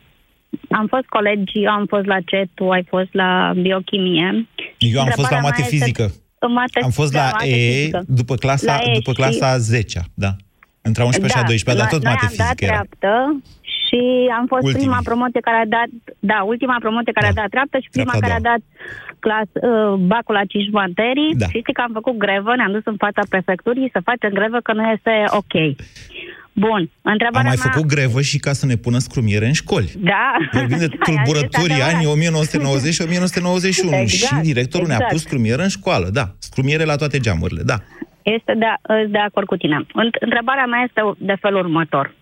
am 0.69 0.88
fost 0.88 1.05
colegi, 1.05 1.63
eu 1.63 1.72
am 1.72 1.86
fost 1.86 2.05
la 2.05 2.19
CET, 2.26 2.49
tu 2.53 2.69
ai 2.69 2.86
fost 2.89 3.09
la 3.11 3.51
biochimie. 3.55 4.47
Eu 4.78 5.01
am 5.01 5.07
fost 5.07 5.32
la 5.32 5.39
mate 5.39 5.61
fizică. 5.61 6.11
Mate, 6.47 6.80
am 6.84 6.89
fost 6.89 7.13
la, 7.13 7.30
la 7.39 7.45
E 7.45 7.89
după 8.07 8.36
clasa, 8.36 8.76
la 8.76 8.91
e 8.91 8.93
după 8.93 9.11
clasa 9.11 9.53
și... 9.53 9.59
10 9.59 9.99
da. 10.13 10.32
Între 10.82 11.03
11 11.03 11.34
da, 11.34 11.39
și 11.39 11.45
a 11.45 11.47
12 11.47 11.84
dar 11.84 11.93
tot 11.93 12.03
mate 12.03 12.26
fizică 12.28 12.63
era. 12.65 12.72
treaptă 12.72 13.41
și 13.91 14.01
am 14.39 14.45
fost 14.51 14.63
Ultimii. 14.63 14.86
prima 14.88 15.01
promoție 15.09 15.39
care 15.39 15.59
a 15.65 15.67
dat, 15.78 15.89
da, 16.32 16.38
ultima 16.51 16.78
promoție 16.86 17.11
care 17.17 17.26
da. 17.28 17.34
a 17.34 17.41
dat 17.41 17.49
treaptă 17.55 17.78
și 17.84 17.89
prima 17.95 18.11
Treapta 18.11 18.28
care 18.28 18.39
a 18.39 18.47
dat 18.49 18.61
clas, 19.26 19.47
uh, 19.53 19.93
bacul 20.11 20.36
la 20.39 20.45
5 20.45 20.72
materii. 20.82 21.32
Da. 21.41 21.45
Și 21.51 21.57
știți 21.61 21.78
că 21.78 21.82
am 21.88 21.93
făcut 21.99 22.15
grevă, 22.26 22.51
ne-am 22.55 22.72
dus 22.78 22.86
în 22.93 22.97
fața 23.05 23.22
prefecturii 23.34 23.93
să 23.95 24.07
facem 24.09 24.32
grevă 24.39 24.57
că 24.65 24.72
nu 24.74 24.84
este 24.95 25.13
ok. 25.41 25.55
Bun, 26.54 26.89
întrebarea 27.02 27.49
Am 27.49 27.56
mai 27.56 27.58
mea... 27.64 27.72
făcut 27.72 27.88
grevă 27.88 28.22
și 28.22 28.38
ca 28.38 28.54
să 28.54 28.66
ne 28.66 28.76
pună 28.76 28.97
scrumiere 28.97 29.45
în 29.45 29.54
școli. 29.54 29.91
Da. 29.97 30.38
Vorbim 30.52 30.78
de 30.86 30.88
tulburătorii 30.88 31.82
anii 31.82 32.08
1990 32.08 32.93
și 32.93 33.02
1991 33.02 33.95
exact, 33.95 34.43
și 34.43 34.52
directorul 34.52 34.86
exact. 34.86 35.02
ne-a 35.02 35.12
pus 35.12 35.22
scrumiere 35.22 35.64
în 35.64 35.70
școală, 35.70 36.10
da. 36.14 36.26
Scrumiere 36.39 36.84
la 36.84 36.95
toate 36.95 37.20
geamurile, 37.20 37.62
da. 37.64 37.78
Este 38.22 38.54
de, 38.54 38.66
de 39.08 39.18
acord 39.18 39.47
cu 39.47 39.56
tine. 39.56 39.86
Întrebarea 40.20 40.66
mea 40.66 40.84
este 40.88 41.02
de 41.18 41.36
felul 41.41 41.60
următor. 41.60 42.14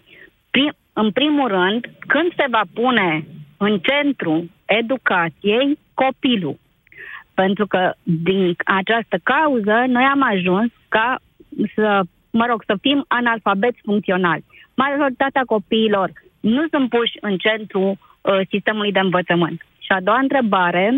Prim, 0.51 0.73
în 0.93 1.11
primul 1.11 1.47
rând, 1.47 1.81
când 2.07 2.29
se 2.35 2.45
va 2.49 2.61
pune 2.73 3.25
în 3.57 3.79
centru 3.79 4.49
educației 4.65 5.79
copilul? 5.93 6.59
Pentru 7.33 7.67
că 7.67 7.93
din 8.03 8.55
această 8.65 9.17
cauză 9.23 9.75
noi 9.87 10.03
am 10.03 10.23
ajuns 10.23 10.71
ca 10.87 11.19
să 11.75 12.01
mă 12.31 12.45
rog, 12.45 12.63
să 12.65 12.75
fim 12.81 13.05
analfabeți 13.07 13.79
funcționali. 13.83 14.43
Majoritatea 14.73 15.43
copiilor 15.45 16.11
nu 16.39 16.67
sunt 16.71 16.89
puși 16.89 17.17
în 17.21 17.37
centru 17.37 17.81
uh, 17.81 18.39
sistemului 18.49 18.91
de 18.91 18.99
învățământ. 18.99 19.65
Și 19.79 19.91
a 19.91 20.01
doua 20.01 20.19
întrebare, 20.19 20.93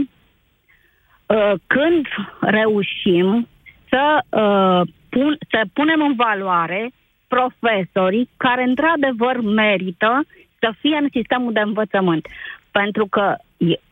uh, 1.26 1.54
când 1.68 2.06
reușim 2.40 3.48
să, 3.90 4.20
uh, 4.30 4.88
pun, 5.10 5.38
să 5.50 5.62
punem 5.74 6.02
în 6.02 6.16
valoare 6.16 6.92
profesorii 7.28 8.30
care 8.38 8.64
într-adevăr 8.64 9.42
merită 9.42 10.22
să 10.60 10.74
fie 10.80 10.96
în 10.96 11.08
sistemul 11.12 11.54
de 11.54 11.60
învățământ. 11.60 12.28
Pentru 12.72 13.06
că, 13.06 13.36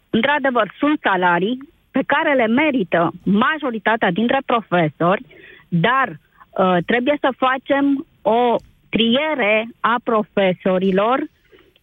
într-adevăr, 0.09 0.73
sunt 0.77 0.99
salarii 1.01 1.57
pe 1.91 2.01
care 2.05 2.33
le 2.33 2.47
merită 2.47 3.11
majoritatea 3.23 4.11
dintre 4.11 4.39
profesori, 4.45 5.23
dar 5.67 6.19
Uh, 6.49 6.77
trebuie 6.85 7.17
să 7.19 7.29
facem 7.37 8.07
o 8.21 8.55
triere 8.89 9.69
a 9.79 9.95
profesorilor 10.03 11.17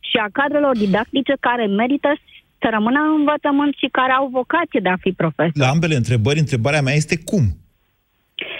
și 0.00 0.16
a 0.16 0.28
cadrelor 0.32 0.76
didactice 0.76 1.34
care 1.40 1.66
merită 1.66 2.14
să 2.58 2.68
rămână 2.70 3.00
în 3.00 3.14
învățământ 3.18 3.74
și 3.74 3.88
care 3.92 4.12
au 4.12 4.28
vocație 4.32 4.80
de 4.82 4.88
a 4.88 4.96
fi 5.00 5.12
profesor. 5.12 5.52
La 5.54 5.68
ambele 5.68 5.94
întrebări, 5.94 6.38
întrebarea 6.38 6.82
mea 6.82 6.94
este 6.94 7.16
cum? 7.24 7.44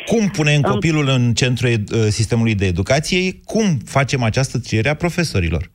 Cum 0.06 0.28
punem 0.28 0.60
copilul 0.60 1.08
în 1.08 1.32
centrul 1.32 1.70
ed- 1.70 1.90
uh, 1.92 1.98
sistemului 2.18 2.54
de 2.54 2.66
educație? 2.66 3.18
Cum 3.44 3.64
facem 3.84 4.22
această 4.22 4.58
triere 4.58 4.88
a 4.88 4.94
profesorilor? 4.94 5.70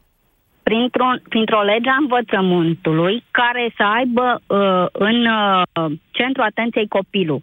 Printr-o, 0.64 1.06
printr-o 1.30 1.62
lege 1.62 1.90
a 1.90 2.02
învățământului 2.02 3.24
care 3.32 3.74
să 3.78 3.84
aibă 3.84 4.42
uh, 4.48 4.86
în 4.92 5.26
uh, 5.26 5.92
centru 6.12 6.42
atenției 6.42 6.88
copilul 6.88 7.42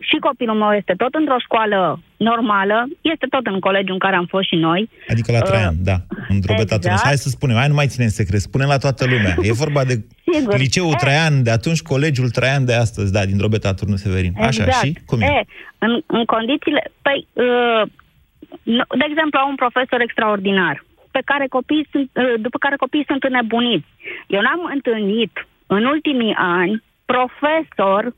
și 0.00 0.16
copilul 0.20 0.56
meu 0.56 0.72
este 0.72 0.94
tot 0.96 1.14
într-o 1.14 1.38
școală 1.38 2.00
normală, 2.16 2.88
este 3.00 3.26
tot 3.30 3.46
în 3.46 3.60
colegiul 3.60 3.92
în 3.92 3.98
care 3.98 4.16
am 4.16 4.26
fost 4.26 4.48
și 4.48 4.54
noi. 4.54 4.90
Adică 5.08 5.32
la 5.32 5.40
Traian, 5.40 5.74
uh, 5.74 5.84
da, 5.90 5.96
în 6.28 6.40
Drobeta 6.40 6.74
exact. 6.74 7.04
Hai 7.04 7.16
să 7.16 7.28
spunem, 7.28 7.56
hai 7.56 7.68
nu 7.68 7.74
mai 7.74 7.86
ținem 7.86 8.08
secret, 8.08 8.40
spune 8.40 8.64
la 8.64 8.78
toată 8.78 9.04
lumea. 9.04 9.34
E 9.48 9.62
vorba 9.64 9.84
de 9.84 9.94
Sigur. 10.32 10.56
liceul 10.56 10.92
e. 10.92 11.00
Traian 11.04 11.42
de 11.42 11.50
atunci, 11.50 11.82
colegiul 11.82 12.30
Traian 12.30 12.64
de 12.64 12.74
astăzi, 12.74 13.12
da, 13.12 13.24
din 13.24 13.36
Drobeta 13.36 13.74
Turnu 13.74 13.96
Severin. 13.96 14.32
Așa, 14.36 14.64
exact. 14.64 14.84
și? 14.84 14.98
Cum 15.06 15.20
e? 15.20 15.24
e 15.24 15.44
în, 15.78 16.02
în 16.06 16.24
condițiile, 16.24 16.82
păi, 17.02 17.26
uh, 17.32 17.82
de 19.00 19.04
exemplu, 19.10 19.38
au 19.38 19.48
un 19.48 19.54
profesor 19.54 20.00
extraordinar, 20.00 20.84
pe 21.10 21.20
care 21.24 21.46
copiii 21.46 21.88
sunt, 21.90 22.10
uh, 22.14 22.34
după 22.40 22.58
care 22.58 22.76
copiii 22.76 23.10
sunt 23.10 23.22
înnebuniți. 23.22 23.88
Eu 24.26 24.40
n-am 24.40 24.70
întâlnit 24.74 25.32
în 25.66 25.84
ultimii 25.84 26.34
ani 26.36 26.82
profesor 27.04 28.14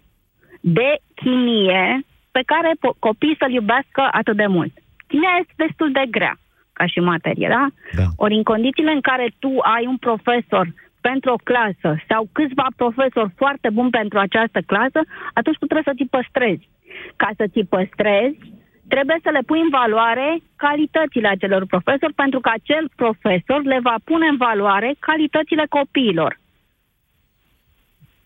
de 0.61 0.91
chimie 1.23 2.05
pe 2.31 2.43
care 2.47 2.71
po- 2.83 2.99
copiii 2.99 3.37
să-l 3.39 3.53
iubească 3.53 4.09
atât 4.11 4.37
de 4.37 4.47
mult. 4.47 4.73
Chimia 5.09 5.35
este 5.41 5.53
destul 5.57 5.93
de 5.93 6.05
grea 6.11 6.35
ca 6.73 6.87
și 6.87 7.01
materie, 7.01 7.49
da? 7.49 7.67
da? 8.01 8.07
Ori 8.17 8.35
în 8.35 8.43
condițiile 8.43 8.93
în 8.93 9.01
care 9.01 9.27
tu 9.39 9.53
ai 9.77 9.87
un 9.87 9.97
profesor 9.97 10.67
pentru 11.01 11.33
o 11.33 11.43
clasă 11.51 11.91
sau 12.09 12.29
câțiva 12.33 12.67
profesori 12.77 13.33
foarte 13.37 13.69
buni 13.77 13.91
pentru 13.91 14.19
această 14.19 14.61
clasă, 14.67 15.01
atunci 15.39 15.59
tu 15.59 15.67
trebuie 15.67 15.91
să 15.91 15.99
ți 15.99 16.11
păstrezi. 16.17 16.69
Ca 17.17 17.29
să 17.37 17.45
ți 17.53 17.69
păstrezi, 17.75 18.39
trebuie 18.89 19.19
să 19.23 19.31
le 19.31 19.43
pui 19.49 19.61
în 19.61 19.73
valoare 19.81 20.29
calitățile 20.57 21.29
acelor 21.29 21.63
profesori, 21.67 22.13
pentru 22.23 22.41
că 22.41 22.51
acel 22.53 22.85
profesor 22.97 23.61
le 23.73 23.79
va 23.83 23.97
pune 24.05 24.27
în 24.27 24.37
valoare 24.37 24.95
calitățile 24.99 25.65
copiilor. 25.69 26.39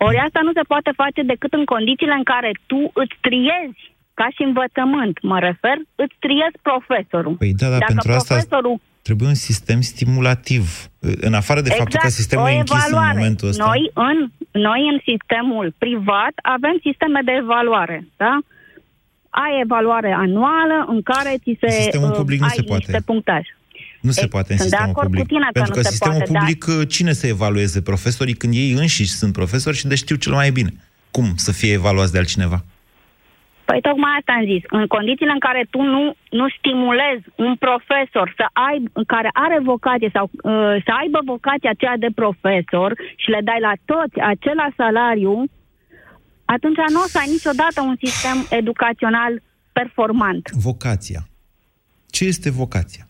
Ori 0.09 0.19
asta 0.27 0.41
nu 0.49 0.53
se 0.59 0.65
poate 0.73 0.91
face 1.03 1.21
decât 1.33 1.53
în 1.59 1.65
condițiile 1.75 2.17
în 2.21 2.27
care 2.33 2.51
tu 2.71 2.81
îți 3.03 3.17
triezi 3.27 3.83
ca 4.21 4.27
și 4.35 4.43
învățământ, 4.51 5.15
mă 5.31 5.39
refer, 5.49 5.77
îți 6.05 6.17
triezi 6.25 6.59
profesorul. 6.69 7.35
Păi 7.43 7.53
da, 7.61 7.69
dar 7.69 7.79
Dacă 7.79 7.93
pentru 7.93 8.09
profesorul... 8.11 8.75
asta 8.75 8.93
trebuie 9.07 9.29
un 9.29 9.41
sistem 9.51 9.81
stimulativ. 9.81 10.65
În 11.29 11.35
afară 11.41 11.61
de 11.61 11.71
exact, 11.71 11.83
faptul 11.83 11.99
că 12.01 12.07
exact, 12.07 12.21
sistemul 12.23 12.49
e 12.49 12.63
închis 12.63 12.85
în 12.91 12.99
momentul 13.13 13.49
ăsta. 13.49 13.65
Noi 13.65 13.83
în, 14.09 14.19
noi 14.69 14.81
în 14.93 14.99
sistemul 15.11 15.67
privat 15.85 16.35
avem 16.57 16.77
sisteme 16.89 17.21
de 17.29 17.35
evaluare, 17.43 17.99
da? 18.17 18.35
Ai 19.45 19.55
evaluare 19.67 20.13
anuală 20.27 20.79
în 20.95 21.01
care 21.03 21.33
ți 21.43 21.57
se 21.61 21.69
sistemul 21.71 22.11
public 22.21 22.41
uh, 22.41 22.47
nu 22.47 22.51
ai 22.51 22.59
se 22.61 22.63
poate. 22.63 22.85
niște 22.87 23.03
punctaje. 23.11 23.53
Nu 24.07 24.11
se 24.11 24.27
poate 24.27 24.53
în 24.53 24.59
sistemul 24.59 24.95
public. 24.95 25.27
Pentru 25.53 25.73
că 25.73 25.83
sistemul 25.83 26.17
poate, 26.17 26.33
public, 26.33 26.65
da. 26.65 26.85
cine 26.85 27.13
să 27.13 27.27
evalueze? 27.27 27.83
Profesorii 27.83 28.35
când 28.35 28.53
ei 28.55 28.73
înșiși 28.73 29.19
sunt 29.21 29.33
profesori 29.33 29.77
și 29.77 29.87
de 29.87 29.95
știu 29.95 30.17
cel 30.17 30.33
mai 30.33 30.51
bine. 30.51 30.73
Cum 31.11 31.29
să 31.37 31.53
fie 31.53 31.73
evaluați 31.73 32.13
de 32.13 32.19
altcineva? 32.19 32.65
Păi 33.65 33.81
tocmai 33.81 34.13
asta 34.19 34.33
am 34.39 34.45
zis. 34.53 34.63
În 34.81 34.87
condițiile 34.87 35.33
în 35.33 35.45
care 35.49 35.67
tu 35.71 35.81
nu, 35.95 36.03
nu 36.31 36.47
stimulezi 36.59 37.25
un 37.47 37.53
profesor 37.67 38.27
să 38.39 38.45
ai, 38.69 38.77
care 39.15 39.31
are 39.33 39.59
vocație 39.73 40.11
sau 40.17 40.25
uh, 40.33 40.75
să 40.87 40.91
aibă 41.01 41.19
vocația 41.25 41.71
aceea 41.73 41.97
de 42.05 42.11
profesor 42.15 42.91
și 43.17 43.29
le 43.35 43.41
dai 43.49 43.61
la 43.69 43.75
toți 43.91 44.17
același 44.33 44.79
salariu, 44.83 45.35
atunci 46.45 46.81
nu 46.95 47.01
o 47.05 47.09
să 47.13 47.19
ai 47.19 47.31
niciodată 47.37 47.79
un 47.91 47.97
sistem 48.05 48.37
educațional 48.61 49.33
performant. 49.73 50.51
Vocația. 50.51 51.21
Ce 52.11 52.25
este 52.25 52.51
vocația? 52.51 53.05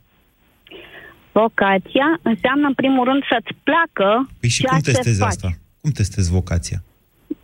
Vocația 1.40 2.08
înseamnă, 2.22 2.66
în 2.66 2.74
primul 2.74 3.04
rând, 3.04 3.22
să-ți 3.30 3.52
placă 3.66 4.10
Păi 4.40 4.48
și 4.48 4.62
cum 4.62 4.78
testezi 4.78 5.22
asta? 5.22 5.48
Cum 5.80 5.90
testezi 5.90 6.30
vocația? 6.30 6.78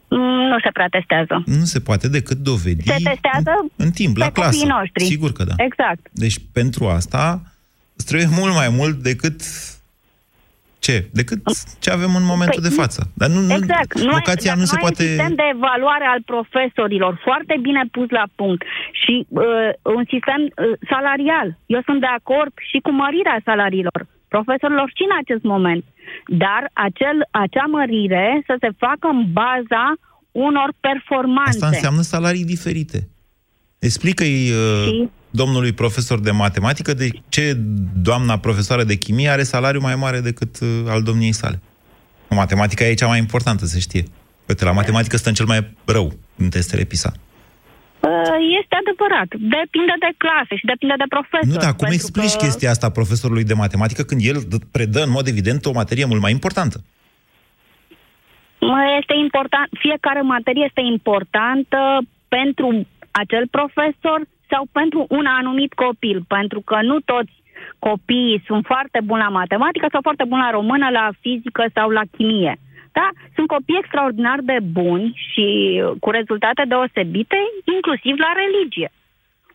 Mm, 0.08 0.42
nu 0.52 0.58
se 0.64 0.70
prea 0.72 0.88
testează. 0.96 1.42
Nu 1.46 1.64
se 1.64 1.80
poate 1.80 2.08
decât 2.08 2.36
dovedi 2.36 2.82
Se 2.82 2.96
testează 3.10 3.52
în, 3.62 3.68
în 3.76 3.90
timp, 3.90 4.16
la 4.16 4.30
clasă. 4.30 4.66
noștri. 4.66 5.04
Sigur 5.04 5.32
că 5.32 5.44
da. 5.44 5.54
Exact. 5.56 6.06
Deci 6.12 6.38
pentru 6.52 6.86
asta 6.88 7.42
îți 7.96 8.06
trebuie 8.06 8.28
mult 8.38 8.54
mai 8.54 8.68
mult 8.68 8.96
decât 9.02 9.42
ce? 10.90 10.98
Decât 11.20 11.38
ce 11.82 11.90
avem 11.90 12.12
în 12.20 12.26
momentul 12.32 12.60
păi, 12.60 12.68
de 12.68 12.76
față. 12.80 13.00
Dar 13.20 13.28
nu, 13.28 13.40
exact. 13.58 14.00
Nu, 14.08 14.12
vocația 14.18 14.54
nu 14.62 14.66
se 14.72 14.76
poate... 14.84 15.02
un 15.02 15.08
sistem 15.08 15.34
de 15.42 15.46
evaluare 15.56 16.06
al 16.14 16.20
profesorilor 16.32 17.12
foarte 17.26 17.54
bine 17.66 17.82
pus 17.96 18.08
la 18.18 18.26
punct 18.40 18.62
și 19.02 19.14
uh, 19.28 19.70
un 19.98 20.04
sistem 20.12 20.40
uh, 20.46 20.52
salarial. 20.92 21.48
Eu 21.74 21.80
sunt 21.88 22.00
de 22.06 22.12
acord 22.20 22.52
și 22.70 22.78
cu 22.84 22.90
mărirea 23.02 23.38
salariilor 23.44 24.00
profesorilor 24.34 24.88
și 24.96 25.02
în 25.08 25.14
acest 25.22 25.44
moment. 25.54 25.84
Dar 26.44 26.62
acel, 26.88 27.16
acea 27.44 27.66
mărire 27.78 28.26
să 28.48 28.54
se 28.62 28.70
facă 28.84 29.06
în 29.14 29.20
baza 29.40 29.84
unor 30.46 30.68
performanțe. 30.88 31.64
Asta 31.64 31.74
înseamnă 31.74 32.02
salarii 32.14 32.52
diferite. 32.54 32.98
Explică-i 33.80 34.50
uh, 34.50 35.08
domnului 35.30 35.72
profesor 35.72 36.20
de 36.20 36.30
matematică 36.30 36.92
de 36.94 37.08
ce 37.28 37.56
doamna 38.02 38.38
profesoară 38.38 38.84
de 38.84 38.96
chimie 38.96 39.28
are 39.28 39.42
salariu 39.42 39.80
mai 39.80 39.94
mare 39.94 40.20
decât 40.20 40.60
uh, 40.60 40.68
al 40.88 41.02
domniei 41.02 41.32
sale. 41.32 41.60
Matematica 42.30 42.84
e 42.84 42.94
cea 42.94 43.06
mai 43.06 43.18
importantă, 43.18 43.64
să 43.64 43.78
știe. 43.78 44.04
Uite, 44.48 44.64
la 44.64 44.72
matematică 44.72 45.16
stă 45.16 45.28
în 45.28 45.34
cel 45.34 45.46
mai 45.46 45.76
rău 45.84 46.12
în 46.36 46.48
testele 46.48 46.84
PISA. 46.84 47.12
Uh, 48.00 48.10
este 48.60 48.74
adevărat. 48.82 49.28
Depinde 49.58 49.94
de 50.04 50.10
clase 50.16 50.54
și 50.56 50.64
depinde 50.72 50.94
de 50.98 51.04
profesor. 51.08 51.54
Nu, 51.54 51.60
dar 51.64 51.74
cum 51.74 51.88
explici 51.90 52.36
că... 52.36 52.44
chestia 52.44 52.70
asta 52.70 52.90
profesorului 52.90 53.44
de 53.44 53.54
matematică 53.54 54.02
când 54.02 54.20
el 54.24 54.38
predă 54.70 55.02
în 55.02 55.10
mod 55.10 55.26
evident 55.26 55.66
o 55.66 55.72
materie 55.72 56.04
mult 56.04 56.20
mai 56.20 56.32
importantă? 56.32 56.78
Este 59.00 59.14
important, 59.26 59.68
fiecare 59.78 60.20
materie 60.20 60.64
este 60.68 60.82
importantă 60.94 61.78
pentru 62.28 62.86
acel 63.10 63.48
profesor 63.50 64.20
sau 64.48 64.66
pentru 64.72 65.06
un 65.08 65.26
anumit 65.26 65.72
copil, 65.72 66.24
pentru 66.28 66.60
că 66.60 66.78
nu 66.82 67.00
toți 67.00 67.32
copiii 67.78 68.42
sunt 68.46 68.64
foarte 68.66 69.00
buni 69.04 69.20
la 69.20 69.28
matematică 69.28 69.86
sau 69.90 70.00
foarte 70.02 70.24
buni 70.24 70.40
la 70.40 70.50
română, 70.50 70.88
la 70.90 71.10
fizică 71.20 71.64
sau 71.74 71.90
la 71.90 72.02
chimie. 72.16 72.56
Da? 72.92 73.08
Sunt 73.34 73.46
copii 73.46 73.78
extraordinar 73.78 74.38
de 74.42 74.58
buni 74.62 75.12
și 75.32 75.46
cu 76.00 76.10
rezultate 76.10 76.62
deosebite, 76.68 77.36
inclusiv 77.74 78.18
la 78.18 78.32
religie. 78.42 78.90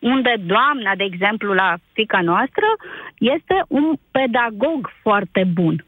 Unde 0.00 0.34
doamna, 0.46 0.94
de 0.96 1.04
exemplu, 1.04 1.52
la 1.52 1.74
fica 1.92 2.20
noastră, 2.20 2.66
este 3.18 3.62
un 3.68 3.92
pedagog 4.10 4.90
foarte 5.02 5.44
bun. 5.52 5.84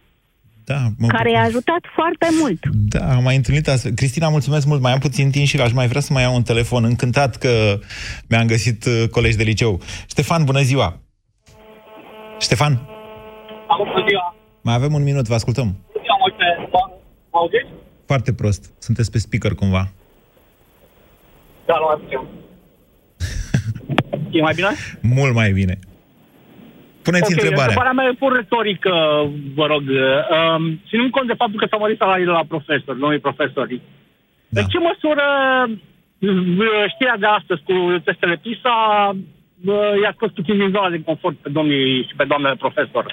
Da, 0.71 0.79
mă... 0.99 1.07
care 1.07 1.31
i-a 1.31 1.43
ajutat 1.43 1.83
foarte 1.95 2.27
mult. 2.41 2.61
Da, 2.95 3.15
am 3.17 3.23
mai 3.23 3.37
întâlnit 3.37 3.69
asta. 3.69 3.89
Cristina, 3.95 4.29
mulțumesc 4.29 4.67
mult. 4.67 4.81
Mai 4.81 4.93
am 4.93 4.99
puțin 4.99 5.31
timp 5.31 5.47
și 5.47 5.61
aș 5.61 5.73
mai 5.73 5.87
vrea 5.87 6.01
să 6.01 6.13
mai 6.13 6.23
iau 6.23 6.35
un 6.35 6.43
telefon. 6.43 6.85
Încântat 6.85 7.37
că 7.37 7.79
mi-am 8.29 8.47
găsit 8.47 8.85
uh, 8.85 9.09
colegi 9.11 9.37
de 9.37 9.43
liceu. 9.43 9.81
Ștefan, 10.09 10.45
bună 10.45 10.61
ziua! 10.61 11.01
Ștefan? 12.41 12.73
Bună 13.77 14.05
ziua! 14.09 14.35
Mai 14.63 14.75
avem 14.75 14.93
un 14.95 15.03
minut, 15.03 15.27
vă 15.27 15.35
ascultăm. 15.35 15.77
Bună 15.93 16.05
ziua, 16.05 16.17
Moise. 16.21 16.71
Mă 17.33 17.39
auziți? 17.39 17.67
Foarte 18.07 18.33
prost. 18.33 18.73
Sunteți 18.79 19.11
pe 19.11 19.19
speaker 19.19 19.55
cumva. 19.55 19.89
Da, 21.67 21.75
nu 21.81 21.87
mai 21.89 22.29
E 24.39 24.41
mai 24.41 24.55
bine? 24.55 24.69
Mult 25.01 25.35
mai 25.35 25.53
bine. 25.53 25.79
Puneți 27.11 27.31
okay, 27.31 27.37
întrebarea. 27.37 27.71
Întrebarea 27.71 27.97
mea 27.99 28.07
e 28.11 28.23
pur 28.25 28.33
retorică, 28.41 28.95
vă 29.59 29.67
rog. 29.73 29.85
Um, 29.89 30.63
ținând 30.89 31.11
cont 31.11 31.27
de 31.31 31.41
faptul 31.43 31.61
că 31.61 31.67
s-au 31.71 31.83
mărit 31.85 31.99
salariile 32.03 32.39
la 32.41 32.51
profesori, 32.53 32.99
noi 32.99 33.27
profesori, 33.29 33.81
da. 34.49 34.61
de 34.61 34.63
ce 34.71 34.79
măsură 34.89 35.27
uh, 36.19 36.85
știrea 36.95 37.19
de 37.25 37.29
astăzi 37.39 37.63
cu 37.69 37.75
testele 38.05 38.37
PISA 38.45 38.77
uh, 39.13 39.95
i-a 40.03 40.13
scos 40.17 40.31
puțin 40.39 40.57
din 40.59 40.75
zona 40.77 40.91
de 40.91 41.07
confort 41.11 41.37
pe 41.37 41.49
domnii 41.59 42.07
și 42.09 42.15
pe 42.17 42.25
doamnele 42.31 42.57
profesor? 42.65 43.05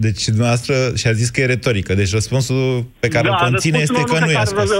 Deci 0.00 0.24
dumneavoastră 0.24 0.74
și-a 0.96 1.12
zis 1.12 1.28
că 1.28 1.40
e 1.40 1.46
retorică. 1.46 1.94
Deci 1.94 2.12
răspunsul 2.12 2.86
pe 3.00 3.08
care 3.08 3.28
da, 3.28 3.34
îl 3.34 3.50
conține 3.50 3.78
este 3.78 4.02
că 4.02 4.18
nu 4.18 4.30
i-a 4.30 4.44
scos. 4.44 4.70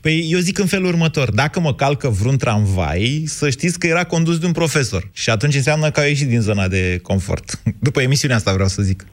Păi 0.00 0.26
eu 0.30 0.38
zic 0.38 0.58
în 0.58 0.66
felul 0.66 0.86
următor. 0.86 1.30
Dacă 1.30 1.60
mă 1.60 1.74
calcă 1.74 2.08
vreun 2.08 2.36
tramvai, 2.36 3.22
să 3.26 3.50
știți 3.50 3.78
că 3.78 3.86
era 3.86 4.04
condus 4.04 4.38
de 4.38 4.46
un 4.46 4.52
profesor. 4.52 5.02
Și 5.12 5.30
atunci 5.30 5.54
înseamnă 5.54 5.90
că 5.90 6.00
a 6.00 6.04
ieșit 6.04 6.28
din 6.28 6.40
zona 6.40 6.68
de 6.68 6.98
confort. 7.02 7.62
După 7.88 8.02
emisiunea 8.02 8.36
asta 8.36 8.52
vreau 8.52 8.68
să 8.68 8.82
zic. 8.82 9.06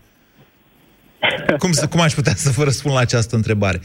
Cum, 1.62 1.70
cum 1.90 2.02
aș 2.02 2.14
putea 2.14 2.34
să 2.36 2.50
vă 2.58 2.64
răspund 2.64 2.94
la 2.94 3.00
această 3.00 3.36
întrebare? 3.36 3.80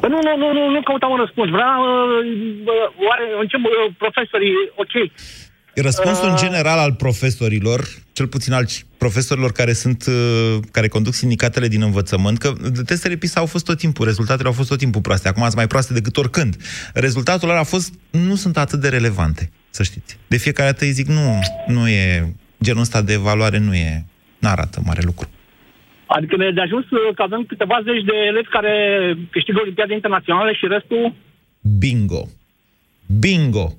Păi 0.00 0.10
nu, 0.14 0.18
nu, 0.26 0.36
nu, 0.36 0.52
nu, 0.52 0.70
nu 0.70 0.82
căutam 0.82 1.10
un 1.10 1.16
răspuns. 1.24 1.50
Vreau, 1.50 1.80
uh, 1.82 3.06
oare, 3.08 3.24
în 3.40 3.46
ce 3.46 3.56
profesorii, 3.98 4.54
ok, 4.82 4.94
Răspunsul 5.82 6.28
uh... 6.28 6.38
general 6.38 6.78
al 6.78 6.92
profesorilor, 6.92 7.84
cel 8.12 8.26
puțin 8.26 8.52
al 8.52 8.64
profesorilor 8.98 9.52
care 9.52 9.72
sunt 9.72 10.04
uh, 10.06 10.58
care 10.72 10.88
conduc 10.88 11.12
sindicatele 11.12 11.68
din 11.68 11.82
învățământ, 11.82 12.38
că 12.38 12.52
testele 12.86 13.16
PISA 13.16 13.40
au 13.40 13.46
fost 13.46 13.64
tot 13.64 13.78
timpul, 13.78 14.04
rezultatele 14.04 14.48
au 14.48 14.54
fost 14.54 14.68
tot 14.68 14.78
timpul 14.78 15.00
proaste, 15.00 15.28
acum 15.28 15.42
sunt 15.42 15.54
mai 15.54 15.66
proaste 15.66 15.92
decât 15.92 16.16
oricând. 16.16 16.56
Rezultatul 16.94 17.48
lor 17.48 17.56
a 17.56 17.62
fost, 17.62 17.94
nu 18.10 18.34
sunt 18.34 18.56
atât 18.56 18.80
de 18.80 18.88
relevante, 18.88 19.50
să 19.70 19.82
știți. 19.82 20.18
De 20.26 20.36
fiecare 20.36 20.70
dată 20.70 20.84
îi 20.84 20.90
zic, 20.90 21.06
nu, 21.06 21.38
nu 21.66 21.88
e, 21.88 22.34
genul 22.62 22.80
ăsta 22.80 23.02
de 23.02 23.12
evaluare 23.12 23.58
nu 23.58 23.74
e, 23.74 24.04
nu 24.38 24.48
arată 24.48 24.82
mare 24.84 25.00
lucru. 25.04 25.28
Adică 26.06 26.36
ne 26.36 26.50
de 26.50 26.60
ajuns 26.60 26.84
că 27.14 27.22
avem 27.22 27.44
câteva 27.44 27.80
zeci 27.84 28.04
de 28.04 28.16
elevi 28.30 28.48
care 28.48 28.74
câștigă 29.30 29.58
Olimpiade 29.60 29.94
Internaționale 29.94 30.52
și 30.52 30.66
restul... 30.66 31.14
Bingo! 31.78 32.28
Bingo! 33.18 33.76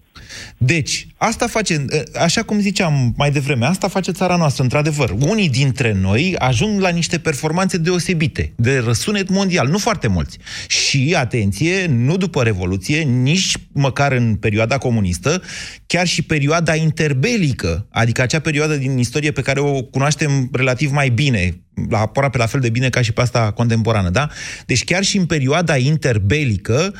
Deci, 0.61 1.07
asta 1.17 1.47
face, 1.47 1.85
așa 2.15 2.43
cum 2.43 2.59
ziceam 2.59 3.13
mai 3.17 3.31
devreme, 3.31 3.65
asta 3.65 3.87
face 3.87 4.11
țara 4.11 4.35
noastră, 4.35 4.63
într-adevăr. 4.63 5.15
Unii 5.19 5.49
dintre 5.49 5.93
noi 5.93 6.35
ajung 6.39 6.79
la 6.79 6.89
niște 6.89 7.19
performanțe 7.19 7.77
deosebite, 7.77 8.53
de 8.55 8.77
răsunet 8.77 9.29
mondial, 9.29 9.67
nu 9.67 9.77
foarte 9.77 10.07
mulți. 10.07 10.37
Și, 10.67 11.15
atenție, 11.17 11.85
nu 11.85 12.17
după 12.17 12.43
Revoluție, 12.43 13.01
nici 13.01 13.53
măcar 13.71 14.11
în 14.11 14.35
perioada 14.35 14.77
comunistă, 14.77 15.41
chiar 15.87 16.07
și 16.07 16.21
perioada 16.21 16.75
interbelică, 16.75 17.87
adică 17.91 18.21
acea 18.21 18.39
perioadă 18.39 18.75
din 18.75 18.97
istorie 18.97 19.31
pe 19.31 19.41
care 19.41 19.59
o 19.59 19.81
cunoaștem 19.81 20.49
relativ 20.51 20.91
mai 20.91 21.09
bine, 21.09 21.61
la 21.89 21.99
aproape 21.99 22.37
la 22.37 22.45
fel 22.45 22.59
de 22.59 22.69
bine 22.69 22.89
ca 22.89 23.01
și 23.01 23.11
pe 23.11 23.21
asta 23.21 23.51
contemporană, 23.51 24.09
da? 24.09 24.29
Deci 24.65 24.83
chiar 24.83 25.03
și 25.03 25.17
în 25.17 25.25
perioada 25.25 25.77
interbelică, 25.77 26.93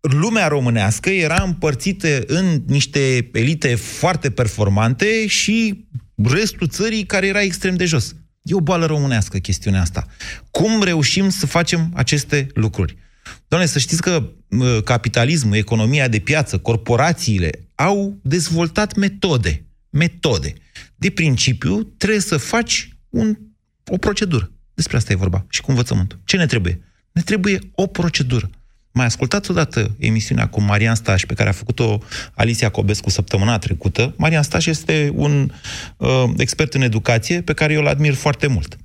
lumea 0.00 0.46
românească 0.46 1.10
era 1.10 1.42
împărțită 1.42 2.22
în 2.26 2.62
niște 2.66 3.30
elite 3.32 3.74
foarte 3.74 4.30
performante 4.30 5.26
și 5.26 5.84
restul 6.14 6.68
țării 6.68 7.06
care 7.06 7.26
era 7.26 7.42
extrem 7.42 7.76
de 7.76 7.84
jos. 7.84 8.14
E 8.42 8.54
o 8.54 8.60
boală 8.60 8.86
românească 8.86 9.38
chestiunea 9.38 9.80
asta. 9.80 10.06
Cum 10.50 10.82
reușim 10.82 11.28
să 11.28 11.46
facem 11.46 11.90
aceste 11.94 12.46
lucruri? 12.54 12.96
Doamne, 13.48 13.68
să 13.68 13.78
știți 13.78 14.02
că 14.02 14.32
capitalismul, 14.84 15.56
economia 15.56 16.08
de 16.08 16.18
piață, 16.18 16.58
corporațiile 16.58 17.68
au 17.74 18.18
dezvoltat 18.22 18.94
metode. 18.94 19.64
Metode. 19.90 20.54
De 20.96 21.10
principiu, 21.10 21.82
trebuie 21.82 22.20
să 22.20 22.36
faci 22.36 22.96
un, 23.08 23.38
o 23.86 23.96
procedură. 23.96 24.50
Despre 24.74 24.96
asta 24.96 25.12
e 25.12 25.16
vorba. 25.16 25.46
Și 25.48 25.60
cu 25.60 25.70
învățământul. 25.70 26.20
Ce 26.24 26.36
ne 26.36 26.46
trebuie? 26.46 26.80
Ne 27.12 27.22
trebuie 27.22 27.58
o 27.74 27.86
procedură. 27.86 28.50
Mai 28.92 29.04
ascultați 29.04 29.50
odată 29.50 29.94
emisiunea 29.98 30.48
cu 30.48 30.60
Marian 30.60 30.94
Staș, 30.94 31.24
pe 31.24 31.34
care 31.34 31.48
a 31.48 31.52
făcut-o 31.52 31.98
Alicia 32.34 32.68
Cobescu 32.68 33.10
săptămâna 33.10 33.58
trecută. 33.58 34.14
Marian 34.16 34.42
Staș 34.42 34.66
este 34.66 35.12
un 35.14 35.52
uh, 35.96 36.24
expert 36.36 36.74
în 36.74 36.82
educație 36.82 37.42
pe 37.42 37.52
care 37.52 37.72
eu 37.72 37.80
îl 37.80 37.86
admir 37.86 38.14
foarte 38.14 38.46
mult 38.46 38.76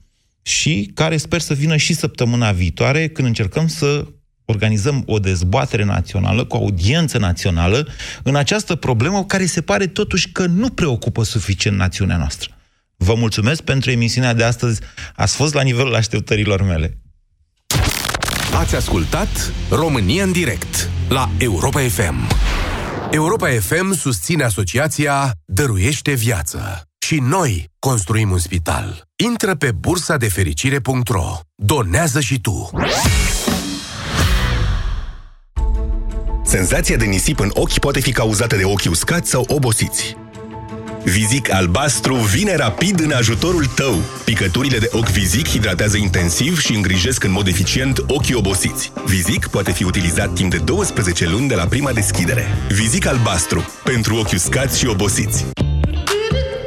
și 0.42 0.92
care 0.94 1.18
sper 1.18 1.42
să 1.42 1.54
vină 1.54 1.78
și 1.78 1.94
săptămâna 1.94 2.52
viitoare 2.52 3.08
când 3.08 3.28
încercăm 3.28 3.68
să 3.68 4.06
organizăm 4.46 5.04
o 5.06 5.20
dezbatere 5.20 5.84
națională, 5.84 6.46
cu 6.46 6.56
audiență 6.56 7.18
națională, 7.18 7.88
în 8.24 8.36
această 8.36 8.76
problemă 8.76 9.26
care 9.26 9.46
se 9.46 9.62
pare 9.62 9.88
totuși 9.88 10.32
că 10.32 10.46
nu 10.46 10.70
preocupă 10.70 11.24
suficient 11.24 11.78
națiunea 11.78 12.18
noastră. 12.18 12.50
Vă 12.98 13.16
mulțumesc 13.16 13.62
pentru 13.62 13.92
emisiunea 13.92 14.34
de 14.34 14.44
astăzi. 14.44 14.82
Ați 15.16 15.36
fost 15.36 15.54
la 15.54 15.62
nivelul 15.62 15.96
așteptărilor 15.96 16.62
mele. 16.62 16.98
Ați 18.58 18.76
ascultat 18.76 19.52
România 19.70 20.24
în 20.24 20.32
direct 20.32 20.90
la 21.10 21.30
Europa 21.38 21.80
FM. 21.80 22.28
Europa 23.12 23.48
FM 23.60 23.94
susține 23.94 24.44
asociația 24.44 25.34
Dăruiește 25.46 26.14
Viață. 26.14 26.82
Și 27.06 27.20
noi 27.20 27.70
construim 27.80 28.32
un 28.32 28.38
spital. 28.38 29.02
Intră 29.24 29.56
pe 29.56 29.72
bursa 29.72 30.18
de 30.18 30.30
fericire.ro. 30.30 31.40
Donează 31.56 32.20
și 32.20 32.40
tu. 32.40 32.70
Senzația 36.44 36.98
de 36.98 37.06
nisip 37.06 37.40
în 37.40 37.50
ochi 37.54 37.80
poate 37.80 38.00
fi 38.00 38.12
cauzată 38.12 38.56
de 38.56 38.64
ochi 38.64 38.90
uscați 38.90 39.30
sau 39.30 39.46
obosiți. 39.48 40.18
Vizic 41.06 41.54
albastru 41.54 42.16
vine 42.16 42.56
rapid 42.56 43.00
în 43.00 43.12
ajutorul 43.12 43.66
tău. 43.66 44.02
Picăturile 44.24 44.78
de 44.78 44.90
ochi 44.92 45.10
Vizic 45.10 45.48
hidratează 45.48 45.98
intensiv 45.98 46.60
și 46.60 46.76
îngrijesc 46.76 47.24
în 47.24 47.32
mod 47.32 47.48
eficient 47.48 48.04
ochii 48.08 48.36
obosiți. 48.36 48.92
Vizic 49.06 49.48
poate 49.48 49.72
fi 49.72 49.84
utilizat 49.84 50.34
timp 50.34 50.52
de 50.52 50.58
12 50.58 51.30
luni 51.30 51.48
de 51.48 51.56
la 51.56 51.66
prima 51.66 51.92
deschidere. 51.92 52.48
Vizic 52.70 53.06
albastru. 53.06 53.66
Pentru 53.84 54.16
ochi 54.16 54.32
uscați 54.34 54.80
și 54.80 54.88
obosiți. 54.88 55.46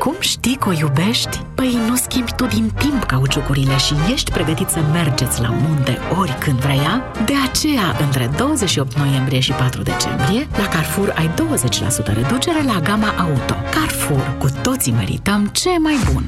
Cum 0.09 0.21
știi 0.21 0.57
că 0.57 0.69
o 0.69 0.73
iubești? 0.73 1.41
Păi 1.55 1.79
nu 1.89 1.97
schimbi 1.97 2.33
tu 2.37 2.47
din 2.47 2.73
timp 2.79 3.05
cauciucurile 3.05 3.77
și 3.77 3.95
ești 4.13 4.33
pregătit 4.33 4.69
să 4.69 4.79
mergeți 4.93 5.41
la 5.41 5.49
munte 5.49 5.99
oricând 6.19 6.59
vrea 6.59 6.75
ea? 6.75 7.13
De 7.25 7.33
aceea, 7.49 7.97
între 8.01 8.31
28 8.37 8.99
noiembrie 8.99 9.41
și 9.41 9.53
4 9.53 9.83
decembrie, 9.83 10.49
la 10.57 10.69
Carrefour 10.69 11.15
ai 11.17 11.29
20% 11.29 12.15
reducere 12.15 12.63
la 12.63 12.81
gama 12.81 13.09
auto. 13.09 13.55
Carrefour, 13.71 14.37
cu 14.39 14.47
toții 14.63 14.93
merităm 14.93 15.47
ce 15.47 15.71
mai 15.79 15.97
bun! 16.13 16.25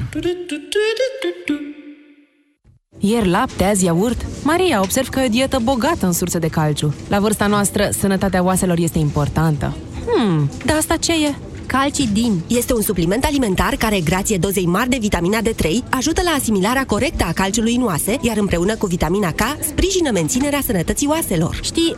Ieri 2.99 3.29
lapte, 3.29 3.63
azi 3.63 3.85
iaurt. 3.85 4.25
Maria, 4.43 4.81
observ 4.81 5.09
că 5.09 5.19
e 5.19 5.25
o 5.25 5.29
dietă 5.29 5.59
bogată 5.63 6.05
în 6.05 6.13
surse 6.13 6.39
de 6.39 6.47
calciu. 6.47 6.93
La 7.09 7.19
vârsta 7.19 7.47
noastră, 7.47 7.89
sănătatea 7.91 8.43
oaselor 8.43 8.77
este 8.77 8.97
importantă. 8.97 9.73
Hmm, 10.07 10.49
dar 10.65 10.77
asta 10.77 10.95
ce 10.95 11.11
e? 11.25 11.35
Calcidin 11.71 12.41
este 12.47 12.73
un 12.73 12.81
supliment 12.81 13.23
alimentar 13.23 13.75
care, 13.75 13.99
grație 13.99 14.37
dozei 14.37 14.65
mari 14.65 14.89
de 14.89 14.97
vitamina 14.99 15.39
D3, 15.41 15.89
ajută 15.89 16.21
la 16.23 16.29
asimilarea 16.29 16.85
corectă 16.85 17.23
a 17.27 17.31
calciului 17.31 17.75
în 17.75 17.83
oase, 17.83 18.17
iar 18.21 18.37
împreună 18.37 18.75
cu 18.75 18.85
vitamina 18.85 19.31
K, 19.31 19.41
sprijină 19.59 20.11
menținerea 20.11 20.61
sănătății 20.65 21.07
oaselor. 21.07 21.59
Știi, 21.61 21.95